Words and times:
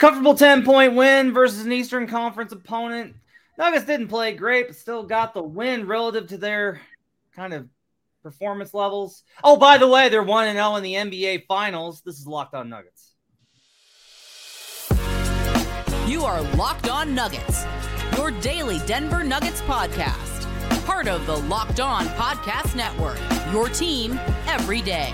Comfortable 0.00 0.34
10 0.34 0.64
point 0.64 0.94
win 0.94 1.30
versus 1.34 1.66
an 1.66 1.72
Eastern 1.72 2.06
Conference 2.06 2.52
opponent. 2.52 3.14
Nuggets 3.58 3.84
didn't 3.84 4.08
play 4.08 4.32
great, 4.32 4.68
but 4.68 4.76
still 4.76 5.02
got 5.02 5.34
the 5.34 5.42
win 5.42 5.86
relative 5.86 6.26
to 6.28 6.38
their 6.38 6.80
kind 7.36 7.52
of 7.52 7.68
performance 8.22 8.72
levels. 8.72 9.24
Oh, 9.44 9.58
by 9.58 9.76
the 9.76 9.86
way, 9.86 10.08
they're 10.08 10.22
1 10.22 10.54
0 10.54 10.76
in 10.76 10.82
the 10.82 10.94
NBA 10.94 11.44
Finals. 11.46 12.00
This 12.00 12.18
is 12.18 12.26
Locked 12.26 12.54
On 12.54 12.70
Nuggets. 12.70 13.12
You 16.06 16.24
are 16.24 16.40
Locked 16.56 16.88
On 16.88 17.14
Nuggets, 17.14 17.66
your 18.16 18.30
daily 18.30 18.78
Denver 18.86 19.22
Nuggets 19.22 19.60
podcast. 19.60 20.46
Part 20.86 21.08
of 21.08 21.26
the 21.26 21.36
Locked 21.36 21.80
On 21.80 22.06
Podcast 22.06 22.74
Network, 22.74 23.18
your 23.52 23.68
team 23.68 24.18
every 24.46 24.80
day. 24.80 25.12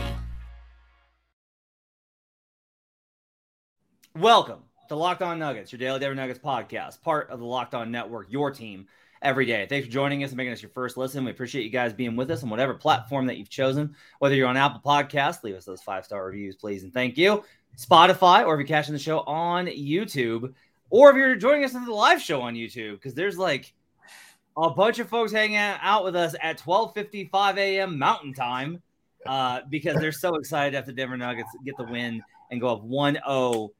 Welcome 4.15 4.66
to 4.89 4.97
Locked 4.97 5.23
On 5.23 5.39
Nuggets, 5.39 5.73
your 5.73 5.79
daily 5.79 5.99
Denver 5.99 6.15
Nuggets 6.15 6.39
podcast, 6.39 7.01
part 7.03 7.31
of 7.31 7.39
the 7.39 7.45
Locked 7.45 7.75
On 7.75 7.91
Network, 7.91 8.31
your 8.31 8.51
team 8.51 8.87
every 9.23 9.47
day. 9.47 9.67
Thanks 9.69 9.87
for 9.87 9.93
joining 9.93 10.23
us 10.23 10.31
and 10.31 10.37
making 10.37 10.53
us 10.53 10.63
your 10.63 10.71
first 10.71 10.97
listen. 10.97 11.25
We 11.25 11.31
appreciate 11.31 11.65
you 11.65 11.71
guys 11.71 11.93
being 11.93 12.17
with 12.17 12.31
us 12.31 12.43
on 12.43 12.51
whatever 12.51 12.75
platform 12.75 13.27
that 13.27 13.39
you've 13.39 13.51
chosen. 13.51 13.95
Whether 14.19 14.35
you're 14.35 14.49
on 14.49 14.57
Apple 14.57 14.81
Podcasts, 14.85 15.43
leave 15.43 15.55
us 15.55 15.65
those 15.65 15.83
five 15.83 16.05
star 16.05 16.25
reviews, 16.25 16.57
please, 16.57 16.83
and 16.83 16.93
thank 16.93 17.17
you. 17.17 17.43
Spotify, 17.77 18.47
or 18.47 18.55
if 18.55 18.59
you're 18.59 18.67
catching 18.67 18.93
the 18.93 18.99
show 18.99 19.21
on 19.21 19.67
YouTube, 19.67 20.55
or 20.91 21.11
if 21.11 21.17
you're 21.17 21.37
joining 21.37 21.65
us 21.65 21.75
in 21.75 21.85
the 21.85 21.93
live 21.93 22.23
show 22.23 22.41
on 22.41 22.55
YouTube, 22.55 22.95
because 22.95 23.15
there's 23.15 23.39
like 23.39 23.75
a 24.57 24.71
bunch 24.71 24.99
of 24.99 25.09
folks 25.09 25.33
hanging 25.33 25.57
out 25.57 26.05
with 26.05 26.17
us 26.17 26.35
at 26.43 26.59
12:55 26.59 27.57
a.m. 27.59 27.99
Mountain 27.99 28.33
Time 28.33 28.83
uh, 29.27 29.61
because 29.69 29.97
they're 30.01 30.13
so 30.13 30.37
excited 30.37 30.77
after 30.77 30.93
the 30.93 30.97
Denver 30.97 31.17
Nuggets 31.17 31.51
get 31.65 31.77
the 31.77 31.85
win 31.85 32.23
and 32.51 32.61
go 32.61 32.69
up 32.69 32.85
1-0 32.85 33.71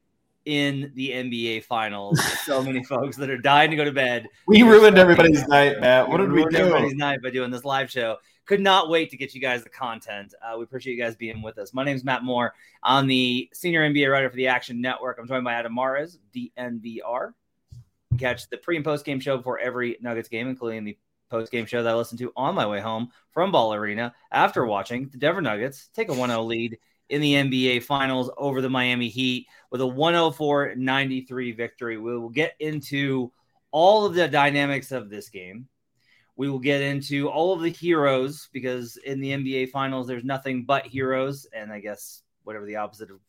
in 0.47 0.93
the 0.95 1.11
NBA 1.11 1.65
Finals. 1.65 2.19
so 2.45 2.63
many 2.63 2.83
folks 2.83 3.17
that 3.17 3.29
are 3.29 3.37
dying 3.37 3.71
to 3.71 3.77
go 3.77 3.85
to 3.85 3.93
bed. 3.93 4.29
We 4.47 4.63
ruined 4.63 4.97
everybody's 4.97 5.47
night, 5.49 5.81
Matt. 5.81 6.09
What 6.09 6.19
did 6.19 6.33
we 6.33 6.45
do? 6.47 6.57
Everybody's 6.57 6.95
night 6.95 7.21
by 7.23 7.31
doing 7.31 7.51
this 7.51 7.65
live 7.65 7.91
show. 7.91 8.17
Could 8.47 8.61
not 8.61 8.89
wait 8.89 9.11
to 9.11 9.17
get 9.17 9.35
you 9.35 9.41
guys 9.41 9.65
the 9.65 9.69
content. 9.69 10.33
Uh, 10.41 10.57
we 10.57 10.63
appreciate 10.63 10.95
you 10.95 11.03
guys 11.03 11.17
being 11.17 11.43
with 11.43 11.59
us. 11.59 11.75
My 11.75 11.85
name 11.85 11.97
is 11.97 12.05
Matt 12.05 12.23
Moore. 12.23 12.55
I'm 12.83 13.09
the 13.09 13.51
senior 13.53 13.83
NBA 13.89 14.11
writer 14.11 14.31
for 14.31 14.37
the 14.37 14.47
Action 14.47 14.81
Network. 14.81 15.19
I'm 15.19 15.27
joined 15.27 15.45
by 15.45 15.55
Adam 15.55 15.75
Mares, 15.75 16.19
DNVR. 16.33 17.33
Catch 18.19 18.49
the 18.49 18.57
pre 18.57 18.77
and 18.77 18.85
post 18.85 19.05
game 19.05 19.19
show 19.19 19.37
before 19.37 19.59
every 19.59 19.99
Nuggets 20.01 20.29
game, 20.29 20.49
including 20.49 20.85
the 20.85 20.97
post 21.29 21.51
game 21.51 21.67
show 21.67 21.83
that 21.83 21.93
I 21.93 21.97
listen 21.97 22.17
to 22.19 22.33
on 22.37 22.55
my 22.55 22.67
way 22.67 22.79
home 22.79 23.11
from 23.33 23.51
Ball 23.51 23.75
Arena 23.75 24.15
after 24.31 24.65
watching 24.65 25.09
the 25.09 25.19
Denver 25.19 25.43
Nuggets 25.43 25.91
take 25.93 26.09
a 26.09 26.15
1 26.15 26.31
0 26.31 26.43
lead 26.45 26.79
in 27.09 27.21
the 27.21 27.35
NBA 27.35 27.83
Finals 27.83 28.31
over 28.37 28.61
the 28.61 28.71
Miami 28.71 29.09
Heat 29.09 29.47
with 29.71 29.81
a 29.81 29.87
104 29.87 30.75
93 30.77 31.53
victory. 31.53 31.99
We 31.99 32.17
will 32.19 32.29
get 32.29 32.55
into 32.61 33.33
all 33.71 34.07
of 34.07 34.15
the 34.15 34.29
dynamics 34.29 34.93
of 34.93 35.11
this 35.11 35.29
game. 35.29 35.69
We 36.37 36.51
will 36.51 36.59
get 36.59 36.83
into 36.83 37.29
all 37.29 37.53
of 37.53 37.63
the 37.63 37.71
heroes 37.71 38.49
because 38.53 38.97
in 38.99 39.21
the 39.21 39.31
NBA 39.31 39.71
Finals, 39.71 40.07
there's 40.07 40.25
nothing 40.25 40.65
but 40.65 40.87
heroes. 40.87 41.47
And 41.53 41.73
I 41.73 41.81
guess 41.81 42.23
whatever 42.45 42.67
the 42.67 42.77
opposite 42.77 43.11
of 43.11 43.21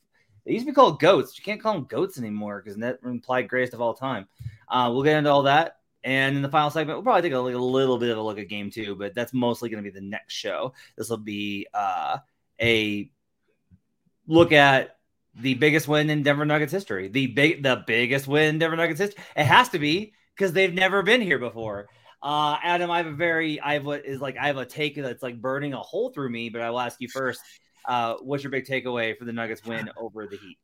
they 0.45 0.53
used 0.53 0.65
to 0.65 0.71
be 0.71 0.75
called 0.75 1.01
goats. 1.01 1.37
You 1.37 1.43
can't 1.43 1.61
call 1.61 1.73
them 1.73 1.83
goats 1.83 2.17
anymore 2.17 2.61
because 2.63 2.79
that 2.79 2.99
implied 3.03 3.49
greatest 3.49 3.73
of 3.73 3.81
all 3.81 3.93
time. 3.93 4.27
Uh, 4.69 4.89
we'll 4.93 5.03
get 5.03 5.17
into 5.17 5.29
all 5.29 5.43
that. 5.43 5.77
And 6.05 6.37
in 6.37 6.41
the 6.41 6.49
final 6.49 6.69
segment, 6.69 6.97
we'll 6.97 7.03
probably 7.03 7.23
take 7.23 7.33
a, 7.33 7.37
a 7.37 7.59
little 7.59 7.97
bit 7.97 8.11
of 8.11 8.17
a 8.17 8.21
look 8.21 8.39
at 8.39 8.47
game 8.47 8.71
two, 8.71 8.95
but 8.95 9.13
that's 9.13 9.33
mostly 9.33 9.67
going 9.67 9.83
to 9.83 9.91
be 9.91 9.93
the 9.93 10.05
next 10.05 10.33
show. 10.33 10.73
This 10.95 11.09
will 11.09 11.17
be 11.17 11.67
uh, 11.73 12.19
a 12.61 13.11
look 14.27 14.51
at 14.51 14.97
the 15.35 15.53
biggest 15.55 15.87
win 15.87 16.09
in 16.09 16.23
Denver 16.23 16.45
Nuggets 16.45 16.71
history. 16.71 17.07
The 17.07 17.27
big, 17.27 17.63
the 17.63 17.83
biggest 17.85 18.27
win 18.27 18.49
in 18.49 18.59
Denver 18.59 18.75
Nuggets 18.75 18.99
history. 18.99 19.23
It 19.35 19.45
has 19.45 19.69
to 19.69 19.79
be 19.79 20.13
because 20.35 20.53
they've 20.53 20.73
never 20.73 21.03
been 21.03 21.21
here 21.21 21.39
before. 21.39 21.87
Uh, 22.21 22.57
Adam, 22.63 22.89
I 22.89 22.97
have 22.97 23.07
a 23.07 23.13
very, 23.13 23.59
I 23.59 23.73
have 23.73 23.85
what 23.85 24.05
is 24.05 24.19
like, 24.19 24.37
I 24.37 24.47
have 24.47 24.57
a 24.57 24.65
take 24.65 24.95
that's 24.95 25.21
like 25.21 25.39
burning 25.39 25.73
a 25.73 25.79
hole 25.79 26.09
through 26.09 26.29
me, 26.29 26.49
but 26.49 26.61
I 26.61 26.69
will 26.69 26.79
ask 26.79 26.99
you 26.99 27.07
first. 27.09 27.41
Uh, 27.87 28.15
what's 28.21 28.43
your 28.43 28.51
big 28.51 28.65
takeaway 28.65 29.17
for 29.17 29.23
the 29.23 29.31
Nuggets 29.31 29.63
win 29.65 29.89
over 29.97 30.27
the 30.27 30.35
Heat? 30.37 30.57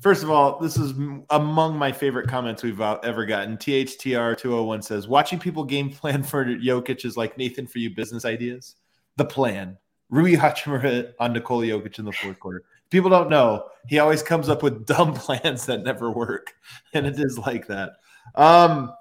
First 0.00 0.22
of 0.22 0.30
all, 0.30 0.58
this 0.58 0.76
is 0.76 0.92
among 1.30 1.78
my 1.78 1.90
favorite 1.90 2.28
comments 2.28 2.62
we've 2.62 2.82
uh, 2.82 2.98
ever 3.02 3.24
gotten. 3.24 3.56
THTR201 3.56 4.84
says, 4.84 5.08
watching 5.08 5.38
people 5.38 5.64
game 5.64 5.90
plan 5.90 6.22
for 6.22 6.44
Jokic 6.44 7.06
is 7.06 7.16
like 7.16 7.38
Nathan 7.38 7.66
for 7.66 7.78
you 7.78 7.94
business 7.94 8.26
ideas. 8.26 8.76
The 9.16 9.24
plan. 9.24 9.78
Rui 10.10 10.36
Hachimura 10.36 11.12
on 11.18 11.32
Nikola 11.32 11.66
Jokic 11.66 11.98
in 11.98 12.04
the 12.04 12.12
fourth 12.12 12.38
quarter. 12.38 12.64
People 12.90 13.10
don't 13.10 13.30
know. 13.30 13.64
He 13.88 13.98
always 13.98 14.22
comes 14.22 14.48
up 14.48 14.62
with 14.62 14.86
dumb 14.86 15.14
plans 15.14 15.66
that 15.66 15.82
never 15.82 16.10
work 16.10 16.54
and 16.92 17.06
it 17.06 17.18
is 17.18 17.38
like 17.38 17.66
that. 17.66 17.92
Um 18.34 18.92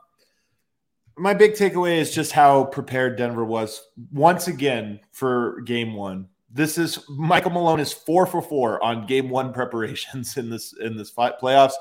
my 1.17 1.33
big 1.33 1.53
takeaway 1.53 1.97
is 1.97 2.13
just 2.13 2.33
how 2.33 2.65
prepared 2.65 3.15
denver 3.15 3.45
was 3.45 3.87
once 4.11 4.47
again 4.47 4.99
for 5.11 5.61
game 5.61 5.93
one. 5.93 6.27
This 6.51 6.77
is 6.77 7.03
michael 7.09 7.51
malone 7.51 7.79
is 7.79 7.93
four 7.93 8.25
for 8.25 8.41
four 8.41 8.83
on 8.83 9.05
game 9.05 9.29
one 9.29 9.53
preparations 9.53 10.37
in 10.37 10.49
this 10.49 10.73
in 10.81 10.97
this 10.97 11.13
playoffs. 11.13 11.73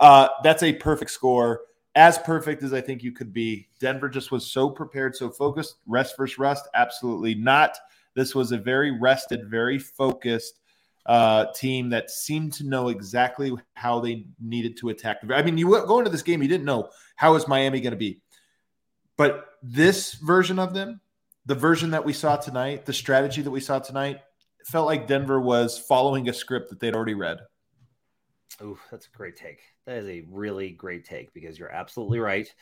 Uh 0.00 0.28
that's 0.42 0.62
a 0.62 0.72
perfect 0.72 1.12
score. 1.12 1.62
As 1.96 2.18
perfect 2.18 2.64
as 2.64 2.72
i 2.72 2.80
think 2.80 3.04
you 3.04 3.12
could 3.12 3.32
be. 3.32 3.68
Denver 3.78 4.08
just 4.08 4.32
was 4.32 4.50
so 4.50 4.68
prepared 4.68 5.14
so 5.14 5.30
focused 5.30 5.76
rest 5.86 6.16
versus 6.16 6.38
rest 6.38 6.68
absolutely 6.74 7.36
not 7.36 7.78
this 8.14 8.34
was 8.34 8.52
a 8.52 8.58
very 8.58 8.90
rested 8.90 9.48
very 9.48 9.78
focused 9.78 10.60
uh, 11.06 11.46
team 11.52 11.90
that 11.90 12.10
seemed 12.10 12.52
to 12.54 12.64
know 12.64 12.88
exactly 12.88 13.52
how 13.74 14.00
they 14.00 14.24
needed 14.40 14.76
to 14.78 14.88
attack. 14.88 15.18
I 15.30 15.42
mean, 15.42 15.58
you 15.58 15.68
go 15.68 15.98
into 15.98 16.10
this 16.10 16.22
game, 16.22 16.42
you 16.42 16.48
didn't 16.48 16.64
know 16.64 16.88
how 17.16 17.34
is 17.34 17.46
Miami 17.46 17.80
going 17.80 17.90
to 17.92 17.96
be, 17.96 18.22
but 19.16 19.46
this 19.62 20.14
version 20.14 20.58
of 20.58 20.74
them, 20.74 21.00
the 21.46 21.54
version 21.54 21.90
that 21.90 22.04
we 22.04 22.12
saw 22.12 22.36
tonight, 22.36 22.86
the 22.86 22.92
strategy 22.92 23.42
that 23.42 23.50
we 23.50 23.60
saw 23.60 23.78
tonight, 23.78 24.20
felt 24.64 24.86
like 24.86 25.06
Denver 25.06 25.40
was 25.40 25.78
following 25.78 26.28
a 26.28 26.32
script 26.32 26.70
that 26.70 26.80
they'd 26.80 26.94
already 26.94 27.14
read. 27.14 27.38
Oh, 28.60 28.78
that's 28.90 29.06
a 29.06 29.16
great 29.16 29.36
take. 29.36 29.60
That 29.86 29.98
is 29.98 30.08
a 30.08 30.24
really 30.30 30.70
great 30.70 31.04
take 31.04 31.34
because 31.34 31.58
you're 31.58 31.72
absolutely 31.72 32.20
right. 32.20 32.52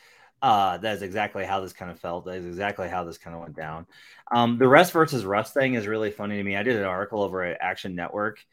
Uh, 0.43 0.77
that 0.77 0.97
is 0.97 1.01
exactly 1.01 1.45
how 1.45 1.61
this 1.61 1.71
kind 1.71 1.89
of 1.89 1.97
felt. 1.99 2.25
That 2.25 2.35
is 2.35 2.45
exactly 2.45 2.89
how 2.89 3.05
this 3.05 3.17
kind 3.17 3.33
of 3.33 3.41
went 3.41 3.55
down. 3.55 3.87
Um, 4.29 4.57
the 4.57 4.67
rest 4.67 4.91
versus 4.91 5.23
rust 5.23 5.53
thing 5.53 5.75
is 5.75 5.87
really 5.87 6.11
funny 6.11 6.35
to 6.35 6.43
me. 6.43 6.57
I 6.57 6.63
did 6.63 6.75
an 6.75 6.83
article 6.83 7.23
over 7.23 7.43
at 7.43 7.57
Action 7.61 7.95
Network 7.95 8.45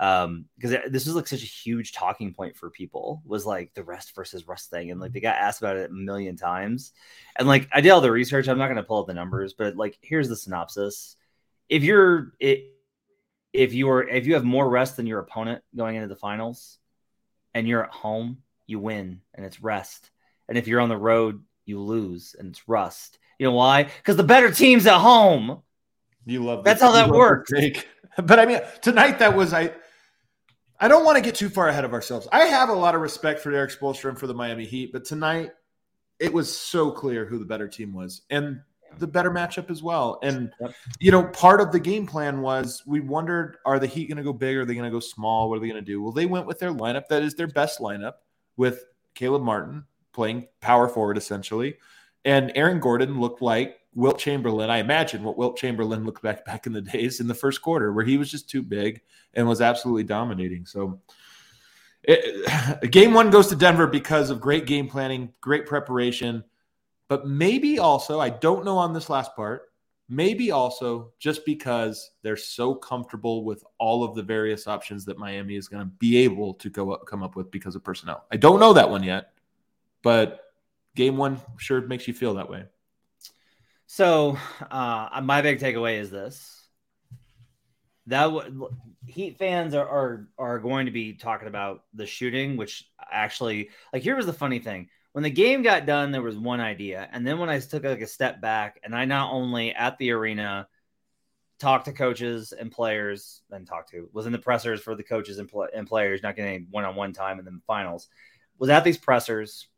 um 0.00 0.46
because 0.56 0.76
this 0.90 1.06
was 1.06 1.14
like 1.14 1.28
such 1.28 1.42
a 1.42 1.46
huge 1.46 1.92
talking 1.92 2.34
point 2.34 2.56
for 2.56 2.68
people 2.68 3.22
was 3.24 3.46
like 3.46 3.72
the 3.74 3.84
rest 3.84 4.12
versus 4.16 4.48
rust 4.48 4.68
thing 4.68 4.90
and 4.90 5.00
like 5.00 5.12
they 5.12 5.20
got 5.20 5.36
asked 5.36 5.60
about 5.60 5.76
it 5.76 5.88
a 5.88 5.92
million 5.92 6.36
times 6.36 6.92
and 7.36 7.46
like 7.46 7.68
i 7.72 7.80
did 7.80 7.90
all 7.90 8.00
the 8.00 8.10
research 8.10 8.48
i'm 8.48 8.58
not 8.58 8.66
going 8.66 8.76
to 8.76 8.82
pull 8.82 9.00
up 9.00 9.06
the 9.06 9.14
numbers 9.14 9.54
but 9.54 9.76
like 9.76 9.96
here's 10.02 10.28
the 10.28 10.34
synopsis 10.34 11.14
if 11.68 11.84
you're 11.84 12.32
it 12.40 12.64
if 13.52 13.72
you 13.72 13.88
are 13.88 14.02
if 14.02 14.26
you 14.26 14.34
have 14.34 14.42
more 14.42 14.68
rest 14.68 14.96
than 14.96 15.06
your 15.06 15.20
opponent 15.20 15.62
going 15.76 15.94
into 15.94 16.08
the 16.08 16.16
finals 16.16 16.78
and 17.54 17.68
you're 17.68 17.84
at 17.84 17.90
home 17.90 18.38
you 18.66 18.80
win 18.80 19.20
and 19.32 19.46
it's 19.46 19.62
rest 19.62 20.10
and 20.48 20.58
if 20.58 20.66
you're 20.66 20.80
on 20.80 20.88
the 20.88 20.96
road, 20.96 21.42
you 21.64 21.80
lose 21.80 22.34
and 22.38 22.48
it's 22.48 22.68
rust. 22.68 23.18
You 23.38 23.46
know 23.46 23.52
why? 23.52 23.84
Because 23.84 24.16
the 24.16 24.22
better 24.22 24.50
team's 24.50 24.86
at 24.86 24.98
home. 24.98 25.62
You 26.26 26.44
love 26.44 26.64
that's 26.64 26.80
how 26.80 26.92
that 26.92 27.10
works. 27.10 27.52
But 28.16 28.38
I 28.38 28.46
mean, 28.46 28.60
tonight 28.80 29.18
that 29.18 29.34
was 29.34 29.52
I. 29.52 29.72
I 30.78 30.86
don't 30.86 31.04
want 31.04 31.16
to 31.16 31.22
get 31.22 31.34
too 31.34 31.48
far 31.48 31.68
ahead 31.68 31.84
of 31.84 31.92
ourselves. 31.92 32.28
I 32.30 32.44
have 32.44 32.68
a 32.68 32.74
lot 32.74 32.94
of 32.94 33.00
respect 33.00 33.40
for 33.40 33.50
Erik 33.50 33.72
Spoelstra 33.72 34.10
and 34.10 34.18
for 34.18 34.28
the 34.28 34.34
Miami 34.34 34.64
Heat, 34.64 34.92
but 34.92 35.04
tonight 35.04 35.50
it 36.20 36.32
was 36.32 36.56
so 36.56 36.92
clear 36.92 37.24
who 37.24 37.38
the 37.38 37.44
better 37.44 37.66
team 37.66 37.92
was 37.92 38.22
and 38.30 38.60
the 38.98 39.06
better 39.06 39.30
matchup 39.30 39.70
as 39.70 39.82
well. 39.82 40.18
And 40.22 40.52
you 41.00 41.10
know, 41.10 41.24
part 41.24 41.60
of 41.60 41.72
the 41.72 41.80
game 41.80 42.06
plan 42.06 42.40
was 42.40 42.82
we 42.86 43.00
wondered: 43.00 43.56
Are 43.66 43.78
the 43.78 43.86
Heat 43.86 44.06
going 44.06 44.18
to 44.18 44.22
go 44.22 44.32
big? 44.32 44.56
Are 44.56 44.64
they 44.64 44.74
going 44.74 44.84
to 44.84 44.90
go 44.90 45.00
small? 45.00 45.48
What 45.48 45.56
are 45.56 45.60
they 45.60 45.68
going 45.68 45.84
to 45.84 45.92
do? 45.92 46.02
Well, 46.02 46.12
they 46.12 46.26
went 46.26 46.46
with 46.46 46.58
their 46.58 46.72
lineup 46.72 47.08
that 47.08 47.22
is 47.22 47.34
their 47.34 47.48
best 47.48 47.80
lineup 47.80 48.14
with 48.56 48.84
Caleb 49.14 49.42
Martin, 49.42 49.84
playing 50.14 50.46
power 50.60 50.88
forward 50.88 51.18
essentially. 51.18 51.76
And 52.24 52.52
Aaron 52.54 52.80
Gordon 52.80 53.20
looked 53.20 53.42
like 53.42 53.80
Wilt 53.94 54.18
Chamberlain. 54.18 54.70
I 54.70 54.78
imagine 54.78 55.22
what 55.22 55.36
Wilt 55.36 55.56
Chamberlain 55.56 56.04
looked 56.04 56.22
back 56.22 56.44
back 56.46 56.66
in 56.66 56.72
the 56.72 56.80
days 56.80 57.20
in 57.20 57.28
the 57.28 57.34
first 57.34 57.62
quarter, 57.62 57.92
where 57.92 58.04
he 58.04 58.16
was 58.16 58.30
just 58.30 58.48
too 58.48 58.62
big 58.62 59.02
and 59.34 59.46
was 59.46 59.60
absolutely 59.60 60.04
dominating. 60.04 60.66
So, 60.66 61.00
it, 62.02 62.90
game 62.90 63.12
one 63.12 63.30
goes 63.30 63.48
to 63.48 63.56
Denver 63.56 63.86
because 63.86 64.30
of 64.30 64.40
great 64.40 64.66
game 64.66 64.88
planning, 64.88 65.32
great 65.40 65.66
preparation, 65.66 66.44
but 67.08 67.26
maybe 67.26 67.78
also 67.78 68.20
I 68.20 68.30
don't 68.30 68.64
know 68.64 68.78
on 68.78 68.92
this 68.92 69.10
last 69.10 69.34
part. 69.36 69.70
Maybe 70.06 70.50
also 70.50 71.12
just 71.18 71.46
because 71.46 72.10
they're 72.22 72.36
so 72.36 72.74
comfortable 72.74 73.42
with 73.42 73.64
all 73.78 74.04
of 74.04 74.14
the 74.14 74.22
various 74.22 74.66
options 74.66 75.06
that 75.06 75.16
Miami 75.16 75.56
is 75.56 75.66
going 75.66 75.82
to 75.82 75.90
be 75.98 76.18
able 76.18 76.52
to 76.54 76.68
go 76.68 76.92
up, 76.92 77.06
come 77.06 77.22
up 77.22 77.36
with 77.36 77.50
because 77.50 77.74
of 77.74 77.82
personnel. 77.82 78.26
I 78.30 78.36
don't 78.36 78.60
know 78.60 78.74
that 78.74 78.90
one 78.90 79.02
yet 79.02 79.33
but 80.04 80.40
game 80.94 81.16
one 81.16 81.40
sure 81.58 81.80
makes 81.80 82.06
you 82.06 82.14
feel 82.14 82.34
that 82.34 82.48
way. 82.48 82.64
So, 83.86 84.38
uh, 84.70 85.20
my 85.22 85.42
big 85.42 85.58
takeaway 85.58 85.98
is 85.98 86.10
this 86.10 86.64
that 88.06 88.30
would 88.30 88.60
Heat 89.06 89.36
fans 89.38 89.74
are, 89.74 89.86
are 89.86 90.28
are 90.38 90.58
going 90.58 90.86
to 90.86 90.92
be 90.92 91.12
talking 91.12 91.48
about 91.48 91.84
the 91.92 92.06
shooting, 92.06 92.56
which 92.56 92.88
actually 93.10 93.70
like 93.92 94.02
here 94.02 94.16
was 94.16 94.26
the 94.26 94.32
funny 94.32 94.58
thing. 94.58 94.88
When 95.12 95.22
the 95.22 95.30
game 95.30 95.62
got 95.62 95.86
done, 95.86 96.10
there 96.10 96.22
was 96.22 96.36
one 96.36 96.60
idea. 96.60 97.08
And 97.12 97.26
then 97.26 97.38
when 97.38 97.48
I 97.48 97.60
took 97.60 97.84
like 97.84 98.00
a 98.00 98.06
step 98.06 98.40
back 98.40 98.80
and 98.82 98.96
I 98.96 99.04
not 99.04 99.32
only 99.32 99.72
at 99.74 99.98
the 99.98 100.10
arena 100.10 100.66
talked 101.58 101.84
to 101.84 101.92
coaches 101.92 102.52
and 102.52 102.72
players, 102.72 103.42
then 103.50 103.64
talked 103.64 103.90
to 103.90 104.08
was 104.12 104.26
in 104.26 104.32
the 104.32 104.38
pressers 104.38 104.80
for 104.80 104.94
the 104.94 105.02
coaches 105.02 105.38
and, 105.38 105.48
pl- 105.48 105.68
and 105.74 105.86
players, 105.86 106.22
not 106.22 106.34
getting 106.34 106.66
one 106.70 106.84
on 106.84 106.96
one 106.96 107.12
time 107.12 107.38
in 107.38 107.44
the 107.44 107.60
finals, 107.66 108.08
was 108.58 108.70
at 108.70 108.84
these 108.84 108.98
pressers, 108.98 109.68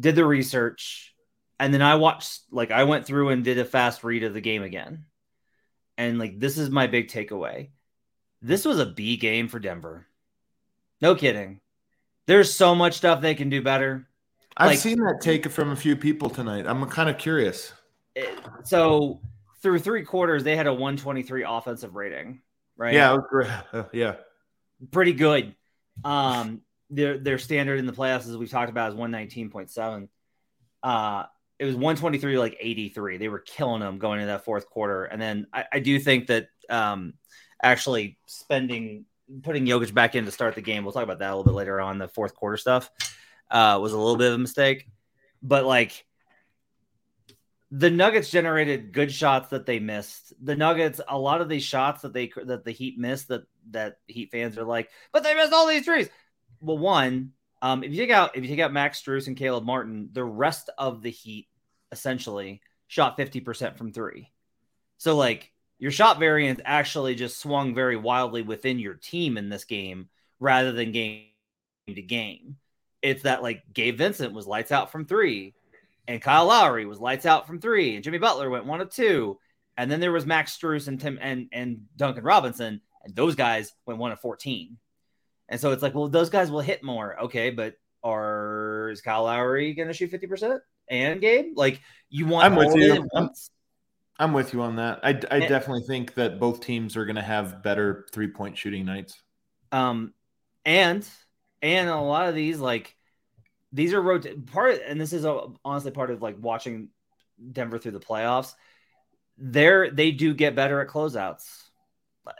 did 0.00 0.14
the 0.16 0.24
research, 0.24 1.14
and 1.58 1.72
then 1.74 1.82
I 1.82 1.96
watched 1.96 2.40
like 2.50 2.70
I 2.70 2.84
went 2.84 3.06
through 3.06 3.28
and 3.28 3.44
did 3.44 3.58
a 3.58 3.64
fast 3.64 4.02
read 4.02 4.24
of 4.24 4.34
the 4.34 4.40
game 4.40 4.62
again. 4.62 5.04
And 5.98 6.18
like 6.18 6.40
this 6.40 6.56
is 6.58 6.70
my 6.70 6.86
big 6.86 7.08
takeaway. 7.08 7.70
This 8.42 8.64
was 8.64 8.78
a 8.78 8.86
B 8.86 9.16
game 9.18 9.48
for 9.48 9.58
Denver. 9.58 10.06
No 11.02 11.14
kidding. 11.14 11.60
There's 12.26 12.54
so 12.54 12.74
much 12.74 12.94
stuff 12.94 13.20
they 13.20 13.34
can 13.34 13.50
do 13.50 13.60
better. 13.62 14.08
I've 14.56 14.70
Like- 14.70 14.78
seen 14.78 14.98
that 15.00 15.20
take 15.20 15.48
from 15.50 15.70
a 15.70 15.76
few 15.76 15.96
people 15.96 16.30
tonight. 16.30 16.66
I'm 16.66 16.84
kind 16.88 17.10
of 17.10 17.18
curious. 17.18 17.72
It- 18.14 18.38
so 18.64 19.20
through 19.62 19.80
three 19.80 20.04
quarters, 20.04 20.42
they 20.44 20.56
had 20.56 20.66
a 20.66 20.72
123 20.72 21.44
offensive 21.46 21.94
rating, 21.94 22.40
right? 22.76 22.94
Yeah, 22.94 23.18
was. 23.32 23.46
Yeah. 23.92 24.16
pretty 24.90 25.12
good. 25.12 25.54
Um, 26.04 26.62
their 26.90 27.18
their 27.18 27.38
standard 27.38 27.78
in 27.78 27.86
the 27.86 27.92
playoffs, 27.92 28.28
as 28.28 28.36
we've 28.36 28.50
talked 28.50 28.70
about, 28.70 28.92
is 28.92 28.98
119.7. 28.98 30.08
Uh, 30.82 31.24
it 31.58 31.64
was 31.64 31.74
123 31.74 32.38
like 32.38 32.56
83. 32.58 33.18
They 33.18 33.28
were 33.28 33.38
killing 33.38 33.80
them 33.80 33.98
going 33.98 34.20
into 34.20 34.32
that 34.32 34.44
fourth 34.44 34.68
quarter, 34.68 35.04
and 35.04 35.20
then 35.20 35.46
I, 35.52 35.64
I 35.72 35.78
do 35.80 35.98
think 35.98 36.28
that 36.28 36.48
um, 36.68 37.14
actually 37.62 38.18
spending 38.26 39.04
putting 39.42 39.64
Jokic 39.64 39.94
back 39.94 40.14
in 40.14 40.24
to 40.24 40.30
start 40.30 40.54
the 40.54 40.60
game. 40.60 40.84
We'll 40.84 40.92
talk 40.92 41.04
about 41.04 41.20
that 41.20 41.28
a 41.28 41.36
little 41.36 41.44
bit 41.44 41.56
later 41.56 41.80
on. 41.80 41.98
The 41.98 42.08
fourth 42.08 42.34
quarter 42.34 42.56
stuff 42.56 42.90
uh, 43.50 43.78
was 43.80 43.92
a 43.92 43.98
little 43.98 44.16
bit 44.16 44.28
of 44.28 44.34
a 44.34 44.38
mistake, 44.38 44.88
but 45.42 45.64
like 45.64 46.04
the 47.70 47.90
Nuggets 47.90 48.30
generated 48.30 48.92
good 48.92 49.12
shots 49.12 49.50
that 49.50 49.66
they 49.66 49.78
missed. 49.78 50.32
The 50.42 50.56
Nuggets, 50.56 51.00
a 51.08 51.18
lot 51.18 51.40
of 51.40 51.48
these 51.48 51.62
shots 51.62 52.02
that 52.02 52.12
they 52.12 52.32
that 52.44 52.64
the 52.64 52.72
Heat 52.72 52.98
missed, 52.98 53.28
that 53.28 53.42
that 53.70 53.98
Heat 54.06 54.30
fans 54.32 54.58
are 54.58 54.64
like, 54.64 54.90
but 55.12 55.22
they 55.22 55.34
missed 55.34 55.52
all 55.52 55.68
these 55.68 55.84
threes. 55.84 56.08
Well, 56.60 56.78
one, 56.78 57.32
um, 57.62 57.82
if 57.84 57.90
you 57.90 57.96
take 57.96 58.10
out 58.10 58.36
if 58.36 58.42
you 58.42 58.50
take 58.50 58.60
out 58.60 58.72
Max 58.72 59.02
Strus 59.02 59.26
and 59.26 59.36
Caleb 59.36 59.64
Martin, 59.64 60.10
the 60.12 60.24
rest 60.24 60.70
of 60.78 61.02
the 61.02 61.10
Heat 61.10 61.48
essentially 61.92 62.60
shot 62.86 63.16
fifty 63.16 63.40
percent 63.40 63.78
from 63.78 63.92
three. 63.92 64.30
So 64.98 65.16
like 65.16 65.50
your 65.78 65.90
shot 65.90 66.18
variance 66.18 66.60
actually 66.64 67.14
just 67.14 67.40
swung 67.40 67.74
very 67.74 67.96
wildly 67.96 68.42
within 68.42 68.78
your 68.78 68.94
team 68.94 69.38
in 69.38 69.48
this 69.48 69.64
game 69.64 70.08
rather 70.38 70.72
than 70.72 70.92
game 70.92 71.26
to 71.88 72.02
game. 72.02 72.56
It's 73.02 73.22
that 73.22 73.42
like 73.42 73.62
Gabe 73.72 73.96
Vincent 73.96 74.34
was 74.34 74.46
lights 74.46 74.72
out 74.72 74.92
from 74.92 75.06
three, 75.06 75.54
and 76.06 76.20
Kyle 76.20 76.46
Lowry 76.46 76.84
was 76.84 77.00
lights 77.00 77.24
out 77.24 77.46
from 77.46 77.60
three, 77.60 77.94
and 77.94 78.04
Jimmy 78.04 78.18
Butler 78.18 78.50
went 78.50 78.66
one 78.66 78.82
of 78.82 78.90
two, 78.90 79.38
and 79.76 79.90
then 79.90 80.00
there 80.00 80.12
was 80.12 80.26
Max 80.26 80.56
Strus 80.56 80.86
and 80.88 81.00
Tim 81.00 81.18
and 81.22 81.48
and 81.52 81.86
Duncan 81.96 82.24
Robinson, 82.24 82.82
and 83.02 83.16
those 83.16 83.34
guys 83.34 83.72
went 83.86 83.98
one 83.98 84.12
of 84.12 84.20
fourteen. 84.20 84.76
And 85.50 85.60
so 85.60 85.72
it's 85.72 85.82
like, 85.82 85.94
well, 85.94 86.08
those 86.08 86.30
guys 86.30 86.50
will 86.50 86.60
hit 86.60 86.82
more, 86.82 87.20
okay, 87.24 87.50
but 87.50 87.74
are 88.02 88.88
is 88.90 89.02
Kyle 89.02 89.24
Lowry 89.24 89.74
going 89.74 89.88
to 89.88 89.94
shoot 89.94 90.10
fifty 90.10 90.26
percent 90.26 90.62
and 90.88 91.20
Gabe? 91.20 91.52
Like 91.56 91.82
you 92.08 92.24
want 92.26 92.46
I'm 92.46 92.56
with 92.56 92.74
you. 92.76 93.06
I'm- 93.14 93.30
I'm 94.18 94.34
with 94.34 94.52
you 94.52 94.60
on 94.60 94.76
that. 94.76 95.00
I, 95.02 95.08
I 95.08 95.38
And- 95.38 95.48
definitely 95.48 95.84
think 95.86 96.12
that 96.14 96.38
both 96.38 96.60
teams 96.60 96.94
are 96.98 97.06
going 97.06 97.16
to 97.16 97.22
have 97.22 97.62
better 97.62 98.06
three 98.12 98.28
point 98.28 98.56
shooting 98.58 98.84
nights. 98.84 99.22
Um, 99.72 100.12
and 100.66 101.08
and 101.62 101.88
a 101.88 101.96
lot 101.96 102.28
of 102.28 102.34
these 102.34 102.58
like 102.58 102.94
these 103.72 103.94
are 103.94 104.02
rot- 104.02 104.26
part, 104.52 104.78
and 104.86 105.00
this 105.00 105.14
is 105.14 105.24
uh, 105.24 105.46
honestly 105.64 105.90
part 105.90 106.10
of 106.10 106.20
like 106.20 106.36
watching 106.38 106.88
Denver 107.52 107.78
through 107.78 107.92
the 107.92 108.00
playoffs. 108.00 108.52
They're 109.38 109.90
they 109.90 110.10
do 110.10 110.34
get 110.34 110.54
better 110.54 110.82
at 110.82 110.88
closeouts, 110.88 111.69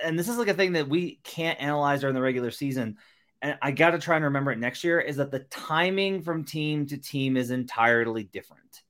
and 0.03 0.19
this 0.19 0.29
is 0.29 0.37
like 0.39 0.49
a 0.49 0.55
thing 0.55 0.73
that 0.73 0.89
we 0.89 1.21
can't 1.25 1.61
analyze 1.61 2.01
during 2.01 2.15
the 2.15 2.21
regular 2.21 2.51
season. 2.51 2.97
And 3.43 3.59
I 3.63 3.71
got 3.71 3.91
to 3.91 3.99
try 3.99 4.17
and 4.17 4.25
remember 4.27 4.53
it 4.53 4.59
next 4.59 4.85
year 4.85 5.01
is 5.01 5.17
that 5.17 5.31
the 5.31 5.41
timing 5.41 6.23
from 6.23 6.45
team 6.45 6.87
to 6.87 6.99
team 6.99 7.37
is 7.37 7.51
entirely 7.51 8.25
different. 8.25 8.83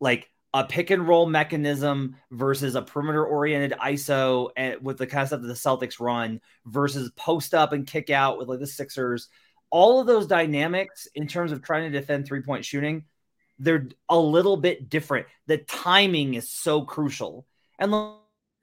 Like 0.00 0.30
a 0.52 0.64
pick 0.64 0.90
and 0.90 1.06
roll 1.06 1.26
mechanism 1.26 2.16
versus 2.30 2.74
a 2.74 2.82
perimeter 2.82 3.24
oriented 3.24 3.78
ISO 3.78 4.50
and 4.56 4.74
eh, 4.74 4.76
with 4.80 4.98
the 4.98 5.06
kind 5.06 5.30
of 5.30 5.42
the 5.42 5.52
Celtics 5.52 6.00
run 6.00 6.40
versus 6.64 7.10
post 7.14 7.54
up 7.54 7.72
and 7.72 7.86
kick 7.86 8.10
out 8.10 8.38
with 8.38 8.48
like 8.48 8.60
the 8.60 8.66
Sixers. 8.66 9.28
All 9.70 10.00
of 10.00 10.06
those 10.06 10.26
dynamics 10.26 11.08
in 11.14 11.26
terms 11.26 11.52
of 11.52 11.62
trying 11.62 11.90
to 11.90 12.00
defend 12.00 12.26
three 12.26 12.40
point 12.40 12.64
shooting, 12.64 13.04
they're 13.58 13.88
a 14.08 14.18
little 14.18 14.56
bit 14.56 14.88
different. 14.88 15.26
The 15.46 15.58
timing 15.58 16.34
is 16.34 16.48
so 16.48 16.82
crucial. 16.82 17.46
And 17.78 18.14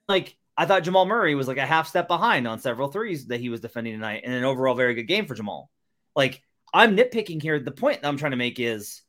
like, 0.10 0.36
I 0.56 0.66
thought 0.66 0.84
Jamal 0.84 1.06
Murray 1.06 1.36
was 1.36 1.48
like 1.48 1.58
a 1.58 1.66
half 1.66 1.88
step 1.88 2.08
behind 2.08 2.48
on 2.48 2.60
several 2.60 2.92
threes 2.92 3.28
that 3.28 3.40
he 3.40 3.50
was 3.50 3.62
defending 3.62 3.94
tonight, 3.94 4.22
and 4.24 4.34
an 4.34 4.44
overall 4.44 4.76
very 4.76 4.94
good 4.94 5.08
game 5.08 5.26
for 5.26 5.36
Jamal. 5.36 5.70
Like, 6.16 6.44
I'm 6.74 6.96
nitpicking 6.96 7.42
here. 7.42 7.60
The 7.60 7.72
point 7.72 8.02
that 8.02 8.08
I'm 8.08 8.18
trying 8.18 8.32
to 8.32 8.38
make 8.38 8.60
is 8.60 9.02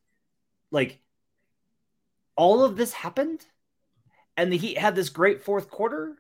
like, 0.71 1.01
all 2.37 2.65
of 2.65 2.77
this 2.77 2.93
happened, 2.93 3.45
and 4.37 4.53
the 4.53 4.57
Heat 4.57 4.79
had 4.79 4.95
this 4.95 5.11
great 5.11 5.43
fourth 5.43 5.71
quarter, 5.71 6.17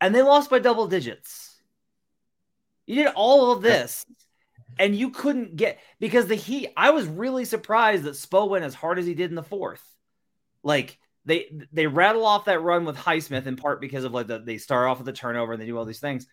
and 0.00 0.14
they 0.14 0.22
lost 0.22 0.50
by 0.50 0.58
double 0.58 0.86
digits. 0.86 1.60
You 2.86 2.96
did 2.96 3.12
all 3.14 3.52
of 3.52 3.60
this, 3.60 4.06
and 4.78 4.96
you 4.96 5.10
couldn't 5.10 5.56
get 5.56 5.78
because 6.00 6.26
the 6.26 6.34
Heat. 6.34 6.72
I 6.76 6.90
was 6.90 7.06
really 7.06 7.44
surprised 7.44 8.04
that 8.04 8.14
Spo 8.14 8.48
went 8.48 8.64
as 8.64 8.74
hard 8.74 8.98
as 8.98 9.06
he 9.06 9.14
did 9.14 9.30
in 9.30 9.36
the 9.36 9.42
fourth. 9.42 9.84
Like 10.62 10.98
they 11.28 11.52
they 11.72 11.86
rattle 11.86 12.26
off 12.26 12.46
that 12.46 12.62
run 12.62 12.84
with 12.84 12.96
Highsmith 12.96 13.46
in 13.46 13.56
part 13.56 13.80
because 13.80 14.04
of 14.04 14.12
like 14.12 14.26
the, 14.26 14.40
they 14.40 14.58
start 14.58 14.88
off 14.88 14.98
with 14.98 15.06
the 15.06 15.12
turnover 15.12 15.52
and 15.52 15.62
they 15.62 15.66
do 15.66 15.78
all 15.78 15.84
these 15.84 16.00
things. 16.00 16.26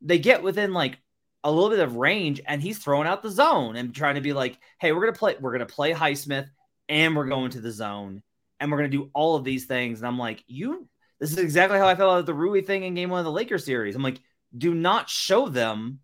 They 0.00 0.18
get 0.18 0.42
within 0.42 0.72
like 0.72 0.98
a 1.42 1.50
little 1.50 1.70
bit 1.70 1.80
of 1.80 1.96
range, 1.96 2.40
and 2.46 2.62
he's 2.62 2.78
throwing 2.78 3.06
out 3.06 3.22
the 3.22 3.30
zone 3.30 3.76
and 3.76 3.94
trying 3.94 4.14
to 4.14 4.20
be 4.20 4.32
like, 4.32 4.58
"Hey, 4.80 4.92
we're 4.92 5.00
gonna 5.00 5.12
play. 5.12 5.36
We're 5.40 5.52
gonna 5.52 5.66
play 5.66 5.92
Highsmith, 5.92 6.48
and 6.88 7.16
we're 7.16 7.26
going 7.26 7.50
to 7.52 7.60
the 7.60 7.72
zone." 7.72 8.22
and 8.60 8.70
we're 8.70 8.82
to 8.82 8.88
do 8.88 9.10
all 9.12 9.36
of 9.36 9.44
these 9.44 9.66
things. 9.66 10.00
And 10.00 10.06
I'm 10.06 10.18
like, 10.18 10.42
you, 10.46 10.88
this 11.20 11.32
is 11.32 11.38
exactly 11.38 11.78
how 11.78 11.86
I 11.86 11.94
felt 11.94 12.12
about 12.12 12.26
the 12.26 12.34
Rui 12.34 12.62
thing 12.62 12.82
in 12.82 12.94
game 12.94 13.10
one 13.10 13.18
of 13.18 13.24
the 13.24 13.30
Lakers 13.30 13.64
series. 13.64 13.94
I'm 13.94 14.02
like, 14.02 14.20
do 14.56 14.74
not 14.74 15.10
show 15.10 15.48
them 15.48 16.00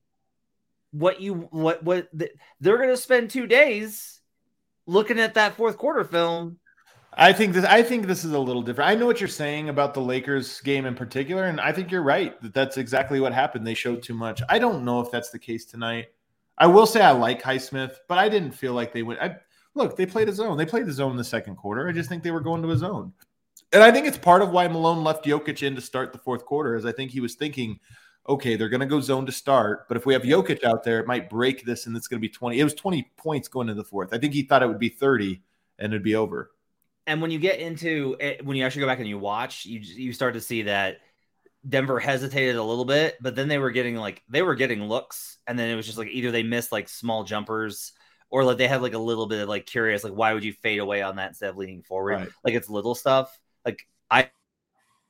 what 0.91 1.21
you, 1.21 1.49
what, 1.51 1.83
what 1.83 2.09
the, 2.13 2.31
they're 2.61 2.77
to 2.77 2.97
spend 2.97 3.31
two 3.31 3.47
days 3.47 4.21
looking 4.87 5.19
at 5.21 5.35
that 5.35 5.55
fourth 5.57 5.79
quarter 5.79 6.05
film. 6.05 6.59
I 7.13 7.33
think 7.33 7.55
this. 7.55 7.65
I 7.65 7.83
think 7.83 8.07
this 8.07 8.25
is 8.25 8.33
a 8.33 8.39
little 8.39 8.63
different. 8.63 8.91
I 8.91 8.95
know 8.95 9.07
what 9.07 9.21
you're 9.21 9.29
saying 9.29 9.69
about 9.69 9.95
the 9.95 10.01
Lakers 10.01 10.61
game 10.61 10.87
in 10.87 10.95
particular, 10.95 11.47
and 11.47 11.61
I 11.61 11.73
think 11.73 11.91
you're 11.91 12.03
right 12.03 12.41
that 12.43 12.55
that's 12.55 12.77
exactly 12.77 13.21
what 13.21 13.33
happened. 13.33 13.67
They 13.67 13.75
showed 13.75 14.03
too 14.03 14.15
much. 14.15 14.43
I 14.49 14.59
don't 14.59 14.85
know 14.85 15.01
if 15.01 15.11
that's 15.11 15.31
the 15.31 15.39
case 15.39 15.65
tonight. 15.65 16.09
I 16.57 16.67
will 16.67 16.87
say 16.87 17.01
I 17.01 17.11
like 17.11 17.43
Highsmith, 17.43 17.97
but 18.07 18.19
I 18.19 18.29
didn't 18.29 18.53
feel 18.53 18.75
like 18.75 18.93
they 18.93 19.03
went. 19.03 19.21
I, 19.21 19.37
look, 19.75 19.97
they 19.97 20.07
played 20.07 20.29
a 20.29 20.33
zone. 20.33 20.57
They 20.57 20.67
played 20.67 20.87
the 20.87 20.93
zone 20.93 21.11
in 21.11 21.17
the 21.17 21.25
second 21.25 21.57
quarter. 21.57 21.89
I 21.89 21.93
just 21.93 22.09
think 22.09 22.23
they 22.23 22.31
were 22.31 22.41
going 22.41 22.63
to 22.63 22.71
a 22.71 22.77
zone. 22.77 23.13
And 23.73 23.83
I 23.83 23.91
think 23.91 24.07
it's 24.07 24.19
part 24.19 24.43
of 24.43 24.51
why 24.51 24.69
Malone 24.69 25.03
left 25.03 25.25
Jokic 25.25 25.67
in 25.67 25.75
to 25.75 25.81
start 25.81 26.13
the 26.13 26.19
fourth 26.19 26.45
quarter, 26.45 26.77
is 26.77 26.85
I 26.85 26.93
think 26.93 27.11
he 27.11 27.21
was 27.21 27.35
thinking, 27.35 27.79
okay, 28.29 28.57
they're 28.57 28.69
going 28.69 28.81
to 28.81 28.87
go 28.87 29.01
zone 29.01 29.27
to 29.27 29.33
start, 29.33 29.89
but 29.89 29.97
if 29.97 30.07
we 30.07 30.13
have 30.13 30.23
Jokic 30.23 30.65
out 30.65 30.85
there, 30.85 31.01
it 31.01 31.07
might 31.07 31.31
break 31.31 31.65
this 31.65 31.87
and 31.87 31.97
it's 31.97 32.07
going 32.07 32.21
to 32.21 32.27
be 32.27 32.33
20. 32.33 32.59
It 32.59 32.65
was 32.65 32.75
20 32.75 33.11
points 33.17 33.49
going 33.49 33.69
into 33.69 33.83
the 33.83 33.89
fourth. 33.89 34.13
I 34.13 34.19
think 34.19 34.35
he 34.35 34.43
thought 34.43 34.63
it 34.63 34.69
would 34.69 34.79
be 34.79 34.89
30 34.89 35.41
and 35.79 35.93
it'd 35.93 36.03
be 36.03 36.15
over. 36.15 36.51
And 37.11 37.21
when 37.21 37.33
you 37.33 37.41
get 37.41 37.59
into 37.59 38.17
it, 38.21 38.47
when 38.47 38.57
you 38.57 38.65
actually 38.65 38.83
go 38.83 38.87
back 38.87 39.01
and 39.01 39.09
you 39.09 39.19
watch, 39.19 39.67
you 39.67 39.81
you 39.81 40.13
start 40.13 40.35
to 40.35 40.41
see 40.41 40.63
that 40.63 40.99
Denver 41.69 41.99
hesitated 41.99 42.55
a 42.55 42.63
little 42.63 42.85
bit, 42.85 43.17
but 43.21 43.35
then 43.35 43.49
they 43.49 43.59
were 43.59 43.73
getting 43.73 43.97
like 43.97 44.23
they 44.29 44.43
were 44.43 44.55
getting 44.55 44.85
looks, 44.85 45.39
and 45.45 45.59
then 45.59 45.69
it 45.69 45.75
was 45.75 45.87
just 45.87 45.99
like 45.99 46.07
either 46.07 46.31
they 46.31 46.45
missed 46.45 46.71
like 46.71 46.89
small 46.89 47.25
jumpers 47.25 47.95
or 48.31 48.45
like 48.45 48.59
they 48.59 48.69
had 48.69 48.81
like 48.81 48.95
a 48.95 48.99
little 48.99 49.27
bit 49.27 49.41
of 49.41 49.49
like 49.49 49.67
curious, 49.67 50.05
like 50.05 50.13
why 50.13 50.33
would 50.35 50.45
you 50.45 50.53
fade 50.53 50.79
away 50.79 51.03
on 51.03 51.17
that 51.17 51.31
instead 51.31 51.51
of 51.51 51.57
leaning 51.57 51.83
forward? 51.83 52.13
Right. 52.13 52.29
Like 52.45 52.55
it's 52.55 52.71
little 52.71 52.95
stuff. 52.95 53.37
Like 53.65 53.89
I, 54.09 54.31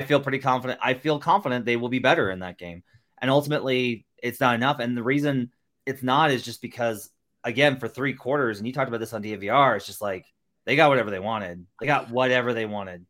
I 0.00 0.04
feel 0.04 0.20
pretty 0.20 0.38
confident. 0.38 0.80
I 0.82 0.94
feel 0.94 1.18
confident 1.18 1.66
they 1.66 1.76
will 1.76 1.90
be 1.90 1.98
better 1.98 2.30
in 2.30 2.38
that 2.38 2.56
game, 2.56 2.82
and 3.20 3.30
ultimately 3.30 4.06
it's 4.22 4.40
not 4.40 4.54
enough. 4.54 4.78
And 4.78 4.96
the 4.96 5.02
reason 5.02 5.52
it's 5.84 6.02
not 6.02 6.30
is 6.30 6.42
just 6.42 6.62
because 6.62 7.10
again 7.44 7.76
for 7.76 7.88
three 7.88 8.14
quarters, 8.14 8.56
and 8.56 8.66
you 8.66 8.72
talked 8.72 8.88
about 8.88 9.00
this 9.00 9.12
on 9.12 9.22
DVR, 9.22 9.76
it's 9.76 9.84
just 9.84 10.00
like 10.00 10.24
they 10.70 10.76
got 10.76 10.88
whatever 10.88 11.10
they 11.10 11.18
wanted. 11.18 11.66
They 11.80 11.86
got 11.88 12.10
whatever 12.10 12.54
they 12.54 12.64
wanted. 12.64 13.04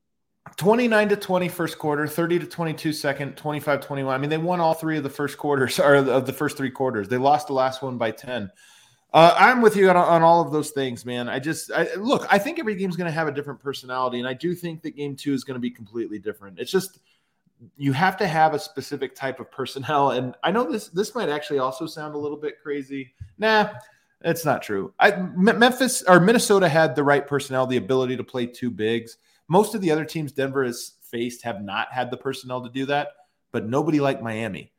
29 0.56 1.10
to 1.10 1.16
20 1.16 1.48
first 1.50 1.78
quarter, 1.78 2.06
30 2.06 2.38
to 2.38 2.46
22 2.46 2.90
second, 2.94 3.36
25 3.36 3.82
21. 3.82 4.14
I 4.14 4.16
mean, 4.16 4.30
they 4.30 4.38
won 4.38 4.60
all 4.60 4.72
three 4.72 4.96
of 4.96 5.02
the 5.02 5.10
first 5.10 5.36
quarters 5.36 5.78
or 5.78 5.96
of 5.96 6.24
the 6.24 6.32
first 6.32 6.56
three 6.56 6.70
quarters. 6.70 7.06
They 7.06 7.18
lost 7.18 7.48
the 7.48 7.52
last 7.52 7.82
one 7.82 7.98
by 7.98 8.12
10. 8.12 8.50
Uh, 9.12 9.34
I'm 9.36 9.60
with 9.60 9.76
you 9.76 9.90
on, 9.90 9.96
on 9.98 10.22
all 10.22 10.40
of 10.40 10.52
those 10.52 10.70
things, 10.70 11.04
man. 11.04 11.28
I 11.28 11.38
just 11.38 11.70
I, 11.70 11.92
look. 11.96 12.26
I 12.30 12.38
think 12.38 12.58
every 12.58 12.76
game's 12.76 12.96
going 12.96 13.08
to 13.08 13.12
have 13.12 13.28
a 13.28 13.32
different 13.32 13.60
personality, 13.60 14.20
and 14.20 14.26
I 14.26 14.32
do 14.32 14.54
think 14.54 14.80
that 14.80 14.96
game 14.96 15.14
two 15.14 15.34
is 15.34 15.44
going 15.44 15.56
to 15.56 15.60
be 15.60 15.70
completely 15.70 16.18
different. 16.18 16.58
It's 16.58 16.70
just 16.70 16.98
you 17.76 17.92
have 17.92 18.16
to 18.16 18.26
have 18.26 18.54
a 18.54 18.58
specific 18.58 19.14
type 19.14 19.38
of 19.38 19.50
personnel. 19.50 20.12
And 20.12 20.34
I 20.42 20.50
know 20.50 20.64
this 20.70 20.88
this 20.88 21.14
might 21.14 21.28
actually 21.28 21.58
also 21.58 21.86
sound 21.86 22.14
a 22.14 22.18
little 22.18 22.38
bit 22.38 22.62
crazy. 22.62 23.12
Nah, 23.36 23.68
it's 24.22 24.44
not 24.44 24.62
true. 24.62 24.92
I, 24.98 25.12
Memphis 25.12 26.02
or 26.02 26.20
Minnesota 26.20 26.68
had 26.68 26.94
the 26.94 27.04
right 27.04 27.26
personnel, 27.26 27.66
the 27.66 27.78
ability 27.78 28.16
to 28.16 28.24
play 28.24 28.46
two 28.46 28.70
bigs. 28.70 29.16
Most 29.48 29.74
of 29.74 29.80
the 29.80 29.90
other 29.90 30.04
teams 30.04 30.32
Denver 30.32 30.64
has 30.64 30.92
faced 31.02 31.42
have 31.42 31.62
not 31.62 31.92
had 31.92 32.10
the 32.10 32.16
personnel 32.16 32.62
to 32.62 32.70
do 32.70 32.86
that, 32.86 33.08
but 33.50 33.66
nobody 33.66 34.00
like 34.00 34.22
Miami. 34.22 34.72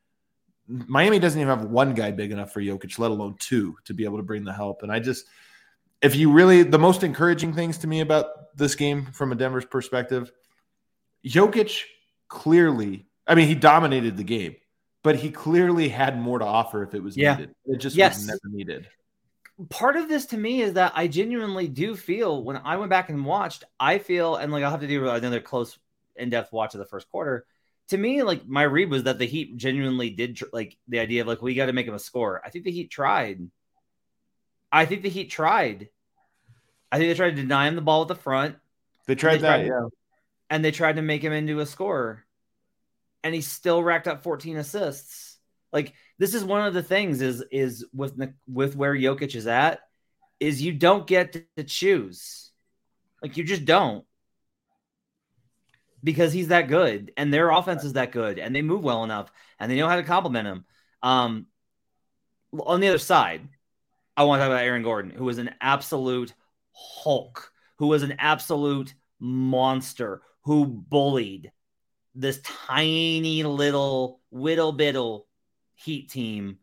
Miami 0.68 1.20
doesn't 1.20 1.40
even 1.40 1.58
have 1.58 1.70
one 1.70 1.94
guy 1.94 2.12
big 2.12 2.32
enough 2.32 2.54
for 2.54 2.62
Jokic, 2.62 2.98
let 2.98 3.12
alone 3.12 3.36
two, 3.40 3.76
to 3.86 3.94
be 3.94 4.06
able 4.06 4.18
to 4.18 4.24
bring 4.24 4.46
the 4.46 4.54
help. 4.54 4.84
And 4.84 4.92
I 4.92 5.00
just, 5.00 5.26
if 6.02 6.16
you 6.16 6.32
really, 6.32 6.64
the 6.64 6.80
most 6.80 7.04
encouraging 7.04 7.54
things 7.54 7.78
to 7.80 7.88
me 7.88 8.00
about 8.00 8.56
this 8.56 8.76
game 8.76 9.08
from 9.08 9.32
a 9.32 9.36
Denver's 9.36 9.66
perspective, 9.66 10.32
Jokic 11.26 11.82
clearly, 12.30 13.08
I 13.28 13.36
mean, 13.36 13.48
he 13.48 13.56
dominated 13.56 14.16
the 14.16 14.24
game, 14.24 14.56
but 15.04 15.16
he 15.16 15.32
clearly 15.32 15.90
had 15.90 16.20
more 16.20 16.40
to 16.40 16.46
offer 16.46 16.84
if 16.84 16.94
it 16.94 17.04
was 17.04 17.18
yeah. 17.18 17.36
needed. 17.36 17.56
It 17.66 17.78
just 17.80 17.96
yes. 17.96 18.18
was 18.18 18.28
never 18.28 18.40
needed. 18.46 18.88
Part 19.70 19.96
of 19.96 20.10
this 20.10 20.28
to 20.28 20.38
me 20.38 20.62
is 20.62 20.74
that 20.74 20.94
I 20.96 21.08
genuinely 21.08 21.68
do 21.68 21.96
feel 21.96 22.44
when 22.44 22.58
I 22.58 22.78
went 22.78 22.90
back 22.90 23.10
and 23.10 23.26
watched, 23.26 23.64
I 23.80 24.00
feel, 24.00 24.36
and 24.36 24.52
like 24.52 24.64
I'll 24.64 24.72
have 24.72 24.82
to 24.82 24.88
do 24.88 25.08
another 25.08 25.42
close, 25.42 25.78
in 26.16 26.30
depth 26.30 26.52
watch 26.52 26.74
of 26.74 26.80
the 26.80 26.86
first 26.86 27.10
quarter. 27.10 27.46
To 27.90 27.98
me, 27.98 28.24
like 28.24 28.48
my 28.48 28.64
read 28.64 28.90
was 28.90 29.04
that 29.04 29.20
the 29.20 29.26
Heat 29.26 29.58
genuinely 29.58 30.10
did 30.10 30.38
tr- 30.38 30.46
like 30.54 30.78
the 30.88 31.00
idea 31.00 31.22
of 31.22 31.28
like 31.28 31.42
we 31.42 31.56
got 31.56 31.66
to 31.66 31.74
make 31.74 31.88
him 31.88 31.94
a 31.94 32.00
score. 32.00 32.42
I 32.46 32.50
think 32.50 32.66
the 32.66 32.72
Heat 32.72 32.90
tried. 32.90 33.50
I 34.72 34.86
think 34.86 35.04
the 35.04 35.10
Heat 35.10 35.30
tried. 35.30 35.90
I 36.92 36.98
think 36.98 37.10
they 37.10 37.16
tried 37.16 37.36
to 37.36 37.42
deny 37.42 37.68
him 37.68 37.76
the 37.76 37.82
ball 37.82 38.02
at 38.04 38.08
the 38.08 38.16
front. 38.16 38.56
They 39.08 39.16
tried 39.16 39.38
they 39.38 39.42
that, 39.42 39.58
tried, 39.58 39.68
yeah 39.68 39.88
and 40.52 40.64
they 40.64 40.72
tried 40.72 40.98
to 40.98 41.02
make 41.02 41.24
him 41.24 41.32
into 41.32 41.62
a 41.62 41.66
scorer 41.66 42.26
and 43.24 43.34
he 43.34 43.42
still 43.42 43.82
racked 43.82 44.08
up 44.08 44.22
14 44.22 44.58
assists 44.58 45.31
like 45.72 45.94
this 46.18 46.34
is 46.34 46.44
one 46.44 46.66
of 46.66 46.74
the 46.74 46.84
things 46.84 47.22
is 47.22 47.44
is 47.52 47.86
with 47.94 48.14
with 48.48 48.76
where 48.76 48.96
Jokic 48.96 49.36
is 49.36 49.48
at 49.48 49.80
is 50.40 50.62
you 50.62 50.74
don't 50.74 51.06
get 51.06 51.34
to, 51.56 51.64
choose. 51.64 52.50
Like 53.22 53.38
you 53.38 53.44
just 53.44 53.66
don't. 53.66 54.04
Because 56.04 56.34
he's 56.34 56.48
that 56.48 56.68
good 56.68 57.12
and 57.16 57.32
their 57.32 57.52
offense 57.52 57.84
is 57.84 57.94
that 57.94 58.12
good 58.12 58.40
and 58.40 58.56
they 58.56 58.64
move 58.64 58.84
well 58.84 59.04
enough 59.04 59.32
and 59.60 59.72
they 59.72 59.76
know 59.76 59.88
how 59.88 59.98
to 59.98 60.04
compliment 60.04 60.48
him. 60.48 60.66
Um 61.04 61.46
on 62.60 62.80
the 62.80 62.88
other 62.88 62.98
side 62.98 63.48
i 64.18 64.24
want 64.24 64.40
to 64.40 64.44
talk 64.44 64.52
about 64.52 64.64
aaron 64.64 64.84
gordon 64.84 65.12
who 65.12 65.24
was 65.24 65.38
an 65.38 65.52
absolute 65.62 66.34
hulk 66.74 67.52
who 67.78 67.88
was 67.88 68.04
an 68.04 68.16
absolute 68.20 68.94
monster 69.20 70.22
who 70.44 70.66
bullied 70.66 71.52
this 72.16 72.42
tiny 72.44 73.44
little 73.44 74.20
whittle 74.32 74.72
biddle 74.72 75.28
Heat 75.84 76.10
team 76.10 76.58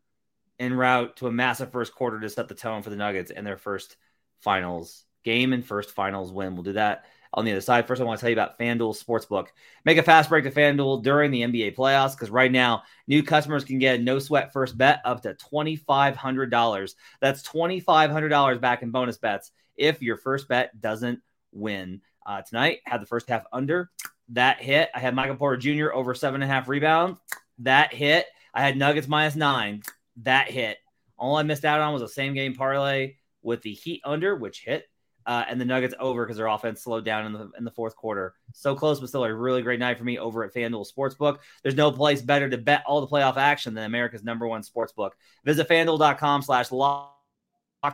en 0.58 0.74
route 0.74 1.16
to 1.16 1.26
a 1.26 1.32
massive 1.32 1.72
first 1.72 1.94
quarter 1.94 2.20
to 2.20 2.28
set 2.28 2.48
the 2.48 2.54
tone 2.54 2.82
for 2.82 2.90
the 2.90 2.96
Nuggets 2.96 3.30
and 3.30 3.46
their 3.46 3.56
first 3.56 3.96
finals 4.40 5.04
game 5.24 5.52
and 5.52 5.64
first 5.64 5.90
finals 5.90 6.32
win. 6.32 6.54
We'll 6.54 6.62
do 6.62 6.72
that 6.74 7.04
on 7.32 7.44
the 7.44 7.52
other 7.52 7.60
side. 7.60 7.86
First, 7.86 8.00
I 8.00 8.04
want 8.04 8.18
to 8.18 8.20
tell 8.22 8.30
you 8.30 8.36
about 8.36 8.58
FanDuel 8.58 9.02
Sportsbook. 9.02 9.48
Make 9.84 9.98
a 9.98 10.02
fast 10.02 10.28
break 10.28 10.44
to 10.44 10.50
FanDuel 10.50 11.02
during 11.02 11.30
the 11.30 11.42
NBA 11.42 11.76
playoffs 11.76 12.12
because 12.12 12.30
right 12.30 12.50
now, 12.50 12.82
new 13.06 13.22
customers 13.22 13.64
can 13.64 13.78
get 13.78 14.00
no 14.00 14.18
sweat 14.18 14.52
first 14.52 14.78
bet 14.78 15.00
up 15.04 15.22
to 15.22 15.34
$2,500. 15.34 16.94
That's 17.20 17.42
$2,500 17.42 18.60
back 18.60 18.82
in 18.82 18.90
bonus 18.90 19.18
bets 19.18 19.52
if 19.76 20.02
your 20.02 20.16
first 20.16 20.48
bet 20.48 20.80
doesn't 20.80 21.20
win. 21.52 22.00
Uh, 22.26 22.42
tonight, 22.42 22.80
had 22.84 23.00
the 23.00 23.06
first 23.06 23.28
half 23.28 23.44
under. 23.52 23.90
That 24.30 24.60
hit. 24.60 24.90
I 24.94 24.98
had 24.98 25.14
Michael 25.14 25.36
Porter 25.36 25.56
Jr. 25.56 25.92
over 25.92 26.14
seven 26.14 26.42
and 26.42 26.50
a 26.50 26.54
half 26.54 26.68
rebounds. 26.68 27.18
That 27.60 27.94
hit. 27.94 28.26
I 28.58 28.62
had 28.62 28.76
Nuggets 28.76 29.06
minus 29.06 29.36
nine. 29.36 29.84
That 30.24 30.50
hit. 30.50 30.78
All 31.16 31.36
I 31.36 31.44
missed 31.44 31.64
out 31.64 31.80
on 31.80 31.92
was 31.92 32.02
a 32.02 32.08
same 32.08 32.34
game 32.34 32.56
parlay 32.56 33.14
with 33.40 33.62
the 33.62 33.72
Heat 33.72 34.00
under, 34.04 34.34
which 34.34 34.64
hit, 34.64 34.84
uh, 35.26 35.44
and 35.48 35.60
the 35.60 35.64
Nuggets 35.64 35.94
over 36.00 36.24
because 36.24 36.38
their 36.38 36.48
offense 36.48 36.82
slowed 36.82 37.04
down 37.04 37.26
in 37.26 37.32
the 37.32 37.50
in 37.56 37.62
the 37.64 37.70
fourth 37.70 37.94
quarter. 37.94 38.34
So 38.52 38.74
close, 38.74 38.98
but 38.98 39.10
still 39.10 39.22
a 39.22 39.32
really 39.32 39.62
great 39.62 39.78
night 39.78 39.96
for 39.96 40.02
me 40.02 40.18
over 40.18 40.42
at 40.42 40.52
FanDuel 40.52 40.92
Sportsbook. 40.92 41.38
There's 41.62 41.76
no 41.76 41.92
place 41.92 42.20
better 42.20 42.50
to 42.50 42.58
bet 42.58 42.82
all 42.84 43.00
the 43.00 43.06
playoff 43.06 43.36
action 43.36 43.74
than 43.74 43.84
America's 43.84 44.24
number 44.24 44.48
one 44.48 44.62
sportsbook. 44.62 45.10
Visit 45.44 45.68
FanDuel.com 45.68 46.42
slash 46.42 46.72
locked 46.72 47.14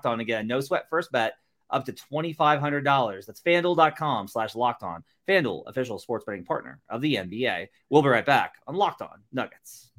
on 0.06 0.20
again. 0.20 0.46
No 0.46 0.60
sweat 0.60 0.86
first 0.88 1.12
bet 1.12 1.34
up 1.68 1.84
to 1.84 1.92
$2,500. 1.92 3.26
That's 3.26 3.42
fanduel.com 3.42 4.28
slash 4.28 4.54
locked 4.54 4.82
on. 4.82 5.04
Fanduel, 5.28 5.64
official 5.66 5.98
sports 5.98 6.24
betting 6.24 6.44
partner 6.44 6.80
of 6.88 7.02
the 7.02 7.16
NBA. 7.16 7.66
We'll 7.90 8.02
be 8.02 8.08
right 8.08 8.24
back 8.24 8.54
on 8.66 8.76
Locked 8.76 9.02
On 9.02 9.22
Nuggets. 9.30 9.90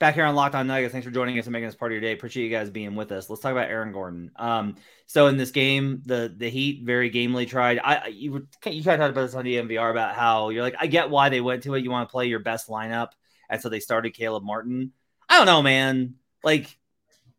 Back 0.00 0.14
here 0.14 0.24
on 0.24 0.34
Locked 0.34 0.56
On 0.56 0.66
Nuggets. 0.66 0.90
Thanks 0.90 1.04
for 1.04 1.12
joining 1.12 1.38
us 1.38 1.46
and 1.46 1.52
making 1.52 1.68
this 1.68 1.76
part 1.76 1.92
of 1.92 1.94
your 1.94 2.00
day. 2.00 2.12
Appreciate 2.12 2.44
you 2.44 2.50
guys 2.50 2.70
being 2.70 2.96
with 2.96 3.12
us. 3.12 3.30
Let's 3.30 3.42
talk 3.42 3.52
about 3.52 3.68
Aaron 3.68 3.92
Gordon. 3.92 4.32
Um, 4.34 4.76
so 5.06 5.28
in 5.28 5.36
this 5.36 5.52
game, 5.52 6.02
the 6.04 6.34
the 6.34 6.48
Heat 6.48 6.82
very 6.84 7.10
gamely 7.10 7.46
tried. 7.46 7.78
I 7.78 8.08
you 8.08 8.32
were 8.32 8.46
you 8.66 8.82
kind 8.82 9.00
of 9.00 9.06
talked 9.06 9.12
about 9.12 9.22
this 9.22 9.34
on 9.34 9.44
the 9.44 9.56
MVR 9.56 9.92
about 9.92 10.16
how 10.16 10.48
you're 10.48 10.62
like, 10.62 10.76
I 10.80 10.88
get 10.88 11.10
why 11.10 11.28
they 11.28 11.40
went 11.40 11.62
to 11.64 11.74
it. 11.74 11.84
You 11.84 11.90
want 11.90 12.08
to 12.08 12.12
play 12.12 12.26
your 12.26 12.40
best 12.40 12.68
lineup, 12.68 13.10
and 13.48 13.60
so 13.60 13.68
they 13.68 13.78
started 13.80 14.14
Caleb 14.14 14.42
Martin. 14.42 14.92
I 15.28 15.36
don't 15.36 15.46
know, 15.46 15.62
man 15.62 16.14
like, 16.42 16.76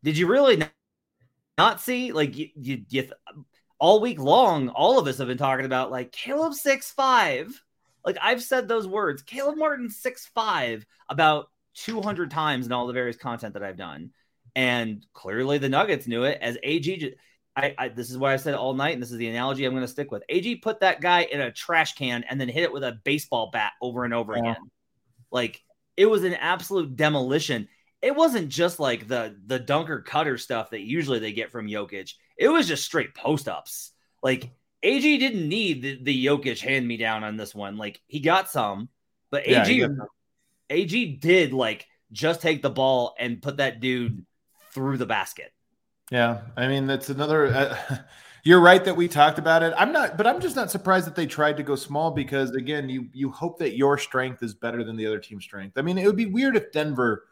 did 0.03 0.17
you 0.17 0.27
really 0.27 0.63
not 1.57 1.81
see? 1.81 2.11
Like, 2.11 2.37
you, 2.37 2.49
you, 2.55 2.85
you 2.89 3.09
all 3.79 3.99
week 3.99 4.19
long, 4.19 4.69
all 4.69 4.99
of 4.99 5.07
us 5.07 5.17
have 5.17 5.27
been 5.27 5.37
talking 5.37 5.65
about 5.65 5.91
like 5.91 6.11
Caleb 6.11 6.53
six 6.53 6.91
five. 6.91 7.61
Like 8.05 8.17
I've 8.21 8.43
said 8.43 8.67
those 8.67 8.87
words, 8.87 9.21
Caleb 9.23 9.57
Martin 9.57 9.89
six 9.89 10.27
five 10.33 10.85
about 11.09 11.49
two 11.73 12.01
hundred 12.01 12.31
times 12.31 12.65
in 12.65 12.71
all 12.71 12.87
the 12.87 12.93
various 12.93 13.17
content 13.17 13.53
that 13.53 13.63
I've 13.63 13.77
done, 13.77 14.11
and 14.55 15.05
clearly 15.13 15.57
the 15.57 15.69
Nuggets 15.69 16.07
knew 16.07 16.23
it. 16.23 16.39
As 16.41 16.57
AG, 16.63 17.15
I, 17.55 17.75
I 17.77 17.87
this 17.89 18.09
is 18.09 18.17
what 18.17 18.31
I 18.31 18.37
said 18.37 18.53
all 18.53 18.73
night, 18.73 18.93
and 18.93 19.01
this 19.01 19.11
is 19.11 19.17
the 19.17 19.29
analogy 19.29 19.65
I'm 19.65 19.73
going 19.73 19.81
to 19.83 19.87
stick 19.87 20.11
with. 20.11 20.23
AG 20.29 20.55
put 20.57 20.79
that 20.81 21.01
guy 21.01 21.23
in 21.23 21.41
a 21.41 21.51
trash 21.51 21.93
can 21.95 22.23
and 22.29 22.39
then 22.39 22.49
hit 22.49 22.63
it 22.63 22.73
with 22.73 22.83
a 22.83 22.99
baseball 23.03 23.49
bat 23.51 23.73
over 23.81 24.05
and 24.05 24.13
over 24.13 24.33
yeah. 24.33 24.39
again. 24.39 24.71
Like 25.31 25.61
it 25.97 26.05
was 26.05 26.23
an 26.23 26.33
absolute 26.33 26.95
demolition 26.95 27.67
it 28.01 28.15
wasn't 28.15 28.49
just 28.49 28.79
like 28.79 29.07
the 29.07 29.35
the 29.45 29.59
dunker 29.59 30.01
cutter 30.01 30.37
stuff 30.37 30.71
that 30.71 30.81
usually 30.81 31.19
they 31.19 31.33
get 31.33 31.51
from 31.51 31.67
Jokic. 31.67 32.13
It 32.37 32.47
was 32.49 32.67
just 32.67 32.83
straight 32.83 33.13
post 33.13 33.47
ups. 33.47 33.91
Like 34.23 34.51
AG 34.83 35.17
didn't 35.17 35.47
need 35.47 35.81
the, 35.83 36.03
the 36.03 36.25
Jokic 36.25 36.59
hand 36.59 36.87
me 36.87 36.97
down 36.97 37.23
on 37.23 37.37
this 37.37 37.53
one. 37.53 37.77
Like 37.77 38.01
he 38.07 38.19
got 38.19 38.49
some, 38.49 38.89
but 39.29 39.47
yeah, 39.47 39.63
AG 39.63 39.87
did 40.75 41.53
like 41.53 41.87
just 42.11 42.41
take 42.41 42.61
the 42.61 42.69
ball 42.69 43.15
and 43.19 43.41
put 43.41 43.57
that 43.57 43.79
dude 43.79 44.25
through 44.71 44.97
the 44.97 45.05
basket. 45.05 45.51
Yeah, 46.11 46.41
I 46.57 46.67
mean 46.67 46.87
that's 46.87 47.09
another. 47.09 47.47
Uh, 47.47 47.97
you're 48.43 48.59
right 48.59 48.83
that 48.83 48.95
we 48.95 49.07
talked 49.07 49.39
about 49.39 49.63
it. 49.63 49.73
I'm 49.77 49.91
not, 49.91 50.17
but 50.17 50.27
I'm 50.27 50.41
just 50.41 50.55
not 50.55 50.71
surprised 50.71 51.07
that 51.07 51.15
they 51.15 51.25
tried 51.25 51.57
to 51.57 51.63
go 51.63 51.75
small 51.75 52.11
because 52.11 52.51
again, 52.51 52.89
you 52.89 53.07
you 53.13 53.29
hope 53.29 53.59
that 53.59 53.77
your 53.77 53.97
strength 53.97 54.43
is 54.43 54.53
better 54.53 54.83
than 54.83 54.95
the 54.95 55.07
other 55.07 55.19
team's 55.19 55.43
strength. 55.43 55.77
I 55.77 55.81
mean, 55.81 55.97
it 55.97 56.05
would 56.05 56.15
be 56.15 56.25
weird 56.25 56.55
if 56.55 56.71
Denver 56.71 57.25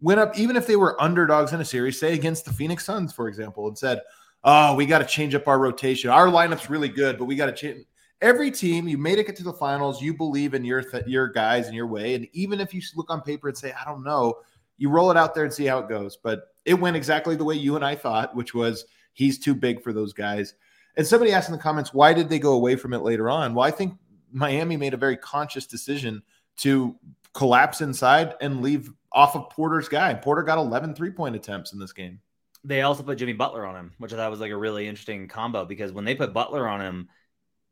went 0.00 0.20
up, 0.20 0.38
even 0.38 0.56
if 0.56 0.66
they 0.66 0.76
were 0.76 1.00
underdogs 1.00 1.52
in 1.52 1.60
a 1.60 1.64
series, 1.64 1.98
say 1.98 2.14
against 2.14 2.44
the 2.44 2.52
Phoenix 2.52 2.84
Suns, 2.84 3.12
for 3.12 3.28
example, 3.28 3.68
and 3.68 3.76
said, 3.76 4.02
Oh, 4.44 4.74
we 4.74 4.86
got 4.86 4.98
to 4.98 5.04
change 5.04 5.34
up 5.34 5.48
our 5.48 5.58
rotation. 5.58 6.10
Our 6.10 6.28
lineup's 6.28 6.70
really 6.70 6.88
good, 6.88 7.18
but 7.18 7.24
we 7.24 7.34
got 7.34 7.46
to 7.46 7.52
change. 7.52 7.84
Every 8.20 8.50
team, 8.50 8.88
you 8.88 8.98
made 8.98 9.18
it 9.18 9.26
get 9.26 9.36
to 9.36 9.44
the 9.44 9.52
finals. 9.52 10.02
You 10.02 10.12
believe 10.12 10.54
in 10.54 10.64
your 10.64 10.82
th- 10.82 11.06
your 11.06 11.28
guys 11.28 11.66
and 11.66 11.74
your 11.74 11.86
way, 11.86 12.14
and 12.14 12.26
even 12.32 12.60
if 12.60 12.74
you 12.74 12.82
look 12.96 13.10
on 13.10 13.20
paper 13.22 13.48
and 13.48 13.56
say, 13.56 13.72
"I 13.72 13.84
don't 13.84 14.02
know," 14.02 14.40
you 14.76 14.90
roll 14.90 15.10
it 15.10 15.16
out 15.16 15.34
there 15.34 15.44
and 15.44 15.52
see 15.52 15.66
how 15.66 15.78
it 15.78 15.88
goes. 15.88 16.16
But 16.16 16.48
it 16.64 16.74
went 16.74 16.96
exactly 16.96 17.36
the 17.36 17.44
way 17.44 17.54
you 17.54 17.76
and 17.76 17.84
I 17.84 17.94
thought, 17.94 18.34
which 18.34 18.54
was 18.54 18.86
he's 19.12 19.38
too 19.38 19.54
big 19.54 19.82
for 19.82 19.92
those 19.92 20.12
guys. 20.12 20.54
And 20.96 21.06
somebody 21.06 21.32
asked 21.32 21.48
in 21.48 21.52
the 21.54 21.62
comments, 21.62 21.94
why 21.94 22.12
did 22.12 22.28
they 22.28 22.38
go 22.38 22.52
away 22.52 22.76
from 22.76 22.92
it 22.92 22.98
later 22.98 23.30
on? 23.30 23.54
Well, 23.54 23.66
I 23.66 23.70
think 23.70 23.94
Miami 24.32 24.76
made 24.76 24.94
a 24.94 24.98
very 24.98 25.16
conscious 25.16 25.66
decision 25.66 26.22
to 26.58 26.96
collapse 27.34 27.80
inside 27.80 28.34
and 28.40 28.62
leave 28.62 28.90
off 29.12 29.36
of 29.36 29.48
Porter's 29.50 29.88
guy. 29.88 30.12
Porter 30.14 30.42
got 30.42 30.58
11 30.58 30.94
three 30.94 31.10
point 31.10 31.36
attempts 31.36 31.72
in 31.72 31.78
this 31.78 31.92
game. 31.92 32.20
They 32.64 32.82
also 32.82 33.02
put 33.02 33.18
Jimmy 33.18 33.32
Butler 33.32 33.64
on 33.64 33.76
him, 33.76 33.92
which 33.98 34.12
I 34.12 34.16
thought 34.16 34.30
was 34.30 34.40
like 34.40 34.50
a 34.50 34.56
really 34.56 34.88
interesting 34.88 35.28
combo 35.28 35.64
because 35.64 35.92
when 35.92 36.04
they 36.04 36.14
put 36.14 36.32
Butler 36.32 36.68
on 36.68 36.80
him, 36.80 37.08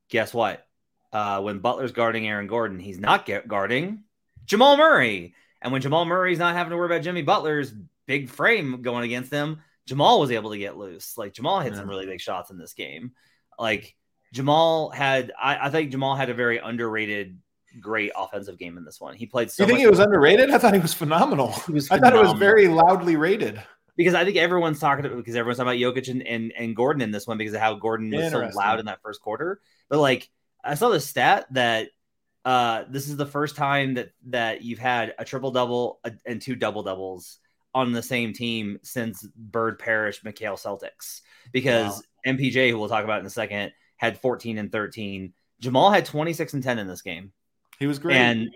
guess 0.08 0.34
what? 0.34 0.66
Uh, 1.12 1.40
when 1.40 1.60
Butler's 1.60 1.92
guarding 1.92 2.26
Aaron 2.28 2.46
Gordon, 2.46 2.78
he's 2.78 2.98
not 2.98 3.28
guarding 3.46 4.04
Jamal 4.44 4.76
Murray. 4.76 5.34
And 5.62 5.72
when 5.72 5.82
Jamal 5.82 6.04
Murray's 6.04 6.38
not 6.38 6.54
having 6.54 6.70
to 6.70 6.76
worry 6.76 6.86
about 6.86 7.02
Jimmy 7.02 7.22
Butler's 7.22 7.72
big 8.06 8.28
frame 8.28 8.82
going 8.82 9.04
against 9.04 9.30
them, 9.30 9.60
Jamal 9.86 10.20
was 10.20 10.30
able 10.30 10.50
to 10.50 10.58
get 10.58 10.76
loose. 10.76 11.16
Like 11.16 11.32
Jamal 11.32 11.60
hit 11.60 11.72
yeah. 11.72 11.78
some 11.78 11.88
really 11.88 12.06
big 12.06 12.20
shots 12.20 12.50
in 12.50 12.58
this 12.58 12.74
game. 12.74 13.12
Like 13.58 13.94
Jamal 14.32 14.90
had, 14.90 15.32
I, 15.40 15.68
I 15.68 15.70
think 15.70 15.90
Jamal 15.90 16.16
had 16.16 16.28
a 16.28 16.34
very 16.34 16.58
underrated 16.58 17.38
great 17.80 18.10
offensive 18.16 18.58
game 18.58 18.76
in 18.78 18.84
this 18.84 19.00
one. 19.00 19.14
He 19.14 19.26
played 19.26 19.50
so. 19.50 19.62
You 19.62 19.66
think 19.68 19.78
he 19.80 19.86
was 19.86 19.98
underrated? 19.98 20.50
I 20.50 20.58
thought 20.58 20.74
he 20.74 20.80
was 20.80 20.94
phenomenal. 20.94 21.52
He 21.66 21.72
was 21.72 21.88
phenomenal. 21.88 22.20
I 22.20 22.22
thought 22.22 22.26
it 22.26 22.32
was 22.32 22.38
very 22.38 22.68
loudly 22.68 23.16
rated. 23.16 23.62
Because 23.96 24.14
I 24.14 24.24
think 24.24 24.36
everyone's 24.36 24.78
talking 24.78 25.04
about 25.04 25.16
because 25.16 25.36
everyone's 25.36 25.58
talking 25.58 25.82
about 25.82 25.94
Jokic 25.94 26.08
and, 26.08 26.26
and, 26.26 26.52
and 26.56 26.76
Gordon 26.76 27.02
in 27.02 27.10
this 27.10 27.26
one 27.26 27.38
because 27.38 27.54
of 27.54 27.60
how 27.60 27.74
Gordon 27.74 28.10
was 28.10 28.30
so 28.30 28.38
loud 28.54 28.78
in 28.78 28.86
that 28.86 29.00
first 29.02 29.20
quarter. 29.20 29.60
But 29.88 30.00
like 30.00 30.28
I 30.62 30.74
saw 30.74 30.90
the 30.90 31.00
stat 31.00 31.46
that 31.52 31.88
uh, 32.44 32.84
this 32.88 33.08
is 33.08 33.16
the 33.16 33.26
first 33.26 33.56
time 33.56 33.94
that 33.94 34.10
that 34.26 34.62
you've 34.62 34.78
had 34.78 35.14
a 35.18 35.24
triple 35.24 35.50
double 35.50 36.00
and 36.24 36.40
two 36.40 36.54
double 36.54 36.82
doubles 36.82 37.38
on 37.74 37.92
the 37.92 38.02
same 38.02 38.32
team 38.32 38.78
since 38.82 39.26
Bird 39.36 39.78
Parish 39.78 40.22
McHale 40.22 40.60
Celtics 40.60 41.22
because 41.52 42.02
wow. 42.26 42.32
MPJ, 42.32 42.70
who 42.70 42.78
we'll 42.78 42.88
talk 42.88 43.04
about 43.04 43.20
in 43.20 43.26
a 43.26 43.30
second, 43.30 43.72
had 43.96 44.20
14 44.20 44.58
and 44.58 44.70
13. 44.70 45.32
Jamal 45.60 45.90
had 45.90 46.04
26 46.04 46.54
and 46.54 46.62
10 46.62 46.78
in 46.78 46.86
this 46.86 47.02
game. 47.02 47.32
He 47.78 47.86
was 47.86 47.98
great. 47.98 48.16
And 48.16 48.48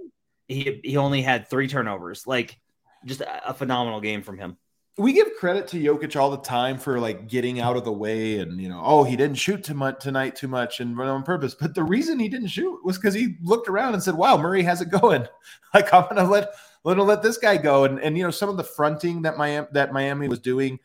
he 0.49 0.81
he 0.85 0.97
only 0.97 1.23
had 1.23 1.49
three 1.49 1.69
turnovers. 1.69 2.27
Like 2.27 2.59
just 3.05 3.23
a, 3.23 3.51
a 3.51 3.55
phenomenal 3.55 4.01
game 4.01 4.23
from 4.23 4.39
him 4.39 4.57
we 5.00 5.14
give 5.14 5.28
credit 5.38 5.66
to 5.69 5.78
Jokic 5.78 6.14
all 6.14 6.30
the 6.30 6.37
time 6.37 6.78
for 6.78 7.00
like 7.00 7.26
getting 7.26 7.59
out 7.59 7.76
of 7.76 7.85
the 7.85 7.92
way 7.92 8.38
and 8.38 8.61
you 8.61 8.69
know, 8.69 8.83
oh, 8.85 9.02
he 9.02 9.16
didn't 9.16 9.38
shoot 9.38 9.64
too 9.64 9.75
much 9.75 10.00
tonight 10.00 10.37
too 10.37 10.49
much 10.49 10.80
and 10.80 10.97
run 10.97 11.09
on 11.09 11.23
purpose. 11.23 11.54
But 11.54 11.75
the 11.75 11.83
reason 11.83 12.19
he 12.19 12.28
didn't 12.28 12.49
shoot 12.49 12.85
was 12.85 12.99
because 12.99 13.14
he 13.14 13.37
looked 13.42 13.69
around 13.69 13.95
and 13.95 14.02
said, 14.02 14.14
"Wow, 14.14 14.37
Murray 14.37 14.62
has 14.62 14.80
it 14.80 14.90
going. 14.90 15.26
Like 15.73 15.95
I'm 15.95 16.02
gonna 16.09 16.28
let 16.28 16.49
let 16.83 16.99
let 16.99 17.23
this 17.23 17.38
guy 17.38 17.57
go." 17.57 17.85
And 17.85 18.00
and 18.00 18.19
you 18.19 18.25
know, 18.25 18.33
some 18.33 18.49
of 18.49 18.57
the 18.57 18.64
fronting 18.64 19.23
that 19.23 19.38
Miami 19.38 19.69
that 19.73 19.92
Miami 19.92 20.28
was 20.28 20.40
doing. 20.40 20.78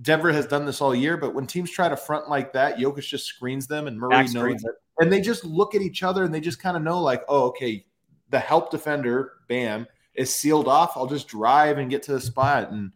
Denver 0.00 0.32
has 0.32 0.46
done 0.46 0.64
this 0.64 0.80
all 0.80 0.94
year, 0.94 1.16
but 1.16 1.34
when 1.34 1.46
teams 1.46 1.70
try 1.70 1.88
to 1.88 1.96
front 1.96 2.28
like 2.28 2.52
that, 2.52 2.78
Jokic 2.78 3.06
just 3.08 3.26
screens 3.26 3.66
them, 3.66 3.86
and 3.86 3.98
Murray 3.98 4.10
Back 4.10 4.32
knows 4.32 4.64
it. 4.64 4.72
And 5.00 5.12
they 5.12 5.20
just 5.20 5.44
look 5.44 5.74
at 5.74 5.82
each 5.82 6.04
other 6.04 6.22
and 6.24 6.32
they 6.32 6.40
just 6.40 6.60
kind 6.60 6.76
of 6.76 6.82
know, 6.84 7.00
like, 7.00 7.24
oh, 7.28 7.46
okay, 7.46 7.84
the 8.30 8.38
help 8.38 8.70
defender, 8.70 9.32
bam, 9.48 9.86
is 10.14 10.32
sealed 10.34 10.68
off. 10.68 10.96
I'll 10.96 11.06
just 11.06 11.26
drive 11.28 11.78
and 11.78 11.90
get 11.90 12.02
to 12.04 12.12
the 12.12 12.20
spot. 12.20 12.70
And 12.70 12.92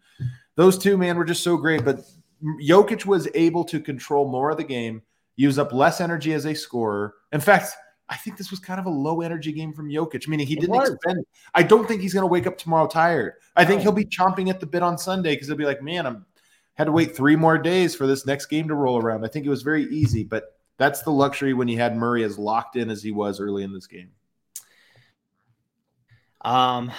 those 0.57 0.79
two, 0.79 0.97
man, 0.97 1.17
were 1.17 1.25
just 1.25 1.43
so 1.43 1.57
great. 1.57 1.85
But 1.85 2.01
Jokic 2.63 3.07
was 3.07 3.29
able 3.35 3.65
to 3.65 3.81
control 3.81 4.29
more 4.29 4.51
of 4.51 4.57
the 4.57 4.65
game, 4.65 5.03
use 5.37 5.59
up 5.59 5.73
less 5.73 6.01
energy 6.01 6.33
as 6.33 6.47
a 6.47 6.55
scorer. 6.55 7.15
In 7.33 7.41
fact, 7.41 7.73
I 8.09 8.17
think 8.17 8.37
this 8.37 8.51
was 8.51 8.61
kind 8.61 8.79
of 8.79 8.87
a 8.87 8.91
low 8.91 9.23
energy 9.23 9.53
game 9.53 9.73
from 9.73 9.89
Jokic, 9.89 10.29
meaning 10.29 10.47
he 10.47 10.57
didn't 10.57 10.75
expend. 10.75 11.25
I 11.55 11.63
don't 11.63 11.89
think 11.89 12.03
he's 12.03 12.13
going 12.13 12.23
to 12.23 12.29
wake 12.29 12.47
up 12.47 12.59
tomorrow 12.59 12.87
tired. 12.87 13.35
I 13.57 13.65
think 13.65 13.81
he'll 13.81 13.93
be 13.93 14.05
chomping 14.05 14.51
at 14.51 14.61
the 14.61 14.67
bit 14.67 14.83
on 14.83 14.99
Sunday 14.99 15.35
because 15.35 15.47
he'll 15.47 15.57
be 15.57 15.65
like, 15.65 15.83
man, 15.83 16.07
I'm 16.07 16.27
had 16.75 16.85
to 16.85 16.93
wait 16.93 17.15
three 17.15 17.37
more 17.37 17.59
days 17.59 17.95
for 17.95 18.07
this 18.07 18.27
next 18.27 18.47
game 18.47 18.69
to 18.69 18.75
roll 18.75 18.99
around. 18.99 19.25
I 19.25 19.29
think 19.29 19.47
it 19.47 19.51
was 19.51 19.63
very 19.63 19.85
easy, 19.85 20.25
but 20.25 20.57
that's 20.79 21.03
the 21.03 21.11
luxury 21.11 21.55
when 21.55 21.69
you 21.69 21.79
had 21.79 21.97
Murray 21.97 22.25
as 22.25 22.39
locked 22.39 22.77
in 22.77 22.91
as 22.91 23.03
he 23.03 23.13
was 23.13 23.41
early 23.41 23.63
in 23.63 23.73
this 23.73 23.87
game. 23.87 24.11
Um, 26.43 26.91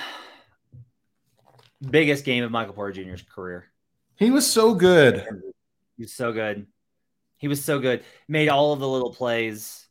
biggest 1.89 2.25
game 2.25 2.43
of 2.43 2.51
Michael 2.51 2.73
Porter 2.73 3.03
Jr.'s 3.03 3.21
career. 3.21 3.65
He 4.15 4.31
was 4.31 4.49
so 4.49 4.73
good. 4.73 5.25
He 5.97 6.03
was 6.03 6.13
so 6.13 6.31
good. 6.31 6.67
He 7.37 7.47
was 7.47 7.63
so 7.63 7.79
good. 7.79 8.03
Made 8.27 8.49
all 8.49 8.73
of 8.73 8.79
the 8.79 8.87
little 8.87 9.13
plays. 9.13 9.85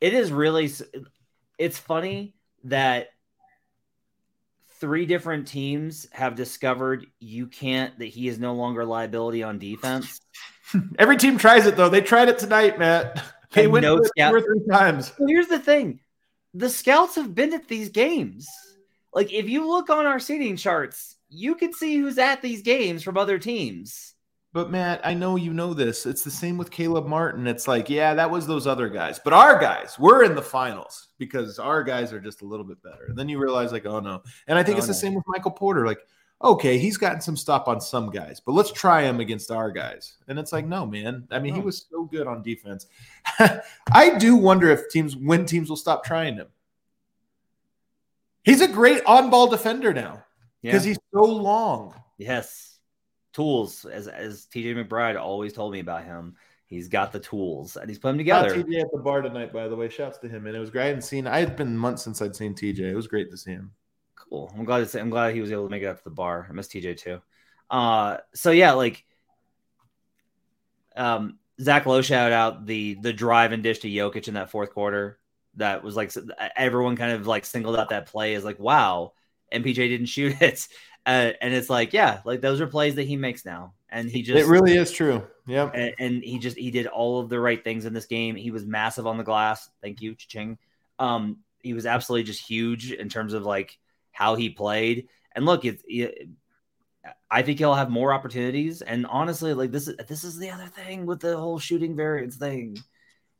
It 0.00 0.14
is 0.14 0.32
really 0.32 0.70
it's 1.58 1.78
funny 1.78 2.34
that 2.64 3.08
three 4.80 5.06
different 5.06 5.46
teams 5.46 6.06
have 6.12 6.34
discovered 6.34 7.06
you 7.18 7.46
can't 7.46 7.98
that 7.98 8.06
he 8.06 8.28
is 8.28 8.38
no 8.38 8.54
longer 8.54 8.84
liability 8.84 9.42
on 9.42 9.58
defense. 9.58 10.20
Every 10.98 11.16
team 11.16 11.38
tries 11.38 11.66
it 11.66 11.76
though. 11.76 11.88
They 11.88 12.00
tried 12.00 12.28
it 12.28 12.38
tonight, 12.38 12.78
Matt. 12.78 13.24
They 13.52 13.66
went 13.66 13.84
no 13.84 13.98
two 13.98 14.10
or 14.18 14.40
three 14.40 14.66
times. 14.70 15.12
Well, 15.18 15.28
here's 15.28 15.46
the 15.46 15.58
thing: 15.58 16.00
the 16.54 16.68
scouts 16.68 17.14
have 17.14 17.34
been 17.34 17.54
at 17.54 17.66
these 17.66 17.88
games. 17.88 18.46
Like 19.14 19.32
if 19.32 19.48
you 19.48 19.68
look 19.68 19.90
on 19.90 20.04
our 20.04 20.18
seating 20.18 20.56
charts, 20.56 21.16
you 21.28 21.54
can 21.54 21.72
see 21.72 21.96
who's 21.96 22.18
at 22.18 22.42
these 22.42 22.62
games 22.62 23.02
from 23.02 23.16
other 23.16 23.38
teams. 23.38 24.14
But 24.52 24.70
Matt, 24.70 25.02
I 25.04 25.12
know 25.12 25.36
you 25.36 25.52
know 25.52 25.74
this. 25.74 26.06
It's 26.06 26.24
the 26.24 26.30
same 26.30 26.56
with 26.56 26.70
Caleb 26.70 27.06
Martin. 27.06 27.46
It's 27.46 27.68
like, 27.68 27.90
yeah, 27.90 28.14
that 28.14 28.30
was 28.30 28.46
those 28.46 28.66
other 28.66 28.88
guys, 28.88 29.20
but 29.22 29.34
our 29.34 29.58
guys, 29.58 29.96
we're 29.98 30.24
in 30.24 30.34
the 30.34 30.42
finals 30.42 31.08
because 31.18 31.58
our 31.58 31.82
guys 31.82 32.14
are 32.14 32.20
just 32.20 32.40
a 32.40 32.46
little 32.46 32.64
bit 32.64 32.82
better. 32.82 33.06
And 33.08 33.16
then 33.16 33.28
you 33.28 33.38
realize, 33.38 33.72
like, 33.72 33.84
oh 33.84 34.00
no. 34.00 34.22
And 34.46 34.58
I 34.58 34.62
think 34.62 34.76
oh, 34.76 34.78
it's 34.78 34.86
the 34.86 34.94
same 34.94 35.14
with 35.14 35.24
Michael 35.26 35.50
Porter. 35.50 35.86
Like, 35.86 35.98
okay, 36.42 36.78
he's 36.78 36.96
gotten 36.96 37.20
some 37.20 37.36
stop 37.36 37.68
on 37.68 37.78
some 37.78 38.08
guys, 38.08 38.40
but 38.40 38.52
let's 38.52 38.72
try 38.72 39.02
him 39.02 39.20
against 39.20 39.50
our 39.50 39.70
guys. 39.70 40.16
And 40.28 40.38
it's 40.38 40.52
like, 40.52 40.66
no, 40.66 40.86
man. 40.86 41.28
I 41.30 41.40
mean, 41.40 41.52
oh. 41.52 41.56
he 41.56 41.62
was 41.62 41.86
so 41.90 42.04
good 42.04 42.26
on 42.26 42.42
defense. 42.42 42.86
I 43.92 44.16
do 44.18 44.34
wonder 44.34 44.70
if 44.70 44.88
teams, 44.88 45.14
when 45.14 45.44
teams 45.44 45.68
will 45.68 45.76
stop 45.76 46.04
trying 46.04 46.36
him. 46.36 46.48
He's 48.44 48.62
a 48.62 48.68
great 48.68 49.04
on-ball 49.04 49.48
defender 49.48 49.92
now 49.92 50.24
because 50.62 50.84
yeah. 50.84 50.90
he's 50.90 50.98
so 51.12 51.24
long. 51.24 51.94
Yes, 52.16 52.78
tools. 53.32 53.84
As 53.84 54.08
as 54.08 54.46
TJ 54.46 54.74
McBride 54.74 55.20
always 55.20 55.52
told 55.52 55.72
me 55.72 55.80
about 55.80 56.04
him, 56.04 56.36
he's 56.66 56.88
got 56.88 57.12
the 57.12 57.20
tools 57.20 57.76
and 57.76 57.88
he's 57.88 57.98
put 57.98 58.08
them 58.08 58.18
together. 58.18 58.50
TJ 58.50 58.80
at 58.80 58.92
the 58.92 58.98
bar 58.98 59.22
tonight, 59.22 59.52
by 59.52 59.68
the 59.68 59.76
way. 59.76 59.88
Shouts 59.88 60.18
to 60.18 60.28
him, 60.28 60.46
and 60.46 60.56
it 60.56 60.60
was 60.60 60.70
great. 60.70 60.84
I 60.84 60.86
hadn't 60.86 61.02
seen. 61.02 61.26
I 61.26 61.40
had 61.40 61.56
been 61.56 61.76
months 61.76 62.02
since 62.02 62.20
I'd 62.20 62.36
seen 62.36 62.54
TJ. 62.54 62.80
It 62.80 62.96
was 62.96 63.08
great 63.08 63.30
to 63.30 63.36
see 63.36 63.52
him. 63.52 63.72
Cool. 64.16 64.52
I'm 64.56 64.64
glad. 64.64 64.88
To, 64.88 65.00
I'm 65.00 65.10
glad 65.10 65.34
he 65.34 65.40
was 65.40 65.52
able 65.52 65.64
to 65.64 65.70
make 65.70 65.82
it 65.82 65.86
up 65.86 65.98
to 65.98 66.04
the 66.04 66.10
bar. 66.10 66.46
I 66.48 66.52
miss 66.52 66.68
TJ 66.68 66.98
too. 66.98 67.20
Uh, 67.70 68.18
so 68.34 68.50
yeah, 68.50 68.72
like, 68.72 69.04
um, 70.96 71.38
Zach 71.60 71.86
Lowe 71.86 72.02
shout 72.02 72.32
out 72.32 72.66
the 72.66 72.98
the 73.00 73.12
drive 73.12 73.52
and 73.52 73.62
dish 73.62 73.80
to 73.80 73.88
Jokic 73.88 74.28
in 74.28 74.34
that 74.34 74.50
fourth 74.50 74.70
quarter 74.70 75.18
that 75.58 75.82
was 75.82 75.96
like 75.96 76.12
everyone 76.56 76.96
kind 76.96 77.12
of 77.12 77.26
like 77.26 77.44
singled 77.44 77.76
out 77.76 77.90
that 77.90 78.06
play 78.06 78.34
as 78.34 78.44
like 78.44 78.58
wow 78.58 79.12
MPJ 79.52 79.74
didn't 79.74 80.06
shoot 80.06 80.36
it. 80.42 80.66
Uh, 81.06 81.32
and 81.40 81.54
it's 81.54 81.70
like 81.70 81.92
yeah 81.92 82.20
like 82.24 82.40
those 82.40 82.60
are 82.60 82.66
plays 82.66 82.96
that 82.96 83.04
he 83.04 83.16
makes 83.16 83.44
now. 83.44 83.74
And 83.90 84.10
he 84.10 84.22
just 84.22 84.38
it 84.38 84.46
really 84.46 84.74
is 84.74 84.92
true. 84.92 85.26
Yeah 85.46 85.70
and, 85.72 85.94
and, 85.98 86.22
he 86.22 86.38
just 86.38 86.58
he 86.58 86.70
did 86.70 86.86
all 86.86 87.20
of 87.20 87.30
the 87.30 87.40
right 87.40 87.62
things 87.62 87.86
in 87.86 87.94
this 87.94 88.06
game. 88.06 88.36
He 88.36 88.50
was 88.50 88.66
massive 88.66 89.06
on 89.06 89.16
the 89.16 89.24
glass. 89.24 89.68
Thank 89.82 90.02
you 90.02 90.14
ching 90.14 90.58
um 90.98 91.38
he 91.62 91.72
was 91.72 91.86
absolutely 91.86 92.24
just 92.24 92.46
huge 92.46 92.92
in 92.92 93.08
terms 93.08 93.32
of 93.32 93.44
like 93.44 93.78
how 94.12 94.34
he 94.34 94.50
played. 94.50 95.08
And 95.34 95.46
look 95.46 95.64
it's 95.64 95.82
it, 95.86 96.28
I 97.30 97.42
think 97.42 97.58
he'll 97.58 97.74
have 97.74 97.90
more 97.90 98.12
opportunities. 98.12 98.82
And 98.82 99.06
honestly 99.06 99.54
like 99.54 99.70
this 99.70 99.88
is 99.88 99.96
this 100.08 100.24
is 100.24 100.38
the 100.38 100.50
other 100.50 100.66
thing 100.66 101.06
with 101.06 101.20
the 101.20 101.36
whole 101.36 101.58
shooting 101.58 101.96
variance 101.96 102.36
thing. 102.36 102.76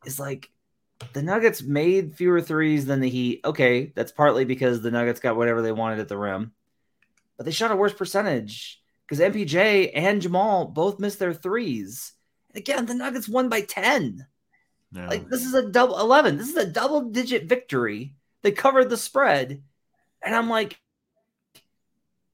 Is 0.06 0.18
like 0.18 0.48
the 1.12 1.22
Nuggets 1.22 1.62
made 1.62 2.14
fewer 2.14 2.40
threes 2.40 2.86
than 2.86 3.00
the 3.00 3.08
Heat. 3.08 3.40
Okay, 3.44 3.92
that's 3.94 4.12
partly 4.12 4.44
because 4.44 4.80
the 4.80 4.90
Nuggets 4.90 5.20
got 5.20 5.36
whatever 5.36 5.62
they 5.62 5.72
wanted 5.72 6.00
at 6.00 6.08
the 6.08 6.18
rim, 6.18 6.52
but 7.36 7.46
they 7.46 7.52
shot 7.52 7.70
a 7.70 7.76
worse 7.76 7.94
percentage 7.94 8.82
because 9.06 9.20
MPJ 9.20 9.92
and 9.94 10.20
Jamal 10.20 10.66
both 10.66 10.98
missed 10.98 11.18
their 11.18 11.34
threes. 11.34 12.12
And 12.50 12.58
again, 12.58 12.86
the 12.86 12.94
Nuggets 12.94 13.28
won 13.28 13.48
by 13.48 13.62
10. 13.62 14.26
No. 14.92 15.06
Like 15.06 15.28
this 15.28 15.44
is 15.44 15.54
a 15.54 15.70
double 15.70 15.98
11. 15.98 16.36
This 16.38 16.48
is 16.48 16.56
a 16.56 16.66
double 16.66 17.02
digit 17.02 17.44
victory. 17.44 18.14
They 18.42 18.52
covered 18.52 18.90
the 18.90 18.96
spread. 18.96 19.62
And 20.22 20.34
I'm 20.34 20.48
like, 20.48 20.80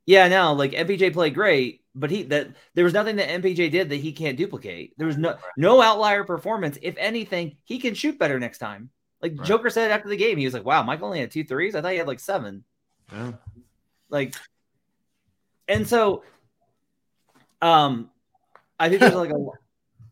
yeah, 0.06 0.28
now 0.28 0.52
like 0.52 0.72
MPJ 0.72 1.12
played 1.12 1.34
great, 1.34 1.83
but 1.94 2.10
he 2.10 2.24
that 2.24 2.48
there 2.74 2.84
was 2.84 2.92
nothing 2.92 3.16
that 3.16 3.28
MPJ 3.28 3.70
did 3.70 3.88
that 3.88 3.96
he 3.96 4.12
can't 4.12 4.36
duplicate. 4.36 4.94
There 4.96 5.06
was 5.06 5.16
no 5.16 5.36
no 5.56 5.80
outlier 5.80 6.24
performance. 6.24 6.78
If 6.82 6.96
anything, 6.98 7.56
he 7.64 7.78
can 7.78 7.94
shoot 7.94 8.18
better 8.18 8.38
next 8.40 8.58
time. 8.58 8.90
Like 9.22 9.38
right. 9.38 9.46
Joker 9.46 9.70
said 9.70 9.90
after 9.90 10.08
the 10.08 10.16
game, 10.16 10.36
he 10.36 10.44
was 10.44 10.54
like, 10.54 10.64
"Wow, 10.64 10.82
Mike 10.82 11.02
only 11.02 11.20
had 11.20 11.30
two 11.30 11.44
threes. 11.44 11.74
I 11.74 11.82
thought 11.82 11.92
he 11.92 11.98
had 11.98 12.06
like 12.06 12.20
seven. 12.20 12.64
Yeah. 13.12 13.32
Like, 14.08 14.34
and 15.68 15.86
so, 15.88 16.24
um, 17.62 18.10
I 18.78 18.88
think 18.88 19.00
there's 19.00 19.14
like 19.14 19.30
a. 19.30 19.34
Go 19.38 19.52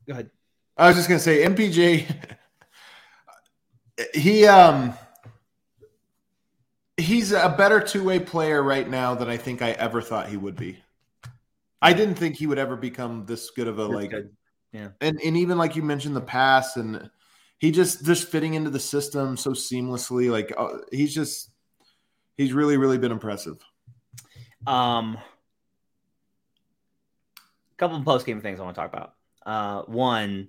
ahead. 0.08 0.30
I 0.76 0.88
was 0.88 0.96
just 0.96 1.08
gonna 1.08 1.20
say 1.20 1.44
MPJ. 1.44 2.06
he 4.14 4.46
um 4.46 4.94
he's 6.96 7.32
a 7.32 7.54
better 7.56 7.80
two-way 7.80 8.18
player 8.18 8.62
right 8.62 8.88
now 8.88 9.14
than 9.14 9.28
I 9.28 9.36
think 9.36 9.62
I 9.62 9.72
ever 9.72 10.00
thought 10.00 10.28
he 10.28 10.36
would 10.36 10.56
be. 10.56 10.78
I 11.82 11.92
didn't 11.92 12.14
think 12.14 12.36
he 12.36 12.46
would 12.46 12.58
ever 12.58 12.76
become 12.76 13.26
this 13.26 13.50
good 13.50 13.66
of 13.66 13.78
a 13.78 13.82
That's 13.82 13.94
like 13.94 14.10
good. 14.10 14.30
yeah. 14.72 14.88
And 15.00 15.20
and 15.20 15.36
even 15.36 15.58
like 15.58 15.74
you 15.76 15.82
mentioned 15.82 16.14
the 16.14 16.20
pass 16.20 16.76
and 16.76 17.10
he 17.58 17.72
just 17.72 18.04
just 18.04 18.28
fitting 18.28 18.54
into 18.54 18.70
the 18.70 18.80
system 18.80 19.36
so 19.36 19.50
seamlessly 19.50 20.30
like 20.30 20.52
uh, 20.56 20.78
he's 20.92 21.12
just 21.14 21.50
he's 22.36 22.52
really 22.52 22.76
really 22.76 22.98
been 22.98 23.12
impressive. 23.12 23.58
Um 24.66 25.18
a 27.72 27.76
couple 27.78 27.96
of 27.96 28.04
post 28.04 28.24
game 28.26 28.40
things 28.40 28.60
I 28.60 28.62
want 28.62 28.76
to 28.76 28.80
talk 28.80 28.92
about. 28.92 29.14
Uh 29.44 29.82
one 29.86 30.48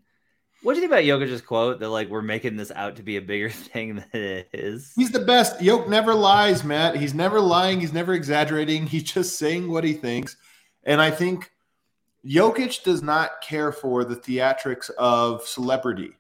what 0.62 0.76
do 0.76 0.80
you 0.80 0.88
think 0.88 0.94
about 0.94 1.04
Jokic's 1.04 1.42
quote 1.42 1.82
that 1.82 1.90
like 1.90 2.10
we're 2.10 2.22
making 2.22 2.56
this 2.56 2.72
out 2.72 2.96
to 2.96 3.04
be 3.04 3.18
a 3.18 3.22
bigger 3.22 3.50
thing 3.50 3.96
than 3.96 4.22
it 4.22 4.50
is? 4.54 4.94
He's 4.96 5.12
the 5.12 5.26
best. 5.26 5.62
Yoke 5.62 5.90
never 5.90 6.14
lies, 6.14 6.64
Matt. 6.64 6.96
He's 6.96 7.14
never 7.14 7.42
lying. 7.42 7.82
He's 7.82 7.92
never 7.92 8.14
exaggerating. 8.14 8.88
He's 8.88 9.04
just 9.04 9.38
saying 9.38 9.70
what 9.70 9.84
he 9.84 9.92
thinks. 9.92 10.38
And 10.86 11.02
I 11.02 11.12
think 11.12 11.52
Jokic 12.26 12.84
does 12.84 13.02
not 13.02 13.42
care 13.42 13.72
for 13.72 14.04
the 14.04 14.16
theatrics 14.16 14.90
of 14.98 15.44
celebrity. 15.48 16.14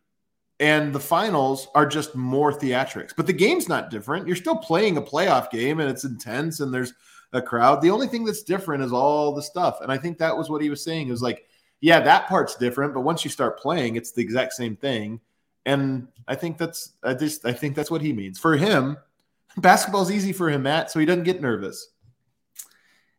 and 0.59 0.93
the 0.93 0.99
finals 0.99 1.67
are 1.75 1.85
just 1.85 2.15
more 2.15 2.53
theatrics. 2.53 3.11
But 3.15 3.27
the 3.27 3.33
game's 3.33 3.67
not 3.67 3.89
different. 3.89 4.27
You're 4.27 4.35
still 4.35 4.55
playing 4.55 4.97
a 4.97 5.01
playoff 5.01 5.49
game 5.49 5.79
and 5.79 5.89
it's 5.89 6.05
intense 6.05 6.59
and 6.61 6.73
there's 6.73 6.93
a 7.33 7.41
crowd. 7.41 7.81
The 7.81 7.89
only 7.89 8.07
thing 8.07 8.23
that's 8.23 8.43
different 8.43 8.83
is 8.83 8.93
all 8.93 9.33
the 9.33 9.41
stuff. 9.41 9.79
And 9.81 9.91
I 9.91 9.97
think 9.97 10.17
that 10.19 10.37
was 10.37 10.49
what 10.49 10.61
he 10.61 10.69
was 10.69 10.83
saying. 10.83 11.07
It 11.07 11.11
was 11.11 11.21
like, 11.23 11.47
yeah, 11.81 11.99
that 11.99 12.29
part's 12.29 12.55
different, 12.55 12.93
but 12.93 13.01
once 13.01 13.25
you 13.25 13.31
start 13.31 13.59
playing, 13.59 13.95
it's 13.97 14.11
the 14.11 14.21
exact 14.21 14.53
same 14.53 14.75
thing. 14.77 15.19
And 15.65 16.07
I 16.27 16.35
think 16.35 16.57
that's 16.57 16.93
I 17.03 17.13
just 17.13 17.45
I 17.45 17.51
think 17.51 17.75
that's 17.75 17.91
what 17.91 18.01
he 18.01 18.13
means. 18.13 18.39
For 18.39 18.55
him, 18.55 18.97
basketball's 19.57 20.11
easy 20.11 20.31
for 20.31 20.49
him, 20.49 20.63
Matt, 20.63 20.91
so 20.91 20.99
he 20.99 21.05
doesn't 21.05 21.23
get 21.23 21.41
nervous. 21.41 21.89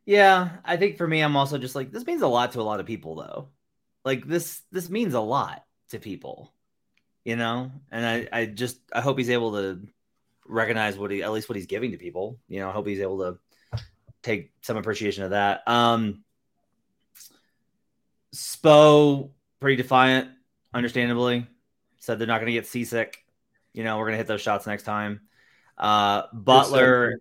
Yeah, 0.07 0.51
I 0.64 0.77
think 0.77 0.99
for 0.99 1.07
me, 1.07 1.21
I'm 1.21 1.37
also 1.37 1.57
just 1.57 1.75
like 1.75 1.90
this 1.90 2.07
means 2.07 2.23
a 2.23 2.29
lot 2.29 2.53
to 2.53 2.61
a 2.61 2.62
lot 2.62 2.81
of 2.81 2.87
people, 2.87 3.14
though. 3.14 3.49
Like 4.05 4.27
this, 4.27 4.61
this 4.71 4.90
means 4.90 5.14
a 5.14 5.21
lot 5.21 5.64
to 5.90 5.99
people, 5.99 6.53
you 7.25 7.37
know. 7.37 7.73
And 7.90 8.05
I, 8.05 8.40
I 8.40 8.47
just, 8.47 8.79
I 8.93 9.01
hope 9.01 9.17
he's 9.17 9.31
able 9.31 9.53
to 9.53 9.87
recognize 10.47 10.99
what 10.99 11.11
he, 11.11 11.23
at 11.23 11.33
least 11.33 11.49
what 11.49 11.57
he's 11.57 11.67
giving 11.67 11.93
to 11.93 11.97
people. 11.97 12.38
You 12.49 12.61
know, 12.61 12.69
I 12.69 12.73
hope 12.73 12.87
he's 12.87 13.01
able 13.01 13.19
to 13.19 13.81
take 14.23 14.53
some 14.61 14.77
appreciation 14.77 15.25
of 15.25 15.31
that. 15.31 15.67
Um, 15.67 16.23
Spo, 18.35 19.31
pretty 19.59 19.77
defiant, 19.77 20.29
understandably, 20.75 21.47
said 21.99 22.19
they're 22.19 22.27
not 22.27 22.38
going 22.38 22.47
to 22.47 22.53
get 22.53 22.67
seasick. 22.67 23.25
You 23.73 23.85
know, 23.85 23.97
we're 23.97 24.05
going 24.05 24.14
to 24.14 24.19
hit 24.19 24.27
those 24.27 24.43
shots 24.43 24.67
next 24.67 24.83
time. 24.83 25.23
Uh, 25.79 26.25
Butler, 26.35 27.21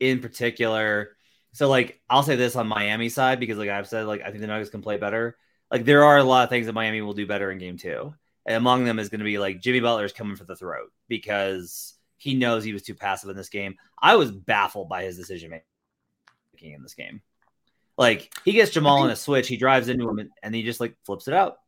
in 0.00 0.18
particular 0.18 1.16
so 1.52 1.68
like 1.68 2.00
I'll 2.08 2.22
say 2.22 2.36
this 2.36 2.56
on 2.56 2.66
Miami 2.66 3.08
side 3.08 3.38
because 3.38 3.58
like 3.58 3.68
I've 3.68 3.88
said 3.88 4.06
like 4.06 4.22
I 4.22 4.28
think 4.28 4.40
the 4.40 4.46
Nuggets 4.46 4.70
can 4.70 4.82
play 4.82 4.96
better. 4.96 5.36
Like 5.70 5.84
there 5.84 6.04
are 6.04 6.18
a 6.18 6.24
lot 6.24 6.44
of 6.44 6.50
things 6.50 6.66
that 6.66 6.72
Miami 6.72 7.02
will 7.02 7.12
do 7.12 7.26
better 7.26 7.50
in 7.50 7.58
game 7.58 7.76
two. 7.76 8.14
And 8.44 8.56
among 8.56 8.84
them 8.84 8.98
is 8.98 9.08
going 9.08 9.20
to 9.20 9.24
be 9.24 9.38
like 9.38 9.60
Jimmy 9.60 9.80
Butler 9.80 10.04
is 10.04 10.12
coming 10.12 10.36
for 10.36 10.44
the 10.44 10.56
throat 10.56 10.90
because 11.08 11.94
he 12.16 12.34
knows 12.34 12.64
he 12.64 12.72
was 12.72 12.82
too 12.82 12.94
passive 12.94 13.30
in 13.30 13.36
this 13.36 13.48
game. 13.48 13.76
I 14.00 14.16
was 14.16 14.32
baffled 14.32 14.88
by 14.88 15.04
his 15.04 15.16
decision 15.16 15.50
making 15.50 16.72
in 16.72 16.82
this 16.82 16.94
game. 16.94 17.20
Like 17.98 18.32
he 18.44 18.52
gets 18.52 18.70
Jamal 18.70 18.98
think, 18.98 19.06
in 19.06 19.12
a 19.12 19.16
switch, 19.16 19.48
he 19.48 19.56
drives 19.56 19.88
into 19.88 20.08
him 20.08 20.30
and 20.42 20.54
he 20.54 20.62
just 20.62 20.80
like 20.80 20.96
flips 21.04 21.28
it 21.28 21.34
out. 21.34 21.58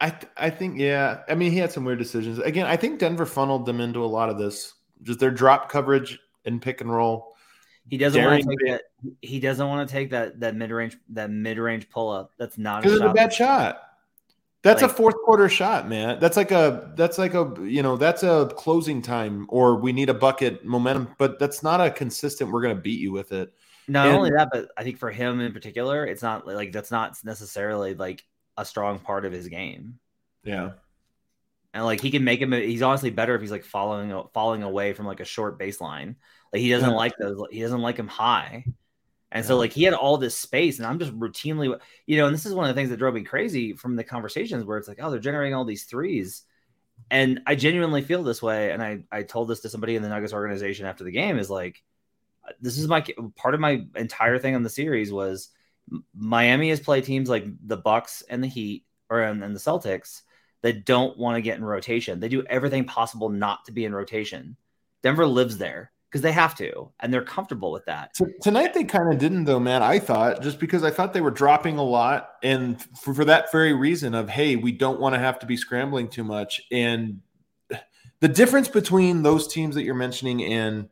I 0.00 0.10
th- 0.10 0.32
I 0.36 0.50
think 0.50 0.78
yeah. 0.78 1.20
I 1.28 1.34
mean 1.34 1.52
he 1.52 1.58
had 1.58 1.72
some 1.72 1.84
weird 1.84 1.98
decisions. 1.98 2.38
Again, 2.38 2.66
I 2.66 2.76
think 2.76 2.98
Denver 2.98 3.26
funneled 3.26 3.66
them 3.66 3.80
into 3.80 4.02
a 4.02 4.06
lot 4.06 4.30
of 4.30 4.38
this. 4.38 4.72
Just 5.02 5.20
their 5.20 5.30
drop 5.30 5.70
coverage 5.70 6.18
and 6.44 6.62
pick 6.62 6.80
and 6.80 6.90
roll 6.90 7.27
he 7.88 7.96
doesn't 7.96 8.22
want 8.22 8.42
to 8.42 8.48
take 8.48 8.58
that. 8.66 8.82
He 9.22 9.40
doesn't 9.40 9.66
want 9.66 9.88
to 9.88 9.92
take 9.92 10.10
that 10.10 10.40
that 10.40 10.54
mid 10.54 10.70
range 10.70 10.96
that 11.10 11.30
mid 11.30 11.58
range 11.58 11.88
pull 11.88 12.10
up. 12.10 12.32
That's 12.38 12.58
not 12.58 12.82
because 12.82 13.00
it's 13.00 13.10
a 13.10 13.12
bad 13.12 13.32
shot. 13.32 13.82
That's 14.62 14.82
like, 14.82 14.90
a 14.90 14.94
fourth 14.94 15.14
quarter 15.24 15.48
shot, 15.48 15.88
man. 15.88 16.18
That's 16.18 16.36
like 16.36 16.50
a 16.50 16.92
that's 16.96 17.16
like 17.16 17.34
a 17.34 17.54
you 17.60 17.82
know 17.82 17.96
that's 17.96 18.22
a 18.22 18.50
closing 18.56 19.00
time 19.00 19.46
or 19.48 19.76
we 19.76 19.92
need 19.92 20.10
a 20.10 20.14
bucket 20.14 20.64
momentum, 20.64 21.14
but 21.16 21.38
that's 21.38 21.62
not 21.62 21.80
a 21.80 21.90
consistent. 21.90 22.50
We're 22.50 22.62
gonna 22.62 22.74
beat 22.74 23.00
you 23.00 23.12
with 23.12 23.32
it. 23.32 23.52
Not 23.86 24.08
and, 24.08 24.16
only 24.16 24.30
that, 24.30 24.50
but 24.52 24.68
I 24.76 24.82
think 24.82 24.98
for 24.98 25.10
him 25.10 25.40
in 25.40 25.52
particular, 25.52 26.04
it's 26.04 26.22
not 26.22 26.46
like 26.46 26.72
that's 26.72 26.90
not 26.90 27.16
necessarily 27.24 27.94
like 27.94 28.24
a 28.56 28.64
strong 28.64 28.98
part 28.98 29.24
of 29.24 29.32
his 29.32 29.48
game. 29.48 29.98
Yeah, 30.44 30.72
and 31.72 31.84
like 31.84 32.00
he 32.00 32.10
can 32.10 32.24
make 32.24 32.40
him. 32.40 32.52
He's 32.52 32.82
honestly 32.82 33.10
better 33.10 33.34
if 33.34 33.40
he's 33.40 33.52
like 33.52 33.64
following 33.64 34.12
falling 34.34 34.62
away 34.62 34.92
from 34.92 35.06
like 35.06 35.20
a 35.20 35.24
short 35.24 35.58
baseline. 35.58 36.16
Like 36.52 36.62
he 36.62 36.70
doesn't 36.70 36.90
yeah. 36.90 36.96
like 36.96 37.12
those. 37.18 37.40
He 37.50 37.60
doesn't 37.60 37.80
like 37.80 37.96
him 37.96 38.08
high. 38.08 38.64
And 39.30 39.44
yeah. 39.44 39.48
so 39.48 39.56
like 39.56 39.72
he 39.72 39.82
had 39.82 39.94
all 39.94 40.16
this 40.16 40.36
space, 40.36 40.78
and 40.78 40.86
I'm 40.86 40.98
just 40.98 41.18
routinely, 41.18 41.78
you 42.06 42.16
know, 42.16 42.26
and 42.26 42.34
this 42.34 42.46
is 42.46 42.54
one 42.54 42.68
of 42.68 42.74
the 42.74 42.78
things 42.78 42.90
that 42.90 42.96
drove 42.96 43.14
me 43.14 43.22
crazy 43.22 43.74
from 43.74 43.96
the 43.96 44.04
conversations 44.04 44.64
where 44.64 44.78
it's 44.78 44.88
like, 44.88 44.98
oh, 45.00 45.10
they're 45.10 45.20
generating 45.20 45.54
all 45.54 45.64
these 45.64 45.84
threes. 45.84 46.42
And 47.10 47.40
I 47.46 47.54
genuinely 47.54 48.02
feel 48.02 48.22
this 48.22 48.42
way. 48.42 48.72
And 48.72 48.82
I 48.82 49.00
I 49.12 49.22
told 49.22 49.48
this 49.48 49.60
to 49.60 49.68
somebody 49.68 49.96
in 49.96 50.02
the 50.02 50.08
Nuggets 50.08 50.32
organization 50.32 50.86
after 50.86 51.04
the 51.04 51.10
game 51.10 51.38
is 51.38 51.50
like, 51.50 51.82
this 52.60 52.78
is 52.78 52.88
my 52.88 53.04
part 53.36 53.54
of 53.54 53.60
my 53.60 53.84
entire 53.94 54.38
thing 54.38 54.54
on 54.54 54.62
the 54.62 54.70
series 54.70 55.12
was 55.12 55.50
Miami 56.14 56.70
has 56.70 56.80
played 56.80 57.04
teams 57.04 57.28
like 57.28 57.44
the 57.66 57.76
Bucks 57.76 58.22
and 58.28 58.42
the 58.42 58.48
Heat 58.48 58.84
or 59.10 59.20
and, 59.20 59.42
and 59.44 59.54
the 59.54 59.60
Celtics 59.60 60.22
that 60.62 60.84
don't 60.84 61.16
want 61.18 61.36
to 61.36 61.42
get 61.42 61.58
in 61.58 61.64
rotation. 61.64 62.18
They 62.18 62.28
do 62.28 62.44
everything 62.44 62.84
possible 62.84 63.28
not 63.28 63.64
to 63.66 63.72
be 63.72 63.84
in 63.84 63.94
rotation. 63.94 64.56
Denver 65.02 65.26
lives 65.26 65.58
there 65.58 65.92
because 66.10 66.22
they 66.22 66.32
have 66.32 66.54
to 66.56 66.90
and 67.00 67.12
they're 67.12 67.22
comfortable 67.22 67.70
with 67.70 67.84
that. 67.84 68.16
So 68.16 68.26
tonight 68.42 68.74
they 68.74 68.84
kind 68.84 69.12
of 69.12 69.18
didn't 69.18 69.44
though, 69.44 69.60
man. 69.60 69.82
I 69.82 69.98
thought 69.98 70.42
just 70.42 70.58
because 70.58 70.82
I 70.82 70.90
thought 70.90 71.12
they 71.12 71.20
were 71.20 71.30
dropping 71.30 71.78
a 71.78 71.82
lot 71.82 72.30
and 72.42 72.80
for, 72.98 73.12
for 73.14 73.24
that 73.26 73.52
very 73.52 73.74
reason 73.74 74.14
of 74.14 74.28
hey, 74.28 74.56
we 74.56 74.72
don't 74.72 75.00
want 75.00 75.14
to 75.14 75.18
have 75.18 75.38
to 75.40 75.46
be 75.46 75.56
scrambling 75.56 76.08
too 76.08 76.24
much 76.24 76.60
and 76.70 77.20
the 78.20 78.28
difference 78.28 78.68
between 78.68 79.22
those 79.22 79.46
teams 79.46 79.74
that 79.74 79.84
you're 79.84 79.94
mentioning 79.94 80.42
and 80.44 80.88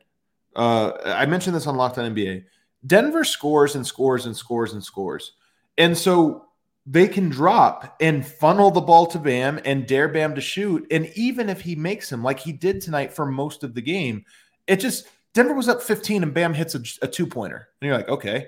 uh, 0.55 0.93
I 1.05 1.27
mentioned 1.27 1.55
this 1.55 1.67
on 1.67 1.75
Locked 1.75 1.99
On 1.99 2.15
NBA. 2.15 2.45
Denver 2.85 3.23
scores 3.23 3.75
and 3.75 3.85
scores 3.85 4.25
and 4.25 4.35
scores 4.35 4.73
and 4.73 4.83
scores. 4.83 5.33
And 5.77 5.95
so 5.95 6.45
they 6.85 7.07
can 7.07 7.29
drop 7.29 7.95
and 8.01 8.25
funnel 8.25 8.71
the 8.71 8.81
ball 8.81 9.05
to 9.07 9.19
Bam 9.19 9.59
and 9.65 9.85
dare 9.85 10.07
Bam 10.07 10.33
to 10.35 10.41
shoot. 10.41 10.87
And 10.89 11.11
even 11.15 11.49
if 11.49 11.61
he 11.61 11.75
makes 11.75 12.11
him 12.11 12.23
like 12.23 12.39
he 12.39 12.53
did 12.53 12.81
tonight 12.81 13.13
for 13.13 13.25
most 13.25 13.63
of 13.63 13.75
the 13.75 13.81
game, 13.81 14.25
it 14.67 14.77
just 14.77 15.07
Denver 15.33 15.53
was 15.53 15.69
up 15.69 15.81
15 15.81 16.23
and 16.23 16.33
Bam 16.33 16.53
hits 16.53 16.75
a, 16.75 16.81
a 17.01 17.07
two 17.07 17.27
pointer. 17.27 17.69
And 17.81 17.87
you're 17.87 17.97
like, 17.97 18.09
okay. 18.09 18.47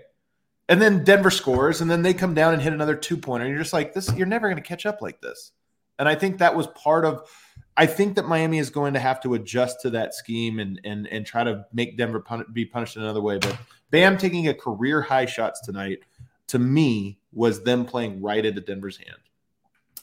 And 0.68 0.82
then 0.82 1.04
Denver 1.04 1.32
scores, 1.32 1.82
and 1.82 1.90
then 1.90 2.04
they 2.04 2.14
come 2.14 2.36
down 2.36 2.54
and 2.54 2.62
hit 2.62 2.74
another 2.74 2.96
two 2.96 3.18
pointer. 3.18 3.46
And 3.46 3.54
you're 3.54 3.64
just 3.64 3.74
like, 3.74 3.94
this, 3.94 4.14
you're 4.16 4.28
never 4.28 4.48
going 4.48 4.62
to 4.62 4.68
catch 4.68 4.86
up 4.86 5.02
like 5.02 5.20
this. 5.20 5.52
And 5.98 6.08
I 6.08 6.16
think 6.16 6.38
that 6.38 6.56
was 6.56 6.68
part 6.68 7.06
of 7.06 7.28
I 7.76 7.86
think 7.86 8.16
that 8.16 8.28
Miami 8.28 8.58
is 8.58 8.70
going 8.70 8.94
to 8.94 9.00
have 9.00 9.22
to 9.22 9.36
adjust 9.36 9.82
to 9.82 9.90
that 9.92 10.14
scheme 10.14 10.60
and 10.60 10.82
and 10.84 11.08
and 11.08 11.26
try 11.26 11.44
to 11.44 11.66
make 11.72 11.98
Denver 11.98 12.20
pun- 12.20 12.46
be 12.52 12.66
punished 12.66 12.98
in 12.98 13.04
another 13.04 13.22
way. 13.22 13.38
But 13.38 13.58
Bam 13.90 14.18
taking 14.18 14.48
a 14.48 14.54
career 14.54 15.02
high 15.02 15.26
shots 15.26 15.62
tonight 15.62 16.00
to 16.48 16.60
me 16.60 17.20
was 17.32 17.64
them 17.64 17.86
playing 17.86 18.22
right 18.22 18.46
into 18.46 18.62
Denver's 18.62 18.98
hand 18.98 19.20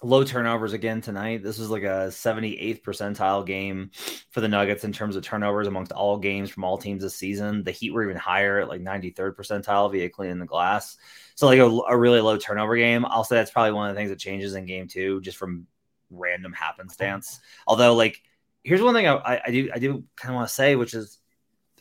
low 0.02 0.24
turnovers 0.24 0.72
again 0.72 1.00
tonight. 1.00 1.42
This 1.42 1.58
was 1.58 1.70
like 1.70 1.82
a 1.82 2.08
78th 2.08 2.82
percentile 2.82 3.46
game 3.46 3.90
for 4.30 4.40
the 4.40 4.48
Nuggets 4.48 4.84
in 4.84 4.92
terms 4.92 5.16
of 5.16 5.22
turnovers 5.22 5.66
amongst 5.66 5.92
all 5.92 6.18
games 6.18 6.50
from 6.50 6.64
all 6.64 6.78
teams 6.78 7.02
this 7.02 7.16
season. 7.16 7.62
The 7.62 7.70
Heat 7.70 7.92
were 7.92 8.04
even 8.04 8.16
higher 8.16 8.60
at 8.60 8.68
like 8.68 8.80
93rd 8.80 9.34
percentile 9.34 9.90
via 9.90 10.08
cleaning 10.08 10.38
the 10.38 10.46
glass. 10.46 10.96
So 11.34 11.46
like 11.46 11.58
a, 11.58 11.64
a, 11.64 11.96
really 11.96 12.20
low 12.20 12.36
turnover 12.36 12.76
game. 12.76 13.04
I'll 13.06 13.24
say 13.24 13.36
that's 13.36 13.50
probably 13.50 13.72
one 13.72 13.88
of 13.88 13.94
the 13.94 13.98
things 13.98 14.10
that 14.10 14.18
changes 14.18 14.54
in 14.54 14.66
game 14.66 14.88
two, 14.88 15.20
just 15.20 15.36
from 15.36 15.66
random 16.10 16.52
happenstance. 16.52 17.40
Although 17.66 17.94
like 17.94 18.22
here's 18.64 18.82
one 18.82 18.94
thing 18.94 19.06
I, 19.06 19.40
I 19.46 19.50
do 19.50 19.70
I 19.74 19.78
do 19.78 20.04
kind 20.16 20.32
of 20.32 20.36
want 20.36 20.48
to 20.48 20.54
say, 20.54 20.76
which 20.76 20.94
is 20.94 21.18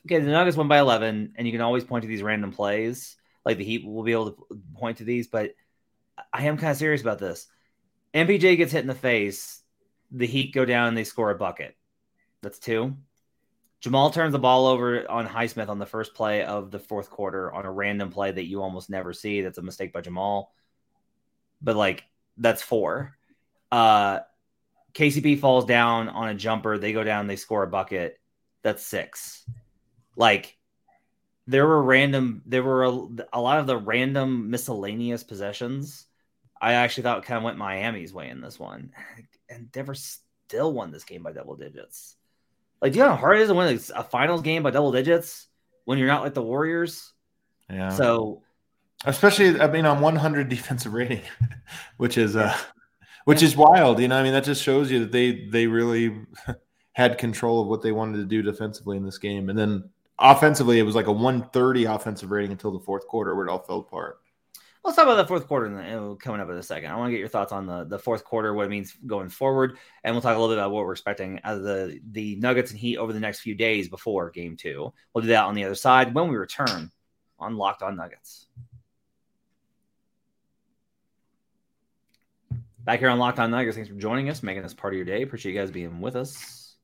okay, 0.06 0.20
the 0.20 0.32
Nuggets 0.32 0.58
won 0.58 0.68
by 0.68 0.80
11, 0.80 1.34
and 1.36 1.48
you 1.48 1.52
can 1.52 1.62
always 1.62 1.84
point 1.84 2.04
to 2.04 2.08
these 2.08 2.22
random 2.22 2.52
plays. 2.52 3.16
Like 3.44 3.58
the 3.58 3.64
Heat 3.64 3.86
will 3.86 4.04
be 4.04 4.12
able 4.12 4.32
to 4.32 4.48
point 4.76 4.98
to 4.98 5.04
these, 5.04 5.28
but 5.28 5.52
I 6.34 6.44
am 6.46 6.58
kind 6.58 6.72
of 6.72 6.78
serious 6.78 7.02
about 7.02 7.20
this 7.20 7.48
MPJ 8.16 8.56
gets 8.56 8.72
hit 8.72 8.82
in 8.82 8.88
the 8.88 8.96
face. 8.96 9.62
The 10.12 10.26
Heat 10.26 10.54
go 10.54 10.64
down 10.64 10.88
and 10.88 10.98
they 10.98 11.04
score 11.04 11.32
a 11.32 11.36
bucket. 11.36 11.76
That's 12.42 12.60
two. 12.60 12.96
Jamal 13.82 14.10
turns 14.10 14.32
the 14.32 14.40
ball 14.40 14.68
over 14.68 15.10
on 15.12 15.28
Highsmith 15.28 15.68
on 15.68 15.80
the 15.80 15.86
first 15.86 16.16
play 16.16 16.44
of 16.44 16.72
the 16.72 16.80
fourth 16.80 17.10
quarter 17.10 17.52
on 17.54 17.66
a 17.66 17.72
random 17.72 18.10
play 18.10 18.32
that 18.32 18.48
you 18.48 18.64
almost 18.64 18.90
never 18.90 19.12
see. 19.14 19.42
That's 19.42 19.58
a 19.58 19.62
mistake 19.62 19.92
by 19.92 20.02
Jamal. 20.02 20.54
But 21.62 21.76
like 21.76 22.06
that's 22.38 22.62
four. 22.62 23.18
Uh 23.72 24.20
KCP 24.94 25.40
falls 25.40 25.66
down 25.66 26.08
on 26.08 26.30
a 26.30 26.36
jumper. 26.36 26.78
They 26.78 26.94
go 26.94 27.04
down, 27.04 27.28
they 27.28 27.36
score 27.36 27.64
a 27.64 27.68
bucket. 27.68 28.18
That's 28.64 28.82
six. 28.82 29.46
Like 30.16 30.58
there 31.48 31.68
were 31.68 31.84
random, 31.84 32.42
there 32.46 32.64
were 32.64 32.86
a, 32.86 33.08
a 33.34 33.42
lot 33.42 33.60
of 33.60 33.68
the 33.68 33.78
random 33.78 34.50
miscellaneous 34.50 35.24
possessions 35.24 36.06
I 36.62 36.74
actually 36.74 37.04
thought 37.04 37.24
kind 37.24 37.38
of 37.38 37.44
went 37.44 37.58
Miami's 37.58 38.14
way 38.14 38.30
in 38.30 38.42
this 38.42 38.60
one, 38.60 38.92
and 39.50 39.72
Denver 39.72 39.96
still 39.96 40.74
won 40.74 40.92
this 40.92 41.04
game 41.04 41.24
by 41.24 41.32
double 41.32 41.56
digits. 41.56 42.16
Like, 42.82 42.94
do 42.94 43.00
you 43.00 43.04
know 43.04 43.12
how 43.12 43.18
hard 43.18 43.38
it 43.38 43.44
is 43.44 43.50
to 43.50 43.54
win 43.54 43.80
a 43.96 44.04
finals 44.04 44.42
game 44.42 44.64
by 44.64 44.72
double 44.72 44.92
digits 44.92 45.48
when 45.86 45.98
you're 45.98 46.08
not 46.08 46.24
like 46.24 46.34
the 46.34 46.42
Warriors? 46.42 47.14
Yeah. 47.70 47.90
So, 47.90 48.44
especially, 49.06 49.60
I 49.60 49.68
mean, 49.68 49.86
on 49.86 50.02
100 50.02 50.50
defensive 50.50 50.94
rating, 50.94 51.22
which 51.98 52.18
is 52.18 52.36
uh, 52.36 52.56
which 53.26 53.42
is 53.42 53.56
wild. 53.56 54.00
You 54.00 54.08
know, 54.08 54.18
I 54.18 54.24
mean, 54.24 54.34
that 54.34 54.44
just 54.44 54.62
shows 54.62 54.92
you 54.92 55.00
that 55.00 55.12
they 55.12 55.48
they 55.48 55.68
really 55.68 56.16
had 56.94 57.18
control 57.18 57.62
of 57.62 57.68
what 57.68 57.82
they 57.82 57.92
wanted 57.92 58.18
to 58.18 58.26
do 58.26 58.42
defensively 58.42 58.98
in 58.98 59.04
this 59.04 59.18
game, 59.18 59.50
and 59.50 59.58
then 59.58 59.90
offensively, 60.20 60.80
it 60.80 60.84
was 60.84 60.96
like 60.96 61.08
a 61.08 61.12
130 61.12 61.86
offensive 61.86 62.32
rating 62.32 62.52
until 62.52 62.72
the 62.72 62.80
fourth 62.80 63.08
quarter 63.08 63.36
where 63.36 63.46
it 63.46 63.50
all 63.50 63.60
fell 63.60 63.80
apart. 63.80 64.20
Let's 64.86 64.98
talk 64.98 65.08
about 65.08 65.16
the 65.16 65.26
fourth 65.26 65.48
quarter 65.48 65.80
uh, 65.80 66.14
coming 66.14 66.40
up 66.40 66.50
in 66.52 66.58
a 66.58 66.62
second. 66.62 66.92
I 66.92 66.96
want 66.96 67.08
to 67.08 67.12
get 67.12 67.20
your 67.20 67.28
thoughts 67.28 67.52
on 67.52 67.66
the, 67.66 67.86
the 67.86 67.98
fourth 67.98 68.24
quarter, 68.24 68.54
what 68.54 68.68
it 68.68 68.70
means 68.70 68.96
going 69.08 69.30
forward, 69.30 69.80
and 70.04 70.14
we'll 70.14 70.22
talk 70.22 70.38
a 70.38 70.40
little 70.40 70.56
bit 70.56 70.60
about 70.60 70.70
what 70.70 70.86
we're 70.86 70.92
expecting 70.92 71.40
out 71.44 71.58
of 71.58 71.64
the, 71.64 72.00
the 72.12 72.36
Nuggets 72.36 72.70
and 72.70 72.80
Heat 72.80 72.98
over 72.98 73.12
the 73.12 73.20
next 73.20 73.40
few 73.40 73.56
days 73.56 73.90
before 73.90 74.30
game 74.30 74.56
two. 74.56 74.94
We'll 75.12 75.24
do 75.24 75.30
that 75.30 75.46
on 75.46 75.56
the 75.56 75.64
other 75.64 75.74
side 75.74 76.14
when 76.14 76.28
we 76.28 76.36
return 76.36 76.92
on 77.40 77.58
Locked 77.58 77.82
On 77.82 77.96
Nuggets. 77.96 78.46
Back 82.84 83.00
here 83.00 83.10
on 83.10 83.18
Locked 83.18 83.40
On 83.40 83.50
Nuggets. 83.50 83.76
Thanks 83.76 83.90
for 83.90 83.96
joining 83.96 84.30
us, 84.30 84.44
making 84.44 84.62
this 84.62 84.76
part 84.76 84.94
of 84.94 84.98
your 84.98 85.06
day. 85.06 85.24
Appreciate 85.24 85.54
you 85.54 85.60
guys 85.60 85.72
being 85.72 86.00
with 86.00 86.16
us. 86.16 86.76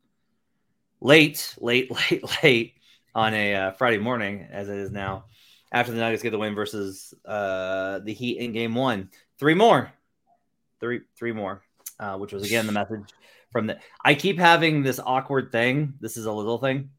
Late, 1.02 1.56
late, 1.60 1.92
late, 2.12 2.24
late 2.42 2.74
on 3.14 3.36
a 3.36 3.54
uh, 3.54 3.72
Friday 3.74 4.00
morning, 4.00 4.48
as 4.52 4.70
it 4.70 4.78
is 4.80 4.90
now, 4.90 5.26
after 5.72 5.92
the 5.92 6.00
Nuggets 6.00 6.24
get 6.24 6.32
the 6.32 6.38
win 6.38 6.56
versus 6.56 7.14
uh, 7.26 8.00
the 8.00 8.14
Heat 8.14 8.40
in 8.40 8.52
Game 8.52 8.76
One. 8.76 9.10
Three 9.40 9.54
more, 9.54 9.92
three, 10.80 11.02
three 11.18 11.32
more, 11.32 11.62
uh, 12.00 12.18
which 12.18 12.34
was 12.34 12.44
again 12.44 12.66
the 12.68 12.74
message 12.74 13.14
from 13.52 13.68
the. 13.68 13.80
I 14.04 14.16
keep 14.16 14.38
having 14.38 14.84
this 14.84 15.00
awkward 15.00 15.52
thing. 15.52 15.94
This 16.00 16.18
is 16.18 16.26
a 16.26 16.32
little 16.32 16.58
thing. 16.58 16.90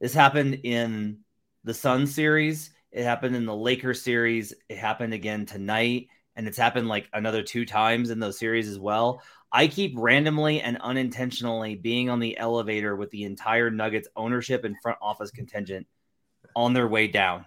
This 0.00 0.14
happened 0.14 0.60
in 0.64 1.18
the 1.64 1.74
Sun 1.74 2.06
series. 2.06 2.70
It 2.92 3.04
happened 3.04 3.34
in 3.34 3.46
the 3.46 3.56
Lakers 3.56 4.02
series. 4.02 4.54
It 4.68 4.78
happened 4.78 5.14
again 5.14 5.46
tonight 5.46 6.08
and 6.36 6.48
it's 6.48 6.58
happened 6.58 6.88
like 6.88 7.08
another 7.12 7.42
two 7.42 7.64
times 7.64 8.10
in 8.10 8.18
those 8.18 8.38
series 8.38 8.68
as 8.68 8.78
well. 8.78 9.22
I 9.52 9.68
keep 9.68 9.94
randomly 9.96 10.60
and 10.60 10.78
unintentionally 10.80 11.76
being 11.76 12.10
on 12.10 12.18
the 12.18 12.36
elevator 12.36 12.96
with 12.96 13.10
the 13.10 13.24
entire 13.24 13.70
Nuggets 13.70 14.08
ownership 14.16 14.64
and 14.64 14.76
front 14.82 14.98
office 15.00 15.30
contingent 15.30 15.86
on 16.54 16.72
their 16.72 16.88
way 16.88 17.08
down 17.08 17.46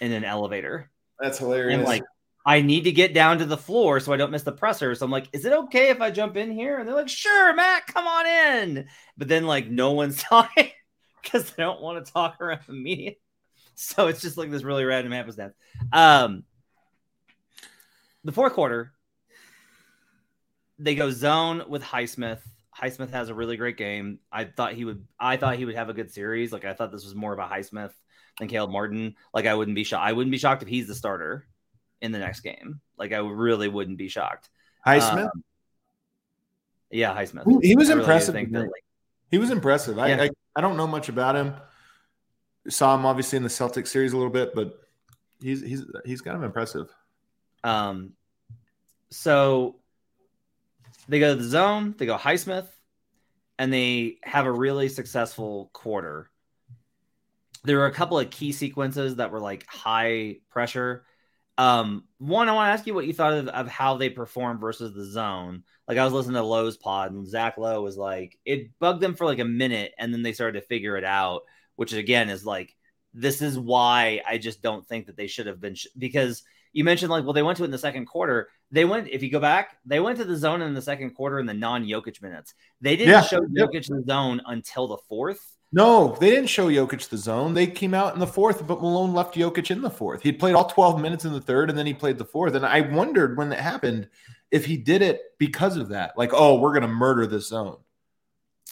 in 0.00 0.12
an 0.12 0.24
elevator. 0.24 0.90
That's 1.18 1.38
hilarious. 1.38 1.78
And 1.78 1.84
like, 1.84 2.02
I 2.46 2.60
need 2.60 2.84
to 2.84 2.92
get 2.92 3.14
down 3.14 3.38
to 3.38 3.46
the 3.46 3.56
floor 3.56 4.00
so 4.00 4.12
I 4.12 4.16
don't 4.16 4.30
miss 4.30 4.42
the 4.42 4.52
presser. 4.52 4.94
So 4.94 5.06
I'm 5.06 5.10
like, 5.10 5.28
is 5.32 5.44
it 5.44 5.52
okay 5.52 5.88
if 5.88 6.00
I 6.00 6.10
jump 6.10 6.36
in 6.36 6.50
here? 6.50 6.78
And 6.78 6.86
they're 6.86 6.94
like, 6.94 7.08
sure, 7.08 7.54
Matt, 7.54 7.86
come 7.86 8.06
on 8.06 8.26
in. 8.26 8.86
But 9.16 9.28
then 9.28 9.46
like 9.46 9.68
no 9.68 9.92
one's 9.92 10.22
talking 10.22 10.70
because 11.22 11.50
they 11.50 11.62
don't 11.62 11.80
want 11.80 12.04
to 12.04 12.12
talk 12.12 12.40
around 12.40 12.60
the 12.66 12.74
media. 12.74 13.12
So 13.76 14.06
it's 14.06 14.20
just 14.20 14.36
like 14.36 14.50
this 14.50 14.62
really 14.62 14.84
random 14.84 15.12
happenstance. 15.12 15.54
Um, 15.92 16.44
the 18.22 18.32
fourth 18.32 18.52
quarter, 18.52 18.92
they 20.78 20.94
go 20.94 21.10
zone 21.10 21.64
with 21.68 21.82
Highsmith. 21.82 22.40
Highsmith 22.78 23.10
has 23.10 23.30
a 23.30 23.34
really 23.34 23.56
great 23.56 23.76
game. 23.76 24.18
I 24.30 24.44
thought 24.44 24.74
he 24.74 24.84
would. 24.84 25.06
I 25.18 25.36
thought 25.36 25.56
he 25.56 25.64
would 25.64 25.74
have 25.76 25.88
a 25.88 25.94
good 25.94 26.12
series. 26.12 26.52
Like 26.52 26.64
I 26.64 26.74
thought 26.74 26.92
this 26.92 27.04
was 27.04 27.14
more 27.14 27.32
of 27.32 27.38
a 27.38 27.46
Highsmith 27.46 27.92
than 28.38 28.48
Caleb 28.48 28.70
Martin. 28.70 29.14
Like 29.32 29.46
I 29.46 29.54
wouldn't 29.54 29.74
be 29.74 29.84
shocked. 29.84 30.06
I 30.06 30.12
wouldn't 30.12 30.32
be 30.32 30.38
shocked 30.38 30.62
if 30.62 30.68
he's 30.68 30.86
the 30.86 30.94
starter 30.94 31.46
in 32.00 32.12
the 32.12 32.18
next 32.18 32.40
game. 32.40 32.80
Like 32.96 33.12
I 33.12 33.18
really 33.18 33.68
wouldn't 33.68 33.98
be 33.98 34.08
shocked. 34.08 34.50
Highsmith. 34.86 35.24
Um, 35.24 35.44
yeah, 36.90 37.14
Highsmith. 37.14 37.62
He 37.62 37.74
was 37.74 37.90
impressive. 37.90 38.34
That, 38.34 38.52
like, 38.52 38.84
he 39.30 39.38
was 39.38 39.50
impressive. 39.50 39.98
I, 39.98 40.08
yeah. 40.08 40.22
I 40.22 40.30
I 40.56 40.60
don't 40.60 40.76
know 40.76 40.86
much 40.86 41.08
about 41.08 41.36
him. 41.36 41.54
Saw 42.68 42.94
him 42.94 43.04
obviously 43.04 43.36
in 43.36 43.42
the 43.42 43.50
Celtic 43.50 43.86
series 43.86 44.12
a 44.12 44.16
little 44.16 44.32
bit, 44.32 44.54
but 44.54 44.78
he's 45.40 45.60
he's 45.60 45.84
he's 46.04 46.20
kind 46.20 46.36
of 46.36 46.42
impressive. 46.42 46.88
Um, 47.62 48.12
so 49.10 49.76
they 51.08 51.18
go 51.18 51.34
to 51.34 51.42
the 51.42 51.48
zone, 51.48 51.94
they 51.98 52.06
go 52.06 52.16
Highsmith, 52.16 52.68
and 53.58 53.72
they 53.72 54.18
have 54.22 54.46
a 54.46 54.52
really 54.52 54.88
successful 54.88 55.70
quarter. 55.72 56.30
There 57.64 57.78
were 57.78 57.86
a 57.86 57.92
couple 57.92 58.18
of 58.18 58.30
key 58.30 58.52
sequences 58.52 59.16
that 59.16 59.30
were 59.30 59.40
like 59.40 59.66
high 59.66 60.36
pressure. 60.50 61.04
Um, 61.56 62.04
one, 62.18 62.48
I 62.48 62.52
want 62.52 62.68
to 62.68 62.72
ask 62.72 62.86
you 62.86 62.94
what 62.94 63.06
you 63.06 63.12
thought 63.12 63.34
of, 63.34 63.48
of 63.48 63.68
how 63.68 63.96
they 63.96 64.10
performed 64.10 64.60
versus 64.60 64.94
the 64.94 65.04
zone. 65.04 65.62
Like 65.86 65.98
I 65.98 66.04
was 66.04 66.12
listening 66.12 66.34
to 66.34 66.42
Lowe's 66.42 66.76
pod, 66.76 67.12
and 67.12 67.26
Zach 67.26 67.58
Lowe 67.58 67.82
was 67.82 67.96
like, 67.96 68.38
it 68.44 68.78
bugged 68.78 69.00
them 69.00 69.14
for 69.14 69.24
like 69.24 69.38
a 69.38 69.44
minute, 69.44 69.92
and 69.98 70.12
then 70.12 70.22
they 70.22 70.32
started 70.32 70.60
to 70.60 70.66
figure 70.66 70.96
it 70.96 71.04
out, 71.04 71.42
which 71.76 71.92
again 71.92 72.28
is 72.28 72.44
like, 72.44 72.74
this 73.12 73.40
is 73.40 73.58
why 73.58 74.20
I 74.26 74.38
just 74.38 74.60
don't 74.60 74.86
think 74.86 75.06
that 75.06 75.16
they 75.16 75.28
should 75.28 75.46
have 75.46 75.60
been 75.60 75.76
sh- 75.76 75.86
because 75.96 76.42
you 76.72 76.82
mentioned 76.82 77.10
like, 77.10 77.24
well, 77.24 77.32
they 77.32 77.42
went 77.42 77.56
to 77.58 77.62
it 77.62 77.66
in 77.66 77.70
the 77.70 77.78
second 77.78 78.06
quarter. 78.06 78.48
They 78.72 78.84
went, 78.84 79.08
if 79.08 79.22
you 79.22 79.30
go 79.30 79.38
back, 79.38 79.76
they 79.86 80.00
went 80.00 80.18
to 80.18 80.24
the 80.24 80.36
zone 80.36 80.60
in 80.60 80.74
the 80.74 80.82
second 80.82 81.10
quarter 81.10 81.38
in 81.38 81.46
the 81.46 81.54
non 81.54 81.84
Jokic 81.84 82.20
minutes. 82.20 82.54
They 82.80 82.96
didn't 82.96 83.12
yeah. 83.12 83.22
show 83.22 83.40
Jokic 83.40 83.86
the 83.86 84.02
zone 84.06 84.42
until 84.44 84.88
the 84.88 84.98
fourth. 85.08 85.53
No, 85.74 86.16
they 86.20 86.30
didn't 86.30 86.50
show 86.50 86.68
Jokic 86.68 87.08
the 87.08 87.18
zone. 87.18 87.52
They 87.52 87.66
came 87.66 87.94
out 87.94 88.14
in 88.14 88.20
the 88.20 88.28
fourth, 88.28 88.64
but 88.64 88.80
Malone 88.80 89.12
left 89.12 89.34
Jokic 89.34 89.72
in 89.72 89.82
the 89.82 89.90
fourth. 89.90 90.22
He 90.22 90.30
played 90.30 90.54
all 90.54 90.68
12 90.68 91.00
minutes 91.00 91.24
in 91.24 91.32
the 91.32 91.40
third, 91.40 91.68
and 91.68 91.76
then 91.76 91.84
he 91.84 91.92
played 91.92 92.16
the 92.16 92.24
fourth. 92.24 92.54
And 92.54 92.64
I 92.64 92.82
wondered 92.82 93.36
when 93.36 93.48
that 93.48 93.58
happened 93.58 94.08
if 94.52 94.64
he 94.64 94.76
did 94.76 95.02
it 95.02 95.20
because 95.36 95.76
of 95.76 95.88
that. 95.88 96.16
Like, 96.16 96.30
oh, 96.32 96.60
we're 96.60 96.70
going 96.70 96.82
to 96.82 96.88
murder 96.88 97.26
this 97.26 97.48
zone. 97.48 97.78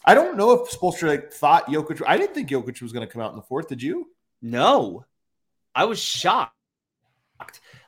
I 0.04 0.14
don't 0.14 0.36
know 0.36 0.52
if 0.52 0.70
Spoelstra 0.70 1.08
like, 1.08 1.32
thought 1.32 1.66
Jokic. 1.66 2.00
I 2.06 2.16
didn't 2.16 2.34
think 2.34 2.48
Jokic 2.48 2.80
was 2.80 2.92
going 2.92 3.04
to 3.04 3.12
come 3.12 3.20
out 3.20 3.30
in 3.30 3.36
the 3.36 3.42
fourth. 3.42 3.66
Did 3.66 3.82
you? 3.82 4.08
No, 4.40 5.04
I 5.74 5.86
was 5.86 5.98
shocked 5.98 6.54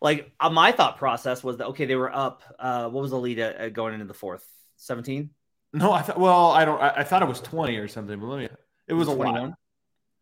like 0.01 0.33
uh, 0.41 0.51
my 0.51 0.73
thought 0.73 0.99
process 0.99 1.43
was 1.43 1.59
that 1.59 1.69
okay, 1.69 1.87
they 1.87 1.97
were 1.97 2.15
up. 2.15 2.43
Uh, 2.59 2.89
what 2.89 3.03
was 3.03 3.11
the 3.11 3.19
lead 3.19 3.39
at, 3.39 3.57
at 3.57 3.73
going 3.73 3.95
into 3.95 4.07
the 4.07 4.15
fourth? 4.15 4.45
Seventeen. 4.77 5.31
No, 5.73 5.93
I 5.93 6.03
thought. 6.03 6.21
Well, 6.21 6.51
I 6.51 6.65
don't. 6.65 6.81
I, 6.81 6.91
I, 6.99 7.05
thought 7.05 7.23
it 7.23 7.29
was 7.29 7.41
twenty 7.41 7.77
or 7.77 7.89
something. 7.89 8.19
But 8.19 8.27
let 8.27 8.39
me. 8.39 8.57
It 8.89 8.95
was 8.95 9.09
a 9.09 9.13
lot. 9.13 9.53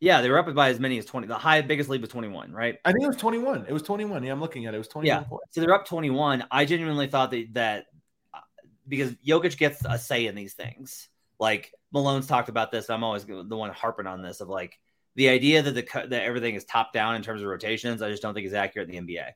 Yeah, 0.00 0.20
they 0.20 0.30
were 0.30 0.38
up 0.38 0.52
by 0.52 0.70
as 0.70 0.80
many 0.80 0.98
as 0.98 1.06
twenty. 1.06 1.28
The 1.28 1.38
high 1.38 1.60
biggest 1.60 1.88
lead 1.88 2.00
was 2.00 2.10
twenty 2.10 2.26
one, 2.26 2.52
right? 2.52 2.76
I 2.84 2.90
think 2.90 3.04
it 3.04 3.08
was 3.08 3.16
twenty 3.16 3.38
one. 3.38 3.66
It 3.68 3.72
was 3.72 3.82
twenty 3.82 4.04
one. 4.04 4.24
Yeah, 4.24 4.32
I'm 4.32 4.40
looking 4.40 4.66
at 4.66 4.74
it. 4.74 4.76
It 4.76 4.78
was 4.78 4.88
twenty 4.88 5.08
one. 5.08 5.26
Yeah. 5.30 5.38
So 5.50 5.60
they're 5.60 5.74
up 5.74 5.86
twenty 5.86 6.10
one. 6.10 6.44
I 6.50 6.64
genuinely 6.64 7.06
thought 7.06 7.30
that 7.30 7.54
that 7.54 7.86
uh, 8.34 8.40
because 8.88 9.12
Jokic 9.24 9.56
gets 9.56 9.84
a 9.88 9.98
say 9.98 10.26
in 10.26 10.34
these 10.34 10.54
things. 10.54 11.08
Like 11.38 11.72
Malone's 11.92 12.26
talked 12.26 12.48
about 12.48 12.72
this. 12.72 12.90
I'm 12.90 13.04
always 13.04 13.24
the 13.24 13.44
one 13.44 13.70
harping 13.70 14.08
on 14.08 14.22
this 14.22 14.40
of 14.40 14.48
like 14.48 14.76
the 15.14 15.28
idea 15.28 15.62
that 15.62 15.72
the 15.72 15.86
that 16.08 16.22
everything 16.24 16.54
is 16.54 16.64
top 16.64 16.92
down 16.92 17.14
in 17.14 17.22
terms 17.22 17.42
of 17.42 17.48
rotations. 17.48 18.02
I 18.02 18.10
just 18.10 18.22
don't 18.22 18.34
think 18.34 18.46
is 18.46 18.54
accurate 18.54 18.90
in 18.90 19.06
the 19.06 19.14
NBA. 19.14 19.26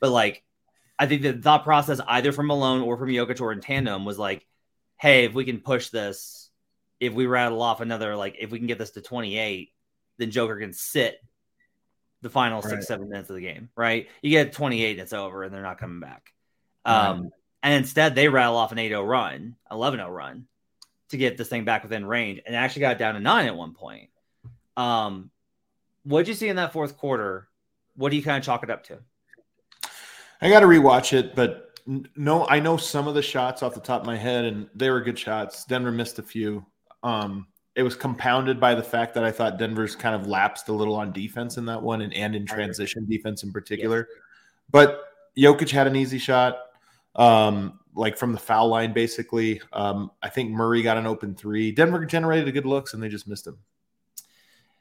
But 0.00 0.10
like, 0.10 0.42
I 0.98 1.06
think 1.06 1.22
the 1.22 1.34
thought 1.34 1.64
process 1.64 2.00
either 2.06 2.32
from 2.32 2.46
Malone 2.46 2.82
or 2.82 2.96
from 2.96 3.08
Jokic 3.08 3.40
or 3.40 3.52
in 3.52 3.60
tandem 3.60 4.04
was 4.04 4.18
like, 4.18 4.46
hey, 4.96 5.24
if 5.24 5.34
we 5.34 5.44
can 5.44 5.60
push 5.60 5.90
this, 5.90 6.47
if 7.00 7.12
we 7.12 7.26
rattle 7.26 7.62
off 7.62 7.80
another, 7.80 8.16
like, 8.16 8.36
if 8.38 8.50
we 8.50 8.58
can 8.58 8.66
get 8.66 8.78
this 8.78 8.90
to 8.92 9.02
28, 9.02 9.72
then 10.18 10.30
Joker 10.30 10.58
can 10.58 10.72
sit 10.72 11.18
the 12.22 12.30
final 12.30 12.60
right. 12.60 12.70
six, 12.70 12.86
seven 12.86 13.08
minutes 13.08 13.30
of 13.30 13.36
the 13.36 13.42
game, 13.42 13.68
right? 13.76 14.08
You 14.22 14.30
get 14.30 14.52
28, 14.52 14.98
it's 14.98 15.12
over, 15.12 15.44
and 15.44 15.54
they're 15.54 15.62
not 15.62 15.78
coming 15.78 16.00
back. 16.00 16.32
Right. 16.86 17.08
Um, 17.08 17.30
and 17.62 17.74
instead, 17.74 18.14
they 18.14 18.28
rattle 18.28 18.56
off 18.56 18.72
an 18.72 18.78
8 18.78 18.88
0 18.88 19.02
run, 19.02 19.56
11 19.70 19.98
0 20.00 20.10
run 20.10 20.46
to 21.10 21.16
get 21.16 21.36
this 21.36 21.48
thing 21.48 21.64
back 21.64 21.82
within 21.82 22.04
range 22.04 22.40
and 22.46 22.54
actually 22.54 22.80
got 22.80 22.98
down 22.98 23.14
to 23.14 23.20
nine 23.20 23.46
at 23.46 23.56
one 23.56 23.74
point. 23.74 24.10
Um, 24.76 25.30
what 26.04 26.20
did 26.20 26.28
you 26.28 26.34
see 26.34 26.48
in 26.48 26.56
that 26.56 26.72
fourth 26.72 26.96
quarter? 26.96 27.48
What 27.96 28.10
do 28.10 28.16
you 28.16 28.22
kind 28.22 28.38
of 28.38 28.44
chalk 28.44 28.62
it 28.62 28.70
up 28.70 28.84
to? 28.84 28.98
I 30.40 30.48
got 30.48 30.60
to 30.60 30.66
rewatch 30.66 31.12
it, 31.12 31.34
but 31.34 31.80
no, 32.14 32.46
I 32.46 32.60
know 32.60 32.76
some 32.76 33.08
of 33.08 33.14
the 33.14 33.22
shots 33.22 33.62
off 33.62 33.74
the 33.74 33.80
top 33.80 34.02
of 34.02 34.06
my 34.06 34.16
head, 34.16 34.44
and 34.44 34.68
they 34.74 34.90
were 34.90 35.00
good 35.00 35.18
shots. 35.18 35.64
Denver 35.64 35.90
missed 35.90 36.18
a 36.18 36.22
few. 36.22 36.64
Um, 37.02 37.46
it 37.74 37.82
was 37.82 37.94
compounded 37.94 38.58
by 38.58 38.74
the 38.74 38.82
fact 38.82 39.14
that 39.14 39.24
I 39.24 39.30
thought 39.30 39.58
Denver's 39.58 39.94
kind 39.94 40.14
of 40.14 40.26
lapsed 40.26 40.68
a 40.68 40.72
little 40.72 40.96
on 40.96 41.12
defense 41.12 41.56
in 41.58 41.66
that 41.66 41.80
one, 41.80 42.00
and, 42.00 42.12
and 42.12 42.34
in 42.34 42.44
transition 42.44 43.06
defense 43.08 43.44
in 43.44 43.52
particular. 43.52 44.08
Yes. 44.10 44.18
But 44.70 45.04
Jokic 45.36 45.70
had 45.70 45.86
an 45.86 45.94
easy 45.94 46.18
shot, 46.18 46.58
um, 47.14 47.78
like 47.94 48.16
from 48.16 48.32
the 48.32 48.38
foul 48.38 48.68
line, 48.68 48.92
basically. 48.92 49.60
Um, 49.72 50.10
I 50.22 50.28
think 50.28 50.50
Murray 50.50 50.82
got 50.82 50.96
an 50.96 51.06
open 51.06 51.34
three. 51.36 51.70
Denver 51.70 52.04
generated 52.04 52.48
a 52.48 52.52
good 52.52 52.66
looks, 52.66 52.94
and 52.94 53.02
they 53.02 53.08
just 53.08 53.28
missed 53.28 53.46
him. 53.46 53.58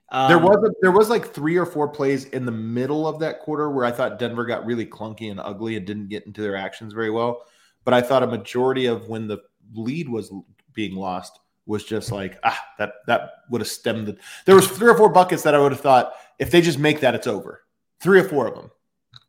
Um, 0.10 0.30
there 0.30 0.40
was 0.40 0.58
a, 0.64 0.72
there 0.82 0.92
was 0.92 1.10
like 1.10 1.34
three 1.34 1.58
or 1.58 1.66
four 1.66 1.90
plays 1.90 2.26
in 2.26 2.46
the 2.46 2.52
middle 2.52 3.08
of 3.08 3.20
that 3.20 3.42
quarter 3.42 3.70
where 3.70 3.86
I 3.86 3.92
thought 3.92 4.20
Denver 4.20 4.46
got 4.46 4.66
really 4.66 4.86
clunky 4.86 5.30
and 5.30 5.40
ugly 5.40 5.76
and 5.76 5.86
didn't 5.86 6.08
get 6.08 6.26
into 6.26 6.42
their 6.42 6.56
actions 6.56 6.94
very 6.94 7.10
well. 7.10 7.44
But 7.84 7.94
I 7.94 8.02
thought 8.02 8.24
a 8.24 8.28
majority 8.28 8.86
of 8.86 9.08
when 9.08 9.28
the 9.28 9.40
lead 9.74 10.10
was 10.10 10.32
being 10.74 10.96
lost 10.96 11.40
was 11.68 11.84
just 11.84 12.12
like 12.12 12.40
ah 12.44 12.60
that 12.80 12.94
that 13.06 13.34
would 13.52 13.62
have 13.62 13.68
stemmed 13.68 14.08
the. 14.08 14.18
There 14.46 14.56
was 14.56 14.68
three 14.68 14.90
or 14.90 14.98
four 14.98 15.10
buckets 15.10 15.44
that 15.44 15.54
I 15.54 15.60
would 15.60 15.72
have 15.72 15.82
thought 15.82 16.14
if 16.40 16.50
they 16.50 16.62
just 16.62 16.80
make 16.80 17.02
that 17.02 17.14
it's 17.14 17.28
over. 17.28 17.62
Three 18.00 18.20
or 18.20 18.24
four 18.24 18.48
of 18.48 18.56
them. 18.56 18.72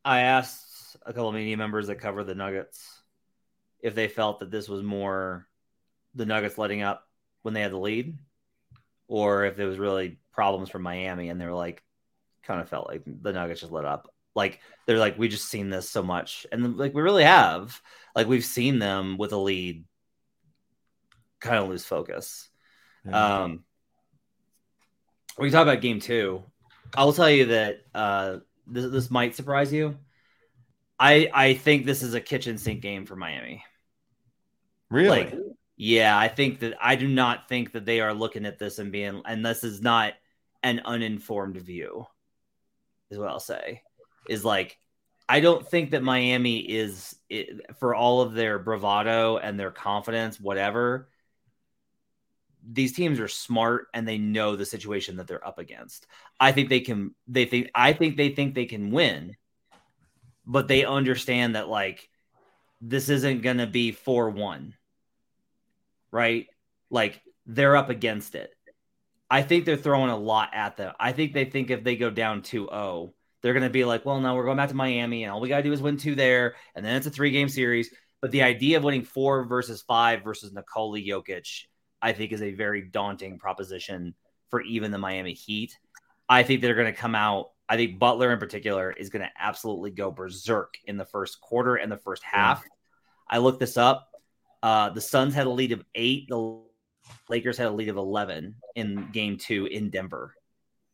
I 0.04 0.20
asked 0.20 0.96
a 1.02 1.12
couple 1.12 1.28
of 1.28 1.34
media 1.34 1.56
members 1.56 1.88
that 1.88 1.96
cover 1.96 2.24
the 2.24 2.34
Nuggets 2.34 3.02
if 3.80 3.94
they 3.94 4.08
felt 4.08 4.40
that 4.40 4.50
this 4.50 4.68
was 4.68 4.82
more 4.82 5.46
the 6.14 6.26
Nuggets 6.26 6.58
letting 6.58 6.82
up 6.82 7.06
when 7.42 7.54
they 7.54 7.60
had 7.60 7.72
the 7.72 7.78
lead, 7.78 8.18
or 9.06 9.44
if 9.44 9.58
it 9.58 9.66
was 9.66 9.78
really 9.78 10.18
problems 10.32 10.68
from 10.68 10.82
Miami, 10.82 11.28
and 11.28 11.40
they 11.40 11.46
were 11.46 11.52
like, 11.52 11.82
kind 12.42 12.60
of 12.60 12.68
felt 12.68 12.88
like 12.88 13.02
the 13.04 13.32
Nuggets 13.32 13.60
just 13.60 13.72
let 13.72 13.84
up. 13.84 14.12
Like 14.34 14.60
they're 14.86 14.98
like, 14.98 15.18
we 15.18 15.28
just 15.28 15.48
seen 15.48 15.70
this 15.70 15.90
so 15.90 16.02
much, 16.02 16.46
and 16.52 16.76
like 16.76 16.94
we 16.94 17.02
really 17.02 17.24
have. 17.24 17.80
Like 18.14 18.26
we've 18.26 18.44
seen 18.44 18.78
them 18.78 19.16
with 19.18 19.32
a 19.32 19.36
lead, 19.36 19.84
kind 21.40 21.56
of 21.56 21.68
lose 21.68 21.84
focus. 21.84 22.48
Yeah. 23.04 23.42
Um, 23.42 23.64
you 25.40 25.50
talk 25.50 25.62
about 25.62 25.80
game 25.80 26.00
two, 26.00 26.42
I 26.96 27.04
will 27.04 27.12
tell 27.12 27.30
you 27.30 27.46
that 27.46 27.80
uh, 27.94 28.38
this, 28.66 28.90
this 28.90 29.10
might 29.10 29.36
surprise 29.36 29.72
you. 29.72 29.96
I 30.98 31.30
I 31.32 31.54
think 31.54 31.86
this 31.86 32.02
is 32.02 32.14
a 32.14 32.20
kitchen 32.20 32.58
sink 32.58 32.80
game 32.80 33.06
for 33.06 33.14
Miami. 33.14 33.64
Really? 34.90 35.08
Like, 35.24 35.34
yeah, 35.76 36.18
I 36.18 36.28
think 36.28 36.60
that 36.60 36.74
I 36.80 36.96
do 36.96 37.06
not 37.06 37.48
think 37.48 37.72
that 37.72 37.84
they 37.84 38.00
are 38.00 38.14
looking 38.14 38.46
at 38.46 38.58
this 38.58 38.78
and 38.78 38.90
being, 38.90 39.22
and 39.24 39.44
this 39.44 39.62
is 39.62 39.80
not 39.80 40.14
an 40.62 40.80
uninformed 40.84 41.56
view, 41.58 42.06
is 43.10 43.18
what 43.18 43.28
I'll 43.28 43.38
say. 43.38 43.82
Is 44.28 44.44
like 44.44 44.76
I 45.28 45.40
don't 45.40 45.66
think 45.66 45.90
that 45.90 46.02
Miami 46.02 46.58
is 46.58 47.14
for 47.78 47.94
all 47.94 48.22
of 48.22 48.32
their 48.32 48.58
bravado 48.58 49.36
and 49.36 49.60
their 49.60 49.70
confidence, 49.70 50.40
whatever. 50.40 51.10
These 52.66 52.92
teams 52.92 53.20
are 53.20 53.28
smart 53.28 53.86
and 53.94 54.06
they 54.06 54.18
know 54.18 54.56
the 54.56 54.66
situation 54.66 55.16
that 55.16 55.26
they're 55.26 55.46
up 55.46 55.58
against. 55.58 56.06
I 56.38 56.52
think 56.52 56.68
they 56.68 56.80
can. 56.80 57.14
They 57.26 57.44
think. 57.44 57.70
I 57.74 57.92
think 57.92 58.16
they 58.16 58.30
think 58.30 58.54
they 58.54 58.66
can 58.66 58.90
win, 58.90 59.36
but 60.46 60.68
they 60.68 60.84
understand 60.84 61.54
that 61.54 61.68
like 61.68 62.08
this 62.80 63.08
isn't 63.08 63.42
going 63.42 63.58
to 63.58 63.66
be 63.66 63.92
four 63.92 64.30
one, 64.30 64.74
right? 66.10 66.46
Like 66.90 67.20
they're 67.46 67.76
up 67.76 67.90
against 67.90 68.34
it. 68.34 68.50
I 69.30 69.42
think 69.42 69.64
they're 69.64 69.76
throwing 69.76 70.10
a 70.10 70.16
lot 70.16 70.50
at 70.54 70.76
them. 70.76 70.94
I 70.98 71.12
think 71.12 71.34
they 71.34 71.44
think 71.44 71.70
if 71.70 71.84
they 71.84 71.96
go 71.96 72.08
down 72.08 72.40
2-0, 72.40 73.12
they're 73.42 73.52
going 73.52 73.62
to 73.62 73.70
be 73.70 73.84
like, 73.84 74.06
well, 74.06 74.20
no, 74.20 74.34
we're 74.34 74.44
going 74.44 74.56
back 74.56 74.70
to 74.70 74.74
Miami, 74.74 75.24
and 75.24 75.32
all 75.32 75.40
we 75.40 75.48
got 75.48 75.58
to 75.58 75.62
do 75.62 75.72
is 75.72 75.82
win 75.82 75.96
two 75.96 76.14
there, 76.14 76.56
and 76.74 76.84
then 76.84 76.96
it's 76.96 77.06
a 77.06 77.10
three 77.10 77.30
game 77.30 77.48
series. 77.48 77.90
But 78.20 78.30
the 78.30 78.42
idea 78.42 78.78
of 78.78 78.84
winning 78.84 79.04
four 79.04 79.44
versus 79.44 79.82
five 79.82 80.24
versus 80.24 80.52
Nikola 80.52 80.98
Jokic, 80.98 81.66
I 82.00 82.12
think, 82.12 82.32
is 82.32 82.42
a 82.42 82.52
very 82.54 82.82
daunting 82.82 83.38
proposition 83.38 84.14
for 84.48 84.60
even 84.62 84.90
the 84.90 84.98
Miami 84.98 85.34
Heat. 85.34 85.78
I 86.28 86.42
think 86.42 86.60
they're 86.60 86.74
going 86.74 86.92
to 86.92 86.98
come 86.98 87.14
out. 87.14 87.50
I 87.68 87.76
think 87.76 87.98
Butler 87.98 88.32
in 88.32 88.38
particular 88.38 88.90
is 88.92 89.10
going 89.10 89.22
to 89.22 89.30
absolutely 89.38 89.90
go 89.90 90.10
berserk 90.10 90.74
in 90.84 90.96
the 90.96 91.04
first 91.04 91.40
quarter 91.40 91.76
and 91.76 91.90
the 91.90 91.98
first 91.98 92.22
half. 92.22 92.64
I 93.28 93.38
looked 93.38 93.60
this 93.60 93.76
up. 93.76 94.08
Uh, 94.62 94.90
the 94.90 95.00
Suns 95.00 95.34
had 95.34 95.46
a 95.46 95.50
lead 95.50 95.72
of 95.72 95.84
eight. 95.94 96.28
The 96.28 96.60
Lakers 97.28 97.58
had 97.58 97.68
a 97.68 97.72
lead 97.72 97.88
of 97.88 97.96
11 97.96 98.54
in 98.74 99.08
game 99.12 99.36
two 99.36 99.66
in 99.66 99.90
Denver 99.90 100.34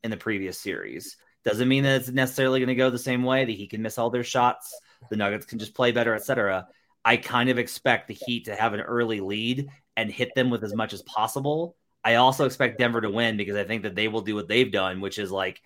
in 0.03 0.11
the 0.11 0.17
previous 0.17 0.59
series. 0.59 1.17
Doesn't 1.45 1.69
mean 1.69 1.85
that 1.85 2.01
it's 2.01 2.11
necessarily 2.11 2.61
going 2.61 2.69
to 2.69 2.75
go 2.75 2.91
the 2.91 2.99
same 2.99 3.23
way, 3.23 3.45
that 3.45 3.53
he 3.53 3.67
can 3.67 3.83
miss 3.83 3.99
all 3.99 4.11
their 4.11 4.25
shots, 4.25 4.75
the 5.11 5.17
Nuggets 5.17 5.47
can 5.47 5.59
just 5.59 5.75
play 5.75 5.93
better, 5.93 6.15
etc. 6.15 6.67
I 7.05 7.19
kind 7.19 7.51
of 7.51 7.59
expect 7.59 8.09
the 8.09 8.15
Heat 8.15 8.47
to 8.47 8.57
have 8.57 8.73
an 8.73 8.81
early 8.81 9.21
lead 9.21 9.69
and 9.97 10.11
hit 10.11 10.35
them 10.35 10.51
with 10.51 10.65
as 10.65 10.75
much 10.75 10.93
as 10.93 11.03
possible. 11.03 11.77
I 12.05 12.17
also 12.17 12.45
expect 12.45 12.79
Denver 12.79 13.01
to 13.01 13.11
win 13.11 13.37
because 13.37 13.57
I 13.57 13.65
think 13.65 13.83
that 13.85 13.95
they 13.95 14.09
will 14.09 14.21
do 14.21 14.35
what 14.35 14.49
they've 14.49 14.71
done, 14.71 15.01
which 15.01 15.19
is 15.19 15.31
like, 15.31 15.63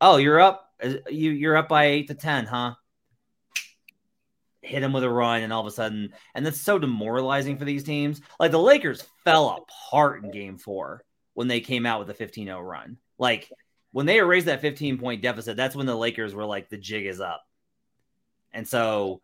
oh, 0.00 0.16
you're 0.16 0.40
up, 0.40 0.70
uh, 0.82 0.94
you 1.10 1.30
you're 1.32 1.56
up 1.56 1.68
by 1.68 1.86
eight 1.86 2.08
to 2.08 2.14
ten, 2.14 2.46
huh? 2.46 2.74
Hit 4.62 4.80
them 4.80 4.92
with 4.92 5.04
a 5.04 5.10
run, 5.10 5.42
and 5.42 5.52
all 5.52 5.60
of 5.60 5.66
a 5.66 5.70
sudden, 5.70 6.12
and 6.34 6.44
that's 6.44 6.60
so 6.60 6.78
demoralizing 6.78 7.58
for 7.58 7.64
these 7.64 7.84
teams. 7.84 8.20
Like 8.40 8.50
the 8.50 8.58
Lakers 8.58 9.04
fell 9.24 9.66
apart 9.68 10.24
in 10.24 10.30
Game 10.30 10.58
Four 10.58 11.04
when 11.34 11.48
they 11.48 11.60
came 11.60 11.84
out 11.84 12.00
with 12.00 12.08
a 12.08 12.24
15-0 12.24 12.66
run. 12.66 12.96
Like 13.18 13.50
when 13.92 14.06
they 14.06 14.18
erased 14.18 14.46
that 14.46 14.62
15 14.62 14.98
point 14.98 15.22
deficit, 15.22 15.56
that's 15.56 15.76
when 15.76 15.86
the 15.86 15.94
Lakers 15.94 16.34
were 16.34 16.46
like, 16.46 16.70
the 16.70 16.78
jig 16.78 17.06
is 17.06 17.20
up. 17.20 17.42
And 18.52 18.66
so 18.66 19.20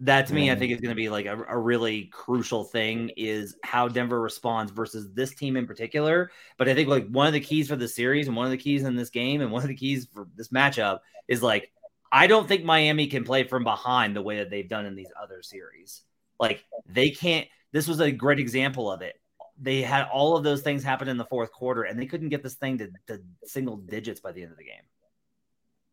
that 0.00 0.26
to 0.26 0.34
me, 0.34 0.50
I 0.50 0.56
think 0.56 0.72
is 0.72 0.80
going 0.80 0.90
to 0.90 0.96
be 0.96 1.08
like 1.08 1.26
a, 1.26 1.40
a, 1.48 1.58
really 1.58 2.06
crucial 2.06 2.64
thing 2.64 3.10
is 3.16 3.56
how 3.62 3.88
Denver 3.88 4.20
responds 4.20 4.72
versus 4.72 5.12
this 5.12 5.34
team 5.34 5.56
in 5.56 5.66
particular. 5.66 6.30
But 6.58 6.68
I 6.68 6.74
think 6.74 6.88
like 6.88 7.08
one 7.08 7.26
of 7.26 7.32
the 7.32 7.40
keys 7.40 7.68
for 7.68 7.76
the 7.76 7.88
series 7.88 8.26
and 8.26 8.36
one 8.36 8.46
of 8.46 8.50
the 8.50 8.58
keys 8.58 8.82
in 8.82 8.96
this 8.96 9.10
game 9.10 9.40
and 9.40 9.52
one 9.52 9.62
of 9.62 9.68
the 9.68 9.76
keys 9.76 10.08
for 10.12 10.26
this 10.34 10.48
matchup 10.48 11.00
is 11.28 11.42
like, 11.42 11.70
I 12.10 12.26
don't 12.26 12.48
think 12.48 12.64
Miami 12.64 13.06
can 13.06 13.24
play 13.24 13.44
from 13.44 13.64
behind 13.64 14.14
the 14.14 14.22
way 14.22 14.38
that 14.38 14.50
they've 14.50 14.68
done 14.68 14.86
in 14.86 14.96
these 14.96 15.12
other 15.20 15.42
series. 15.42 16.02
Like 16.40 16.64
they 16.86 17.10
can't. 17.10 17.46
This 17.72 17.88
was 17.88 18.00
a 18.00 18.10
great 18.10 18.38
example 18.38 18.90
of 18.90 19.02
it 19.02 19.20
they 19.60 19.82
had 19.82 20.08
all 20.12 20.36
of 20.36 20.42
those 20.42 20.62
things 20.62 20.82
happen 20.82 21.08
in 21.08 21.16
the 21.16 21.24
fourth 21.24 21.52
quarter 21.52 21.84
and 21.84 21.98
they 21.98 22.06
couldn't 22.06 22.28
get 22.28 22.42
this 22.42 22.54
thing 22.54 22.78
to, 22.78 22.90
to 23.06 23.20
single 23.44 23.76
digits 23.76 24.20
by 24.20 24.32
the 24.32 24.42
end 24.42 24.50
of 24.50 24.58
the 24.58 24.64
game. 24.64 24.82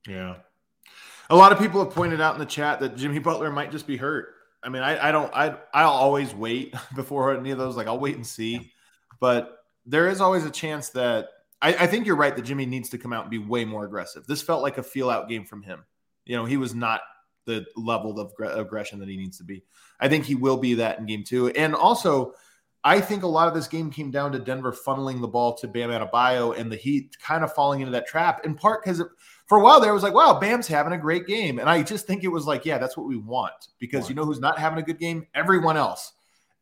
Yeah. 0.07 0.35
A 1.31 1.35
lot 1.35 1.53
of 1.53 1.59
people 1.59 1.83
have 1.83 1.93
pointed 1.93 2.19
out 2.19 2.33
in 2.33 2.39
the 2.39 2.45
chat 2.45 2.81
that 2.81 2.97
Jimmy 2.97 3.19
Butler 3.19 3.49
might 3.49 3.71
just 3.71 3.87
be 3.87 3.95
hurt. 3.95 4.33
I 4.61 4.67
mean, 4.67 4.83
I, 4.83 5.07
I 5.07 5.11
don't, 5.13 5.33
I, 5.33 5.55
I'll 5.73 5.89
always 5.89 6.35
wait 6.35 6.75
before 6.95 7.35
any 7.35 7.51
of 7.51 7.57
those. 7.57 7.77
Like, 7.77 7.87
I'll 7.87 7.99
wait 7.99 8.17
and 8.17 8.27
see. 8.27 8.73
But 9.21 9.57
there 9.85 10.09
is 10.09 10.19
always 10.19 10.45
a 10.45 10.51
chance 10.51 10.89
that 10.89 11.29
I, 11.61 11.69
I 11.73 11.87
think 11.87 12.05
you're 12.05 12.17
right 12.17 12.35
that 12.35 12.41
Jimmy 12.43 12.65
needs 12.65 12.89
to 12.89 12.97
come 12.97 13.13
out 13.13 13.23
and 13.23 13.31
be 13.31 13.37
way 13.37 13.63
more 13.63 13.85
aggressive. 13.85 14.27
This 14.27 14.41
felt 14.41 14.61
like 14.61 14.77
a 14.77 14.83
feel 14.83 15.09
out 15.09 15.29
game 15.29 15.45
from 15.45 15.63
him. 15.63 15.85
You 16.25 16.35
know, 16.35 16.43
he 16.43 16.57
was 16.57 16.75
not 16.75 16.99
the 17.45 17.65
level 17.77 18.19
of 18.19 18.33
aggression 18.39 18.99
that 18.99 19.07
he 19.07 19.15
needs 19.15 19.37
to 19.37 19.45
be. 19.45 19.63
I 20.01 20.09
think 20.09 20.25
he 20.25 20.35
will 20.35 20.57
be 20.57 20.73
that 20.75 20.99
in 20.99 21.05
game 21.05 21.23
two. 21.23 21.47
And 21.51 21.73
also, 21.73 22.33
I 22.83 22.99
think 22.99 23.23
a 23.23 23.27
lot 23.27 23.47
of 23.47 23.53
this 23.53 23.67
game 23.67 23.91
came 23.91 24.11
down 24.11 24.31
to 24.31 24.39
Denver 24.39 24.71
funneling 24.71 25.21
the 25.21 25.27
ball 25.27 25.55
to 25.57 25.67
Bam 25.67 25.91
Adebayo 25.91 26.57
and 26.57 26.71
the 26.71 26.75
Heat 26.75 27.15
kind 27.21 27.43
of 27.43 27.53
falling 27.53 27.81
into 27.81 27.91
that 27.91 28.07
trap. 28.07 28.43
In 28.43 28.55
part 28.55 28.83
because 28.83 29.01
for 29.51 29.57
a 29.57 29.61
while 29.61 29.81
there 29.81 29.93
was 29.93 30.01
like, 30.01 30.13
wow, 30.13 30.39
Bam's 30.39 30.65
having 30.65 30.93
a 30.93 30.97
great 30.97 31.27
game, 31.27 31.59
and 31.59 31.69
I 31.69 31.83
just 31.83 32.07
think 32.07 32.23
it 32.23 32.29
was 32.29 32.47
like, 32.47 32.65
yeah, 32.65 32.77
that's 32.77 32.95
what 32.95 33.05
we 33.05 33.17
want 33.17 33.67
because 33.79 34.07
you 34.07 34.15
know 34.15 34.23
who's 34.23 34.39
not 34.39 34.57
having 34.57 34.79
a 34.79 34.81
good 34.81 34.97
game? 34.97 35.27
Everyone 35.35 35.75
else. 35.75 36.13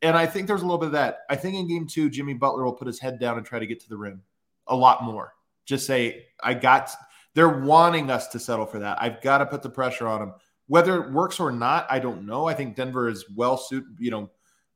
And 0.01 0.17
I 0.17 0.25
think 0.25 0.47
there's 0.47 0.63
a 0.63 0.65
little 0.65 0.79
bit 0.79 0.87
of 0.87 0.91
that. 0.93 1.19
I 1.29 1.35
think 1.35 1.55
in 1.55 1.67
game 1.67 1.85
two, 1.85 2.09
Jimmy 2.09 2.33
Butler 2.33 2.65
will 2.65 2.73
put 2.73 2.87
his 2.87 2.99
head 2.99 3.19
down 3.19 3.37
and 3.37 3.45
try 3.45 3.59
to 3.59 3.67
get 3.67 3.79
to 3.81 3.89
the 3.89 3.95
rim 3.95 4.23
a 4.65 4.75
lot 4.75 5.03
more. 5.03 5.35
Just 5.65 5.85
say, 5.85 6.25
I 6.41 6.55
got. 6.55 6.89
They're 7.35 7.59
wanting 7.59 8.09
us 8.09 8.27
to 8.29 8.39
settle 8.39 8.65
for 8.65 8.79
that. 8.79 8.99
I've 8.99 9.21
got 9.21 9.37
to 9.37 9.45
put 9.45 9.61
the 9.61 9.69
pressure 9.69 10.07
on 10.07 10.21
them. 10.21 10.33
Whether 10.65 10.95
it 11.03 11.11
works 11.11 11.39
or 11.39 11.51
not, 11.51 11.85
I 11.91 11.99
don't 11.99 12.25
know. 12.25 12.47
I 12.47 12.55
think 12.55 12.75
Denver 12.75 13.07
is 13.07 13.23
well 13.35 13.55
suited, 13.55 13.97
you 13.99 14.09
know 14.09 14.31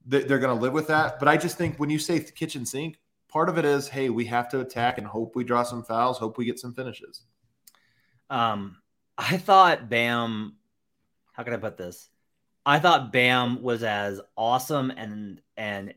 they're 0.06 0.38
going 0.38 0.56
to 0.56 0.62
live 0.62 0.74
with 0.74 0.86
that. 0.86 1.18
But 1.18 1.30
I 1.30 1.38
just 1.38 1.58
think 1.58 1.80
when 1.80 1.90
you 1.90 1.98
say 1.98 2.20
kitchen 2.20 2.64
sink, 2.68 3.00
part 3.28 3.50
of 3.50 3.58
it 3.58 3.66
is, 3.66 3.88
hey, 3.88 4.12
we 4.12 4.26
have 4.26 4.50
to 4.50 4.60
attack 4.60 5.00
and 5.00 5.08
hope 5.08 5.36
we 5.36 5.44
draw 5.44 5.64
some 5.64 5.82
fouls, 5.82 6.20
hope 6.20 6.38
we 6.38 6.46
get 6.46 6.60
some 6.60 6.76
finishes. 6.76 7.24
Um, 8.34 8.78
I 9.16 9.38
thought 9.38 9.90
Bam. 9.90 10.56
How 11.34 11.44
can 11.44 11.54
I 11.54 11.58
put 11.58 11.78
this? 11.78 12.10
I 12.66 12.80
thought 12.80 13.12
Bam 13.12 13.62
was 13.62 13.84
as 13.84 14.20
awesome 14.36 14.92
and 14.92 15.40
and 15.56 15.94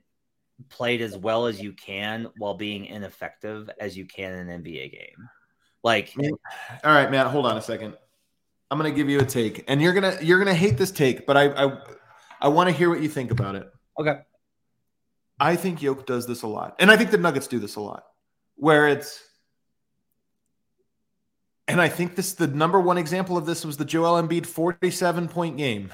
played 0.68 1.00
as 1.00 1.16
well 1.16 1.46
as 1.46 1.60
you 1.60 1.72
can 1.72 2.28
while 2.36 2.54
being 2.54 2.84
ineffective 2.84 3.70
as 3.80 3.96
you 3.96 4.04
can 4.04 4.32
in 4.34 4.50
an 4.50 4.62
NBA 4.62 4.92
game. 4.92 5.28
Like, 5.82 6.12
all 6.84 6.92
right, 6.92 7.10
Matt, 7.10 7.28
hold 7.28 7.46
on 7.46 7.56
a 7.56 7.62
second. 7.62 7.96
I'm 8.70 8.78
gonna 8.78 8.90
give 8.90 9.08
you 9.08 9.20
a 9.20 9.24
take, 9.24 9.64
and 9.66 9.80
you're 9.80 9.94
gonna 9.94 10.18
you're 10.20 10.38
gonna 10.38 10.54
hate 10.54 10.76
this 10.76 10.90
take, 10.90 11.26
but 11.26 11.38
I 11.38 11.48
I, 11.48 11.78
I 12.42 12.48
want 12.48 12.68
to 12.68 12.76
hear 12.76 12.90
what 12.90 13.00
you 13.00 13.08
think 13.08 13.30
about 13.30 13.54
it. 13.54 13.66
Okay. 13.98 14.18
I 15.40 15.56
think 15.56 15.80
Yoke 15.80 16.06
does 16.06 16.26
this 16.26 16.42
a 16.42 16.46
lot. 16.46 16.76
And 16.80 16.90
I 16.90 16.96
think 16.98 17.10
the 17.10 17.18
Nuggets 17.18 17.46
do 17.46 17.58
this 17.58 17.76
a 17.76 17.80
lot, 17.80 18.04
where 18.56 18.88
it's 18.88 19.25
and 21.68 21.80
I 21.80 21.88
think 21.88 22.14
this 22.14 22.34
the 22.34 22.46
number 22.46 22.80
one 22.80 22.98
example 22.98 23.36
of 23.36 23.46
this 23.46 23.64
was 23.64 23.76
the 23.76 23.84
Joel 23.84 24.20
Embiid 24.20 24.46
47 24.46 25.28
point 25.28 25.56
game. 25.56 25.92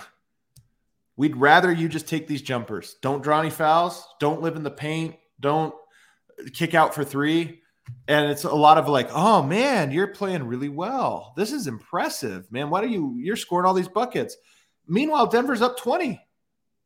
We'd 1.16 1.36
rather 1.36 1.70
you 1.70 1.88
just 1.88 2.08
take 2.08 2.26
these 2.26 2.42
jumpers. 2.42 2.96
Don't 3.02 3.22
draw 3.22 3.40
any 3.40 3.50
fouls. 3.50 4.06
Don't 4.18 4.42
live 4.42 4.56
in 4.56 4.62
the 4.62 4.70
paint. 4.70 5.16
Don't 5.40 5.74
kick 6.54 6.74
out 6.74 6.94
for 6.94 7.04
three. 7.04 7.60
And 8.06 8.30
it's 8.30 8.44
a 8.44 8.54
lot 8.54 8.78
of 8.78 8.88
like, 8.88 9.08
oh 9.12 9.42
man, 9.42 9.90
you're 9.90 10.06
playing 10.06 10.44
really 10.44 10.68
well. 10.68 11.34
This 11.36 11.52
is 11.52 11.66
impressive, 11.66 12.50
man. 12.50 12.70
Why 12.70 12.80
do 12.80 12.88
you 12.88 13.16
you're 13.18 13.36
scoring 13.36 13.66
all 13.66 13.74
these 13.74 13.88
buckets? 13.88 14.36
Meanwhile, 14.86 15.26
Denver's 15.26 15.62
up 15.62 15.78
20. 15.78 16.20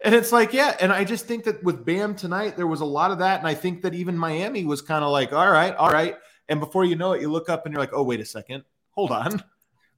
And 0.04 0.14
it's 0.14 0.32
like, 0.32 0.52
yeah. 0.52 0.76
And 0.80 0.92
I 0.92 1.04
just 1.04 1.26
think 1.26 1.44
that 1.44 1.62
with 1.62 1.84
Bam 1.84 2.14
tonight, 2.14 2.56
there 2.56 2.66
was 2.66 2.82
a 2.82 2.86
lot 2.86 3.10
of 3.10 3.18
that. 3.18 3.38
And 3.38 3.48
I 3.48 3.54
think 3.54 3.82
that 3.82 3.94
even 3.94 4.16
Miami 4.16 4.64
was 4.64 4.82
kind 4.82 5.02
of 5.02 5.10
like, 5.10 5.32
all 5.32 5.50
right, 5.50 5.74
all 5.74 5.90
right. 5.90 6.16
And 6.48 6.60
before 6.60 6.84
you 6.84 6.96
know 6.96 7.12
it, 7.12 7.20
you 7.20 7.30
look 7.30 7.48
up 7.48 7.64
and 7.64 7.72
you're 7.72 7.80
like, 7.80 7.94
oh, 7.94 8.02
wait 8.02 8.20
a 8.20 8.24
second. 8.24 8.64
Hold 8.96 9.12
on. 9.12 9.42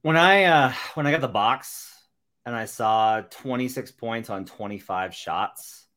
When 0.01 0.15
I 0.15 0.45
uh 0.45 0.73
when 0.93 1.07
I 1.07 1.11
got 1.11 1.21
the 1.21 1.27
box 1.27 1.93
and 2.45 2.55
I 2.55 2.65
saw 2.65 3.21
26 3.21 3.91
points 3.91 4.29
on 4.29 4.45
25 4.45 5.13
shots, 5.13 5.87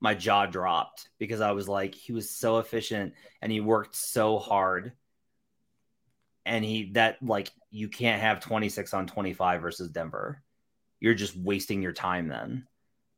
my 0.00 0.14
jaw 0.14 0.46
dropped 0.46 1.08
because 1.18 1.40
I 1.40 1.52
was 1.52 1.68
like, 1.68 1.94
he 1.94 2.12
was 2.12 2.30
so 2.30 2.58
efficient 2.58 3.14
and 3.42 3.50
he 3.50 3.60
worked 3.60 3.96
so 3.96 4.38
hard. 4.38 4.92
And 6.46 6.64
he 6.64 6.92
that 6.92 7.22
like 7.22 7.50
you 7.70 7.88
can't 7.88 8.22
have 8.22 8.40
26 8.40 8.94
on 8.94 9.06
25 9.06 9.60
versus 9.60 9.90
Denver. 9.90 10.42
You're 11.00 11.14
just 11.14 11.36
wasting 11.36 11.82
your 11.82 11.92
time 11.92 12.28
then 12.28 12.66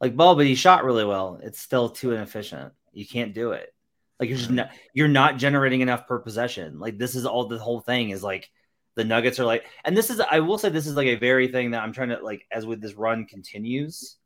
like 0.01 0.17
ball, 0.17 0.35
but 0.35 0.47
he 0.47 0.55
shot 0.55 0.85
really 0.85 1.05
well. 1.05 1.39
It's 1.43 1.61
still 1.61 1.91
too 1.91 2.13
inefficient. 2.13 2.73
You 2.93 3.07
can't 3.07 3.35
do 3.35 3.53
it. 3.53 3.73
Like 4.19 4.29
you're 4.29 4.39
just 4.39 4.51
not 4.51 4.71
you're 4.95 5.09
not 5.09 5.37
generating 5.37 5.83
enough 5.83 6.07
per 6.07 6.19
possession. 6.19 6.79
Like 6.79 6.99
this 6.99 7.15
is 7.15 7.27
all 7.27 7.47
the 7.47 7.59
whole 7.59 7.81
thing 7.81 8.11
is 8.11 8.23
like 8.23 8.51
the 9.01 9.05
Nuggets 9.05 9.41
are 9.41 9.45
like, 9.45 9.65
and 9.85 9.97
this 9.97 10.11
is 10.11 10.21
I 10.21 10.41
will 10.41 10.59
say 10.59 10.69
this 10.69 10.87
is 10.87 10.97
like 10.97 11.09
a 11.09 11.17
very 11.17 11.49
thing 11.49 11.71
that 11.73 11.83
I'm 11.83 11.93
trying 11.93 12.11
to 12.11 12.21
like 12.23 12.47
as 12.53 12.67
with 12.67 12.81
this 12.81 12.95
run 12.95 13.25
continues. 13.27 14.17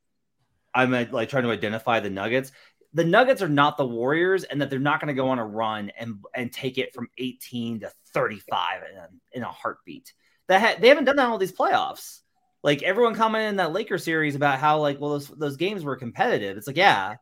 I'm 0.75 0.93
uh, 0.93 1.05
like 1.11 1.29
trying 1.29 1.45
to 1.45 1.51
identify 1.51 2.01
the 2.01 2.11
Nuggets. 2.11 2.53
The 2.93 3.05
Nuggets 3.05 3.43
are 3.43 3.49
not 3.49 3.77
the 3.77 3.87
Warriors, 3.87 4.45
and 4.45 4.61
that 4.61 4.71
they're 4.71 4.79
not 4.79 5.01
going 5.01 5.09
to 5.09 5.21
go 5.21 5.29
on 5.29 5.39
a 5.39 5.47
run 5.47 5.91
and 5.99 6.17
and 6.35 6.53
take 6.53 6.79
it 6.79 6.95
from 6.95 7.09
18 7.19 7.81
to 7.81 7.93
35 8.13 8.83
in 8.91 8.99
a, 8.99 9.09
in 9.33 9.43
a 9.43 9.51
heartbeat. 9.51 10.13
That 10.49 10.61
ha- 10.61 10.81
they 10.81 10.89
haven't 10.89 11.05
done 11.05 11.17
that 11.17 11.25
in 11.25 11.31
all 11.31 11.39
these 11.39 11.53
playoffs 11.53 12.21
like 12.65 12.83
everyone 12.83 13.15
commented 13.15 13.51
in 13.51 13.57
that 13.57 13.73
Laker 13.73 13.99
series 13.99 14.35
about 14.35 14.59
how 14.59 14.81
like 14.81 14.99
well 14.99 15.11
those 15.11 15.29
those 15.29 15.57
games 15.57 15.85
were 15.85 15.97
competitive. 15.97 16.57
It's 16.57 16.67
like 16.67 16.79
yeah, 16.79 17.17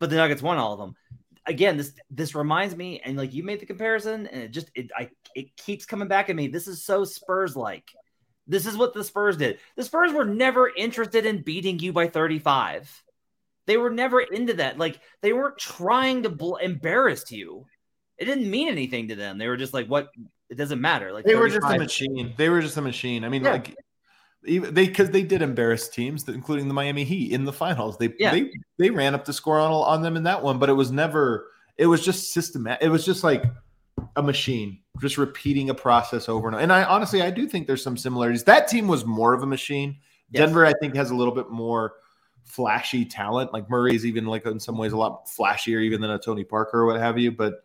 but 0.00 0.10
the 0.10 0.16
Nuggets 0.16 0.42
won 0.42 0.58
all 0.58 0.72
of 0.72 0.80
them. 0.80 0.94
Again, 1.48 1.76
this 1.78 1.94
this 2.10 2.34
reminds 2.34 2.76
me, 2.76 3.00
and 3.04 3.16
like 3.16 3.32
you 3.32 3.42
made 3.42 3.58
the 3.58 3.66
comparison, 3.66 4.26
and 4.26 4.42
it 4.42 4.50
just 4.50 4.70
it 4.74 4.90
I 4.96 5.08
it 5.34 5.56
keeps 5.56 5.86
coming 5.86 6.06
back 6.06 6.28
at 6.30 6.36
me. 6.36 6.46
This 6.46 6.68
is 6.68 6.84
so 6.84 7.04
Spurs 7.04 7.56
like. 7.56 7.90
This 8.46 8.66
is 8.66 8.76
what 8.76 8.94
the 8.94 9.02
Spurs 9.02 9.36
did. 9.36 9.58
The 9.76 9.82
Spurs 9.84 10.12
were 10.12 10.24
never 10.24 10.68
interested 10.68 11.26
in 11.26 11.42
beating 11.42 11.78
you 11.78 11.92
by 11.92 12.06
35. 12.08 13.02
They 13.66 13.76
were 13.76 13.90
never 13.90 14.20
into 14.20 14.54
that. 14.54 14.78
Like 14.78 15.00
they 15.22 15.32
weren't 15.32 15.58
trying 15.58 16.22
to 16.22 16.30
bl- 16.30 16.56
embarrass 16.56 17.30
you. 17.32 17.66
It 18.18 18.24
didn't 18.26 18.50
mean 18.50 18.68
anything 18.68 19.08
to 19.08 19.16
them. 19.16 19.38
They 19.38 19.48
were 19.48 19.56
just 19.56 19.74
like, 19.74 19.86
"What? 19.86 20.10
It 20.50 20.56
doesn't 20.56 20.80
matter." 20.80 21.12
Like 21.12 21.24
they 21.24 21.34
were 21.34 21.48
just 21.48 21.66
a 21.66 21.78
machine. 21.78 22.34
They 22.36 22.48
were 22.48 22.60
just 22.60 22.76
a 22.76 22.82
machine. 22.82 23.24
I 23.24 23.28
mean, 23.28 23.44
Yeah. 23.44 23.52
like 23.52 23.76
even 24.44 24.74
they 24.74 24.86
because 24.86 25.10
they 25.10 25.22
did 25.22 25.42
embarrass 25.42 25.88
teams, 25.88 26.28
including 26.28 26.68
the 26.68 26.74
Miami 26.74 27.04
Heat 27.04 27.32
in 27.32 27.44
the 27.44 27.52
finals. 27.52 27.98
They 27.98 28.12
Yeah. 28.18 28.30
they 28.32 28.50
they 28.78 28.90
ran 28.90 29.14
up 29.14 29.24
the 29.24 29.32
score 29.32 29.58
on 29.58 29.70
on 29.72 30.02
them 30.02 30.16
in 30.16 30.22
that 30.24 30.42
one, 30.42 30.58
but 30.58 30.68
it 30.68 30.74
was 30.74 30.90
never. 30.90 31.48
It 31.76 31.86
was 31.86 32.04
just 32.04 32.32
systematic. 32.32 32.84
It 32.84 32.88
was 32.88 33.04
just 33.04 33.22
like 33.22 33.44
a 34.16 34.22
machine, 34.22 34.80
just 35.00 35.16
repeating 35.16 35.70
a 35.70 35.74
process 35.74 36.28
over 36.28 36.48
and 36.48 36.54
over. 36.56 36.62
And 36.62 36.72
I 36.72 36.84
honestly, 36.84 37.22
I 37.22 37.30
do 37.30 37.46
think 37.46 37.66
there's 37.66 37.82
some 37.82 37.96
similarities. 37.96 38.44
That 38.44 38.68
team 38.68 38.88
was 38.88 39.04
more 39.04 39.32
of 39.32 39.42
a 39.42 39.46
machine. 39.46 39.96
Yes. 40.30 40.40
Denver, 40.46 40.66
I 40.66 40.72
think, 40.80 40.94
has 40.96 41.10
a 41.10 41.14
little 41.14 41.34
bit 41.34 41.50
more 41.50 41.94
flashy 42.44 43.04
talent. 43.04 43.52
Like 43.52 43.70
Murray's 43.70 44.04
even 44.04 44.26
like 44.26 44.44
in 44.46 44.58
some 44.58 44.76
ways 44.76 44.92
a 44.92 44.96
lot 44.96 45.26
flashier 45.26 45.82
even 45.82 46.00
than 46.00 46.10
a 46.10 46.18
Tony 46.18 46.44
Parker 46.44 46.80
or 46.80 46.86
what 46.86 47.00
have 47.00 47.18
you. 47.18 47.30
But 47.30 47.62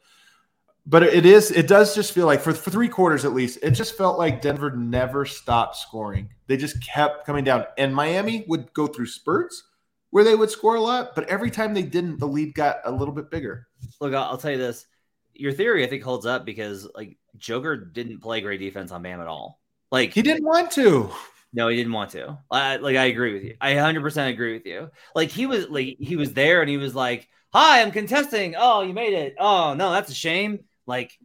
but 0.86 1.04
it 1.04 1.26
is 1.26 1.50
it 1.52 1.68
does 1.68 1.96
just 1.96 2.12
feel 2.12 2.26
like 2.26 2.42
for, 2.42 2.54
for 2.54 2.70
three 2.70 2.90
quarters 2.90 3.24
at 3.24 3.34
least, 3.34 3.60
it 3.62 3.72
just 3.72 3.98
felt 3.98 4.18
like 4.18 4.42
Denver 4.42 4.72
never 4.72 5.26
stopped 5.26 5.78
scoring. 5.78 6.30
They 6.48 6.58
just 6.58 6.84
kept 6.86 7.26
coming 7.26 7.44
down. 7.44 7.66
And 7.78 7.96
Miami 7.96 8.44
would 8.48 8.74
go 8.74 8.88
through 8.88 9.08
spurts 9.08 9.64
where 10.10 10.24
they 10.24 10.36
would 10.36 10.52
score 10.52 10.76
a 10.76 10.82
lot, 10.82 11.16
but 11.16 11.28
every 11.30 11.50
time 11.50 11.74
they 11.74 11.84
didn't, 11.84 12.20
the 12.20 12.28
lead 12.28 12.54
got 12.54 12.78
a 12.84 12.92
little 12.92 13.14
bit 13.14 13.32
bigger. 13.32 13.68
Look, 14.02 14.14
I'll, 14.14 14.38
tell 14.38 14.52
you 14.52 14.58
this: 14.58 14.86
your 15.34 15.54
theory, 15.54 15.86
I 15.86 15.88
think, 15.88 16.04
holds 16.04 16.26
up 16.26 16.46
because 16.46 16.88
like 16.94 17.18
Joker 17.38 17.78
didn't 17.78 18.20
play 18.20 18.42
great 18.42 18.60
defense 18.60 18.92
on 18.92 19.02
Bam 19.02 19.22
at 19.22 19.28
all. 19.28 19.62
Like 19.90 20.14
He 20.14 20.22
didn't 20.22 20.46
want 20.46 20.72
to. 20.72 21.10
No, 21.54 21.68
he 21.70 21.78
didn't 21.78 21.94
want 21.94 22.12
to. 22.12 22.40
I, 22.52 22.78
like 22.78 22.98
I 22.98 23.06
agree 23.06 23.34
with 23.34 23.44
you. 23.44 23.56
I 23.62 23.74
100% 23.74 24.30
agree 24.30 24.54
with 24.54 24.66
you. 24.66 24.90
Like 25.16 25.30
he 25.30 25.46
was 25.46 25.70
like 25.70 25.98
he 26.00 26.16
was 26.18 26.34
there 26.34 26.62
and 26.62 26.70
he 26.70 26.78
was 26.78 26.94
like, 26.94 27.30
"Hi, 27.54 27.82
I'm 27.82 27.92
contesting. 27.92 28.56
Oh, 28.58 28.82
you 28.82 28.92
made 28.92 29.14
it. 29.14 29.36
Oh, 29.40 29.76
no, 29.76 29.92
that's 29.92 30.12
a 30.12 30.16
shame." 30.16 30.66
Like 30.86 31.18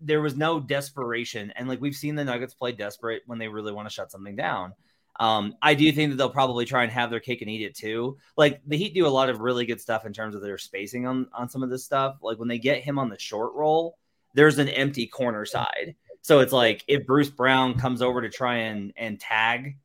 there 0.00 0.20
was 0.20 0.36
no 0.36 0.58
desperation 0.58 1.52
and 1.54 1.68
like 1.68 1.80
we've 1.80 1.94
seen 1.94 2.16
the 2.16 2.24
Nuggets 2.24 2.54
play 2.54 2.72
desperate 2.72 3.22
when 3.26 3.38
they 3.38 3.48
really 3.48 3.72
want 3.72 3.88
to 3.88 3.94
shut 3.94 4.10
something 4.10 4.36
down. 4.36 4.72
Um, 5.20 5.56
I 5.60 5.74
do 5.74 5.90
think 5.90 6.10
that 6.10 6.16
they'll 6.16 6.30
probably 6.30 6.64
try 6.64 6.84
and 6.84 6.92
have 6.92 7.10
their 7.10 7.20
cake 7.20 7.42
and 7.42 7.50
eat 7.50 7.62
it 7.62 7.74
too. 7.74 8.18
Like 8.36 8.60
the 8.66 8.76
Heat 8.76 8.94
do 8.94 9.06
a 9.06 9.08
lot 9.08 9.30
of 9.30 9.40
really 9.40 9.66
good 9.66 9.80
stuff 9.80 10.06
in 10.06 10.12
terms 10.12 10.34
of 10.34 10.42
their 10.42 10.58
spacing 10.58 11.06
on 11.06 11.28
on 11.32 11.48
some 11.48 11.62
of 11.62 11.70
this 11.70 11.84
stuff. 11.84 12.18
Like 12.22 12.38
when 12.38 12.48
they 12.48 12.58
get 12.58 12.82
him 12.82 12.98
on 12.98 13.08
the 13.08 13.18
short 13.18 13.54
roll, 13.54 13.98
there's 14.34 14.58
an 14.58 14.68
empty 14.68 15.06
corner 15.06 15.44
side. 15.44 15.96
So 16.22 16.40
it's 16.40 16.52
like 16.52 16.84
if 16.86 17.06
Bruce 17.06 17.30
Brown 17.30 17.78
comes 17.78 18.02
over 18.02 18.22
to 18.22 18.28
try 18.28 18.56
and 18.58 18.92
and 18.96 19.18
tag 19.18 19.76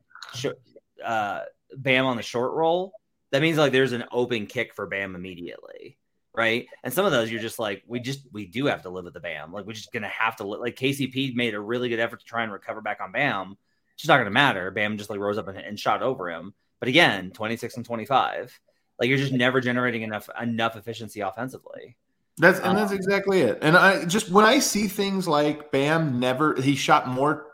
uh, 1.03 1.41
Bam 1.75 2.05
on 2.05 2.17
the 2.17 2.23
short 2.23 2.53
roll, 2.53 2.93
that 3.31 3.41
means 3.41 3.57
like 3.57 3.71
there's 3.71 3.93
an 3.93 4.05
open 4.11 4.45
kick 4.45 4.75
for 4.75 4.85
Bam 4.85 5.15
immediately, 5.15 5.97
right? 6.35 6.67
And 6.83 6.93
some 6.93 7.05
of 7.05 7.11
those 7.11 7.31
you're 7.31 7.41
just 7.41 7.59
like, 7.59 7.83
we 7.87 7.99
just 7.99 8.21
we 8.31 8.45
do 8.45 8.65
have 8.65 8.81
to 8.83 8.89
live 8.89 9.05
with 9.05 9.13
the 9.13 9.19
Bam. 9.19 9.53
Like 9.53 9.65
we're 9.65 9.73
just 9.73 9.93
gonna 9.93 10.07
have 10.07 10.35
to 10.37 10.47
li- 10.47 10.59
like 10.59 10.75
KCP 10.75 11.35
made 11.35 11.53
a 11.53 11.59
really 11.59 11.89
good 11.89 11.99
effort 11.99 12.19
to 12.19 12.25
try 12.25 12.43
and 12.43 12.51
recover 12.51 12.81
back 12.81 12.99
on 13.01 13.11
Bam. 13.11 13.57
It's 13.93 14.03
just 14.03 14.09
not 14.09 14.17
gonna 14.17 14.31
matter. 14.31 14.71
Bam 14.71 14.97
just 14.97 15.09
like 15.09 15.19
rose 15.19 15.37
up 15.37 15.47
and, 15.47 15.57
and 15.57 15.79
shot 15.79 16.01
over 16.01 16.29
him. 16.29 16.53
But 16.79 16.89
again, 16.89 17.31
26 17.31 17.77
and 17.77 17.85
25. 17.85 18.59
Like 18.99 19.09
you're 19.09 19.17
just 19.17 19.33
never 19.33 19.61
generating 19.61 20.01
enough 20.01 20.29
enough 20.41 20.75
efficiency 20.75 21.21
offensively. 21.21 21.97
That's 22.37 22.59
and 22.59 22.77
that's 22.77 22.91
um, 22.91 22.97
exactly 22.97 23.41
it. 23.41 23.59
And 23.61 23.77
I 23.77 24.05
just 24.05 24.31
when 24.31 24.45
I 24.45 24.59
see 24.59 24.87
things 24.87 25.27
like 25.27 25.71
Bam 25.71 26.19
never 26.19 26.59
he 26.59 26.75
shot 26.75 27.07
more 27.07 27.47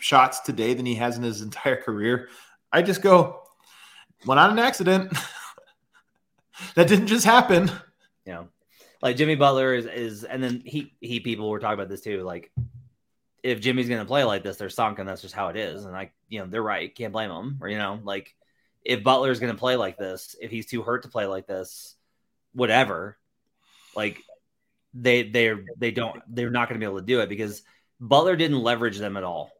shots 0.00 0.40
today 0.40 0.74
than 0.74 0.86
he 0.86 0.94
has 0.96 1.16
in 1.16 1.22
his 1.22 1.42
entire 1.42 1.80
career, 1.80 2.28
I 2.72 2.82
just 2.82 3.02
go, 3.02 3.42
well, 4.26 4.38
on 4.38 4.50
an 4.50 4.58
accident. 4.58 5.16
that 6.74 6.88
didn't 6.88 7.06
just 7.06 7.24
happen. 7.24 7.70
You 8.30 8.36
know, 8.36 8.48
like 9.02 9.16
Jimmy 9.16 9.34
Butler 9.34 9.74
is 9.74 9.86
is, 9.86 10.24
and 10.24 10.42
then 10.42 10.62
he 10.64 10.94
he 11.00 11.18
people 11.18 11.50
were 11.50 11.58
talking 11.58 11.74
about 11.74 11.88
this 11.88 12.00
too. 12.00 12.22
Like, 12.22 12.52
if 13.42 13.60
Jimmy's 13.60 13.88
gonna 13.88 14.04
play 14.04 14.22
like 14.22 14.44
this, 14.44 14.56
they're 14.56 14.70
sunk, 14.70 15.00
and 15.00 15.08
that's 15.08 15.22
just 15.22 15.34
how 15.34 15.48
it 15.48 15.56
is. 15.56 15.84
And 15.84 15.92
like, 15.92 16.12
you 16.28 16.38
know, 16.38 16.46
they're 16.46 16.62
right. 16.62 16.94
Can't 16.94 17.12
blame 17.12 17.30
them. 17.30 17.58
Or 17.60 17.68
you 17.68 17.76
know, 17.76 17.98
like 18.04 18.34
if 18.84 19.02
Butler's 19.02 19.40
gonna 19.40 19.54
play 19.54 19.74
like 19.74 19.98
this, 19.98 20.36
if 20.40 20.52
he's 20.52 20.66
too 20.66 20.82
hurt 20.82 21.02
to 21.02 21.08
play 21.08 21.26
like 21.26 21.48
this, 21.48 21.96
whatever, 22.52 23.18
like 23.96 24.22
they 24.94 25.24
they're 25.24 25.64
they 25.76 25.90
don't 25.90 26.22
they're 26.28 26.50
not 26.50 26.68
gonna 26.68 26.78
be 26.78 26.86
able 26.86 27.00
to 27.00 27.06
do 27.06 27.20
it 27.20 27.28
because 27.28 27.62
Butler 27.98 28.36
didn't 28.36 28.62
leverage 28.62 28.98
them 28.98 29.16
at 29.16 29.24
all. 29.24 29.50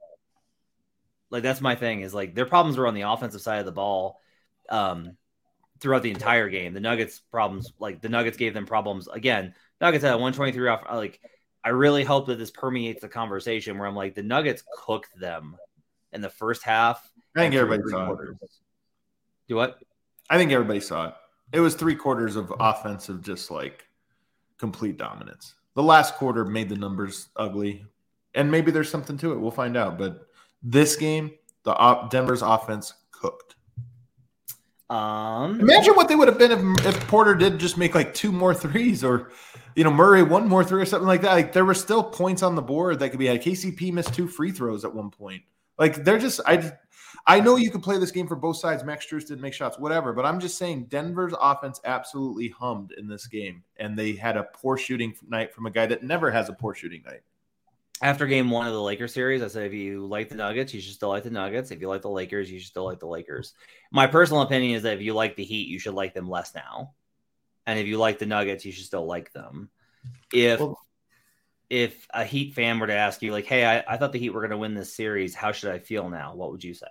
Like 1.28 1.42
that's 1.42 1.60
my 1.60 1.74
thing 1.74 2.02
is 2.02 2.14
like 2.14 2.36
their 2.36 2.46
problems 2.46 2.78
were 2.78 2.86
on 2.86 2.94
the 2.94 3.02
offensive 3.02 3.40
side 3.40 3.58
of 3.58 3.66
the 3.66 3.72
ball. 3.72 4.20
Um, 4.68 5.16
throughout 5.80 6.02
the 6.02 6.10
entire 6.10 6.48
game. 6.48 6.74
The 6.74 6.80
Nuggets 6.80 7.20
problems, 7.20 7.72
like 7.78 8.00
the 8.00 8.08
Nuggets 8.08 8.36
gave 8.36 8.54
them 8.54 8.66
problems 8.66 9.08
again. 9.08 9.54
Nuggets 9.80 10.04
had 10.04 10.12
a 10.12 10.18
123 10.18 10.68
off. 10.68 10.82
Like, 10.92 11.20
I 11.64 11.70
really 11.70 12.04
hope 12.04 12.26
that 12.26 12.38
this 12.38 12.50
permeates 12.50 13.00
the 13.00 13.08
conversation 13.08 13.78
where 13.78 13.86
I'm 13.86 13.96
like, 13.96 14.14
the 14.14 14.22
Nuggets 14.22 14.62
cooked 14.84 15.18
them 15.18 15.56
in 16.12 16.20
the 16.20 16.30
first 16.30 16.62
half. 16.62 17.10
I 17.36 17.40
think 17.40 17.54
everybody 17.54 17.88
saw 17.90 18.12
it. 18.12 18.18
Do 19.48 19.56
what? 19.56 19.78
I 20.28 20.38
think 20.38 20.52
everybody 20.52 20.80
saw 20.80 21.08
it. 21.08 21.14
It 21.52 21.60
was 21.60 21.74
three 21.74 21.96
quarters 21.96 22.36
of 22.36 22.52
offensive, 22.60 23.22
just 23.22 23.50
like 23.50 23.86
complete 24.58 24.96
dominance. 24.96 25.54
The 25.74 25.82
last 25.82 26.14
quarter 26.14 26.44
made 26.44 26.68
the 26.68 26.76
numbers 26.76 27.28
ugly, 27.36 27.84
and 28.34 28.50
maybe 28.50 28.70
there's 28.70 28.90
something 28.90 29.18
to 29.18 29.32
it. 29.32 29.40
We'll 29.40 29.50
find 29.50 29.76
out. 29.76 29.98
But 29.98 30.26
this 30.62 30.96
game, 30.96 31.32
the 31.64 31.74
op- 31.74 32.10
Denver's 32.10 32.42
offense 32.42 32.94
cooked. 33.10 33.56
Um, 34.90 35.60
Imagine 35.60 35.94
what 35.94 36.08
they 36.08 36.16
would 36.16 36.26
have 36.26 36.36
been 36.36 36.50
if, 36.50 36.86
if 36.86 37.06
Porter 37.06 37.36
did 37.36 37.58
just 37.60 37.78
make 37.78 37.94
like 37.94 38.12
two 38.12 38.32
more 38.32 38.52
threes, 38.52 39.04
or 39.04 39.30
you 39.76 39.84
know 39.84 39.90
Murray 39.92 40.24
one 40.24 40.48
more 40.48 40.64
three 40.64 40.82
or 40.82 40.86
something 40.86 41.06
like 41.06 41.22
that. 41.22 41.32
Like 41.32 41.52
there 41.52 41.64
were 41.64 41.74
still 41.74 42.02
points 42.02 42.42
on 42.42 42.56
the 42.56 42.62
board 42.62 42.98
that 42.98 43.10
could 43.10 43.20
be 43.20 43.26
had. 43.26 43.40
KCP 43.40 43.92
missed 43.92 44.12
two 44.12 44.26
free 44.26 44.50
throws 44.50 44.84
at 44.84 44.92
one 44.92 45.10
point. 45.10 45.42
Like 45.78 46.04
they're 46.04 46.18
just 46.18 46.40
I. 46.44 46.72
I 47.26 47.38
know 47.38 47.56
you 47.56 47.70
could 47.70 47.82
play 47.82 47.98
this 47.98 48.10
game 48.10 48.26
for 48.26 48.34
both 48.34 48.56
sides. 48.56 48.82
Max 48.82 49.06
Strus 49.06 49.26
didn't 49.26 49.42
make 49.42 49.52
shots, 49.52 49.78
whatever. 49.78 50.14
But 50.14 50.24
I'm 50.24 50.40
just 50.40 50.56
saying 50.56 50.86
Denver's 50.86 51.34
offense 51.38 51.78
absolutely 51.84 52.48
hummed 52.48 52.92
in 52.96 53.06
this 53.08 53.26
game, 53.26 53.62
and 53.76 53.96
they 53.96 54.12
had 54.12 54.38
a 54.38 54.44
poor 54.54 54.78
shooting 54.78 55.14
night 55.28 55.54
from 55.54 55.66
a 55.66 55.70
guy 55.70 55.86
that 55.86 56.02
never 56.02 56.30
has 56.30 56.48
a 56.48 56.54
poor 56.54 56.74
shooting 56.74 57.02
night. 57.04 57.20
After 58.02 58.26
game 58.26 58.50
one 58.50 58.66
of 58.66 58.72
the 58.72 58.82
Lakers 58.82 59.12
series, 59.12 59.42
I 59.42 59.48
said 59.48 59.66
if 59.66 59.72
you 59.72 60.06
like 60.06 60.28
the 60.28 60.34
Nuggets, 60.34 60.72
you 60.72 60.80
should 60.80 60.94
still 60.94 61.10
like 61.10 61.22
the 61.22 61.30
Nuggets. 61.30 61.70
If 61.70 61.80
you 61.80 61.88
like 61.88 62.02
the 62.02 62.08
Lakers, 62.10 62.50
you 62.50 62.58
should 62.58 62.68
still 62.68 62.84
like 62.84 63.00
the 63.00 63.06
Lakers. 63.06 63.52
My 63.92 64.06
personal 64.06 64.42
opinion 64.42 64.76
is 64.76 64.84
that 64.84 64.94
if 64.94 65.02
you 65.02 65.14
like 65.14 65.36
the 65.36 65.44
Heat, 65.44 65.68
you 65.68 65.78
should 65.78 65.94
like 65.94 66.14
them 66.14 66.28
less 66.28 66.54
now. 66.54 66.94
And 67.66 67.78
if 67.78 67.86
you 67.86 67.98
like 67.98 68.18
the 68.18 68.26
Nuggets, 68.26 68.64
you 68.64 68.72
should 68.72 68.86
still 68.86 69.06
like 69.06 69.32
them. 69.32 69.70
If 70.32 70.60
Well- 70.60 70.78
if 71.68 72.08
a 72.12 72.24
Heat 72.24 72.54
fan 72.54 72.80
were 72.80 72.88
to 72.88 72.94
ask 72.94 73.22
you, 73.22 73.30
like, 73.30 73.46
hey, 73.46 73.64
I, 73.64 73.84
I 73.86 73.96
thought 73.96 74.12
the 74.12 74.18
Heat 74.18 74.30
were 74.30 74.40
going 74.40 74.50
to 74.50 74.56
win 74.58 74.74
this 74.74 74.92
series, 74.92 75.36
how 75.36 75.52
should 75.52 75.70
I 75.70 75.78
feel 75.78 76.10
now? 76.10 76.34
What 76.34 76.50
would 76.50 76.64
you 76.64 76.74
say? 76.74 76.88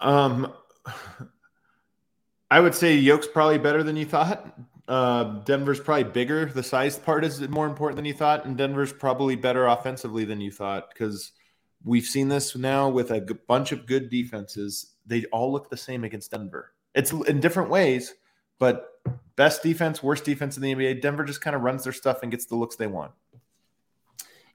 Um, 0.00 0.52
I 2.50 2.60
would 2.60 2.74
say 2.74 2.96
Yoke's 2.96 3.28
probably 3.28 3.58
better 3.58 3.82
than 3.82 3.96
you 3.96 4.06
thought. 4.06 4.58
Uh, 4.88 5.40
Denver's 5.40 5.80
probably 5.80 6.04
bigger. 6.04 6.46
The 6.46 6.62
size 6.62 6.98
part 6.98 7.24
is 7.24 7.40
more 7.48 7.66
important 7.66 7.96
than 7.96 8.04
you 8.04 8.14
thought, 8.14 8.44
and 8.44 8.56
Denver's 8.56 8.92
probably 8.92 9.34
better 9.34 9.66
offensively 9.66 10.24
than 10.24 10.40
you 10.40 10.52
thought 10.52 10.90
because 10.90 11.32
we've 11.84 12.04
seen 12.04 12.28
this 12.28 12.54
now 12.56 12.88
with 12.88 13.10
a 13.10 13.20
g- 13.20 13.34
bunch 13.48 13.72
of 13.72 13.86
good 13.86 14.10
defenses. 14.10 14.94
They 15.04 15.24
all 15.26 15.52
look 15.52 15.70
the 15.70 15.76
same 15.76 16.04
against 16.04 16.30
Denver. 16.30 16.72
It's 16.94 17.12
in 17.12 17.40
different 17.40 17.68
ways, 17.68 18.14
but 18.58 19.00
best 19.34 19.62
defense, 19.62 20.02
worst 20.02 20.24
defense 20.24 20.56
in 20.56 20.62
the 20.62 20.74
NBA. 20.74 21.02
Denver 21.02 21.24
just 21.24 21.40
kind 21.40 21.56
of 21.56 21.62
runs 21.62 21.84
their 21.84 21.92
stuff 21.92 22.20
and 22.22 22.30
gets 22.30 22.46
the 22.46 22.56
looks 22.56 22.76
they 22.76 22.86
want. 22.86 23.12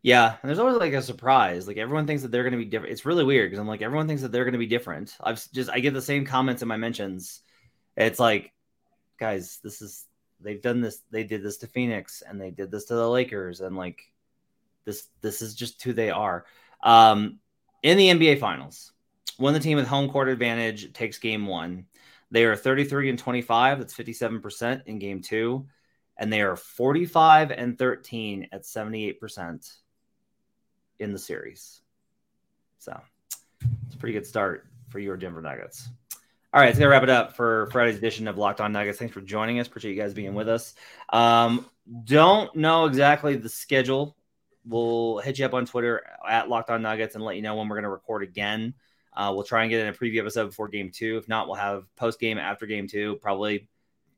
Yeah, 0.03 0.35
and 0.41 0.49
there's 0.49 0.59
always 0.59 0.77
like 0.77 0.93
a 0.93 1.01
surprise. 1.01 1.67
Like 1.67 1.77
everyone 1.77 2.07
thinks 2.07 2.23
that 2.23 2.31
they're 2.31 2.43
going 2.43 2.53
to 2.53 2.57
be 2.57 2.65
different. 2.65 2.93
It's 2.93 3.05
really 3.05 3.23
weird 3.23 3.51
because 3.51 3.59
I'm 3.59 3.67
like 3.67 3.83
everyone 3.83 4.07
thinks 4.07 4.23
that 4.23 4.31
they're 4.31 4.45
going 4.45 4.53
to 4.53 4.59
be 4.59 4.65
different. 4.65 5.15
I've 5.21 5.45
just 5.51 5.69
I 5.69 5.79
get 5.79 5.93
the 5.93 6.01
same 6.01 6.25
comments 6.25 6.61
in 6.61 6.67
my 6.67 6.77
mentions. 6.77 7.41
It's 7.95 8.19
like, 8.19 8.51
guys, 9.19 9.59
this 9.63 9.81
is 9.81 10.05
they've 10.43 10.61
done 10.61 10.81
this. 10.81 11.01
They 11.11 11.23
did 11.23 11.43
this 11.43 11.57
to 11.57 11.67
Phoenix 11.67 12.21
and 12.27 12.39
they 12.39 12.51
did 12.51 12.71
this 12.71 12.85
to 12.85 12.95
the 12.95 13.09
Lakers, 13.09 13.61
and 13.61 13.75
like 13.75 14.11
this 14.85 15.07
this 15.21 15.41
is 15.41 15.55
just 15.55 15.81
who 15.83 15.93
they 15.93 16.09
are. 16.09 16.45
Um, 16.83 17.39
in 17.83 17.97
the 17.97 18.09
NBA 18.09 18.39
Finals, 18.39 18.91
when 19.37 19.53
the 19.53 19.59
team 19.59 19.77
with 19.77 19.87
home 19.87 20.09
court 20.09 20.29
advantage 20.29 20.93
takes 20.93 21.17
Game 21.19 21.45
One, 21.45 21.85
they 22.31 22.45
are 22.45 22.55
33 22.55 23.09
and 23.09 23.19
25. 23.19 23.79
That's 23.79 23.93
57 23.93 24.41
percent 24.41 24.83
in 24.85 24.99
Game 24.99 25.21
Two, 25.21 25.67
and 26.17 26.31
they 26.31 26.41
are 26.41 26.55
45 26.55 27.51
and 27.51 27.77
13 27.77 28.49
at 28.51 28.65
78 28.65 29.19
percent 29.19 29.71
in 30.99 31.13
the 31.13 31.19
series. 31.19 31.81
So 32.79 32.99
it's 33.85 33.95
a 33.95 33.97
pretty 33.97 34.13
good 34.13 34.25
start 34.25 34.67
for 34.89 34.99
your 34.99 35.17
Denver 35.17 35.41
Nuggets. 35.41 35.89
All 36.53 36.59
right, 36.59 36.69
it's 36.69 36.77
gonna 36.77 36.89
wrap 36.89 37.03
it 37.03 37.09
up 37.09 37.35
for 37.35 37.69
Friday's 37.71 37.97
edition 37.97 38.27
of 38.27 38.37
Locked 38.37 38.59
On 38.59 38.71
Nuggets. 38.71 38.99
Thanks 38.99 39.13
for 39.13 39.21
joining 39.21 39.59
us. 39.59 39.67
Appreciate 39.67 39.95
you 39.95 40.01
guys 40.01 40.13
being 40.13 40.33
with 40.33 40.49
us. 40.49 40.73
Um, 41.09 41.65
don't 42.03 42.53
know 42.55 42.85
exactly 42.85 43.35
the 43.37 43.49
schedule 43.49 44.17
we'll 44.65 45.19
hit 45.19 45.39
you 45.39 45.45
up 45.45 45.53
on 45.53 45.65
Twitter 45.65 46.03
at 46.27 46.49
Locked 46.49 46.69
On 46.69 46.81
Nuggets 46.81 47.15
and 47.15 47.23
let 47.23 47.35
you 47.35 47.41
know 47.41 47.55
when 47.55 47.67
we're 47.67 47.81
to 47.81 47.89
record 47.89 48.23
again. 48.23 48.73
Uh, 49.13 49.31
we'll 49.33 49.43
try 49.43 49.63
and 49.63 49.69
get 49.69 49.81
in 49.81 49.87
a 49.87 49.93
preview 49.93 50.19
episode 50.19 50.47
before 50.47 50.67
game 50.67 50.91
two. 50.91 51.17
If 51.17 51.27
not, 51.27 51.47
we'll 51.47 51.55
have 51.55 51.83
post 51.95 52.19
game 52.19 52.37
after 52.37 52.65
game 52.65 52.87
two, 52.87 53.17
probably 53.21 53.67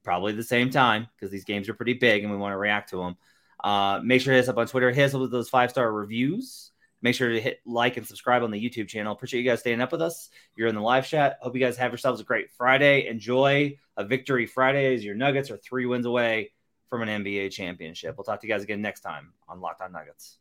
probably 0.03 0.33
the 0.33 0.43
same 0.43 0.69
time 0.69 1.07
because 1.15 1.31
these 1.31 1.45
games 1.45 1.69
are 1.69 1.73
pretty 1.73 1.93
big 1.93 2.23
and 2.23 2.31
we 2.31 2.37
want 2.37 2.51
to 2.51 2.57
react 2.57 2.89
to 2.89 2.97
them. 2.97 3.17
Uh, 3.63 4.01
make 4.03 4.21
sure 4.21 4.33
to 4.33 4.35
hit 4.35 4.43
us 4.43 4.49
up 4.49 4.57
on 4.57 4.67
Twitter. 4.67 4.91
Hit 4.91 5.05
us 5.05 5.15
up 5.15 5.21
with 5.21 5.31
those 5.31 5.49
five 5.49 5.71
star 5.71 5.91
reviews. 5.91 6.71
Make 7.03 7.15
sure 7.15 7.29
to 7.29 7.39
hit 7.39 7.59
like 7.65 7.97
and 7.97 8.07
subscribe 8.07 8.43
on 8.43 8.49
the 8.49 8.57
YouTube 8.57 8.87
channel. 8.87 9.11
Appreciate 9.11 9.41
you 9.41 9.49
guys 9.49 9.59
staying 9.59 9.81
up 9.81 9.91
with 9.91 10.01
us. 10.01 10.29
You're 10.55 10.69
in 10.69 10.75
the 10.75 10.81
live 10.81 11.05
chat. 11.05 11.37
Hope 11.41 11.53
you 11.53 11.59
guys 11.59 11.75
have 11.77 11.91
yourselves 11.91 12.21
a 12.21 12.23
great 12.23 12.49
Friday. 12.51 13.07
Enjoy 13.07 13.77
a 13.97 14.05
victory 14.05 14.45
Friday 14.45 14.95
as 14.95 15.03
your 15.03 15.13
Nuggets 15.13 15.51
are 15.51 15.57
three 15.57 15.85
wins 15.85 16.05
away 16.05 16.53
from 16.89 17.01
an 17.01 17.23
NBA 17.23 17.51
championship. 17.51 18.15
We'll 18.17 18.23
talk 18.23 18.39
to 18.39 18.47
you 18.47 18.53
guys 18.53 18.63
again 18.63 18.81
next 18.81 19.01
time 19.01 19.33
on 19.49 19.59
Locked 19.59 19.81
On 19.81 19.91
Nuggets. 19.91 20.37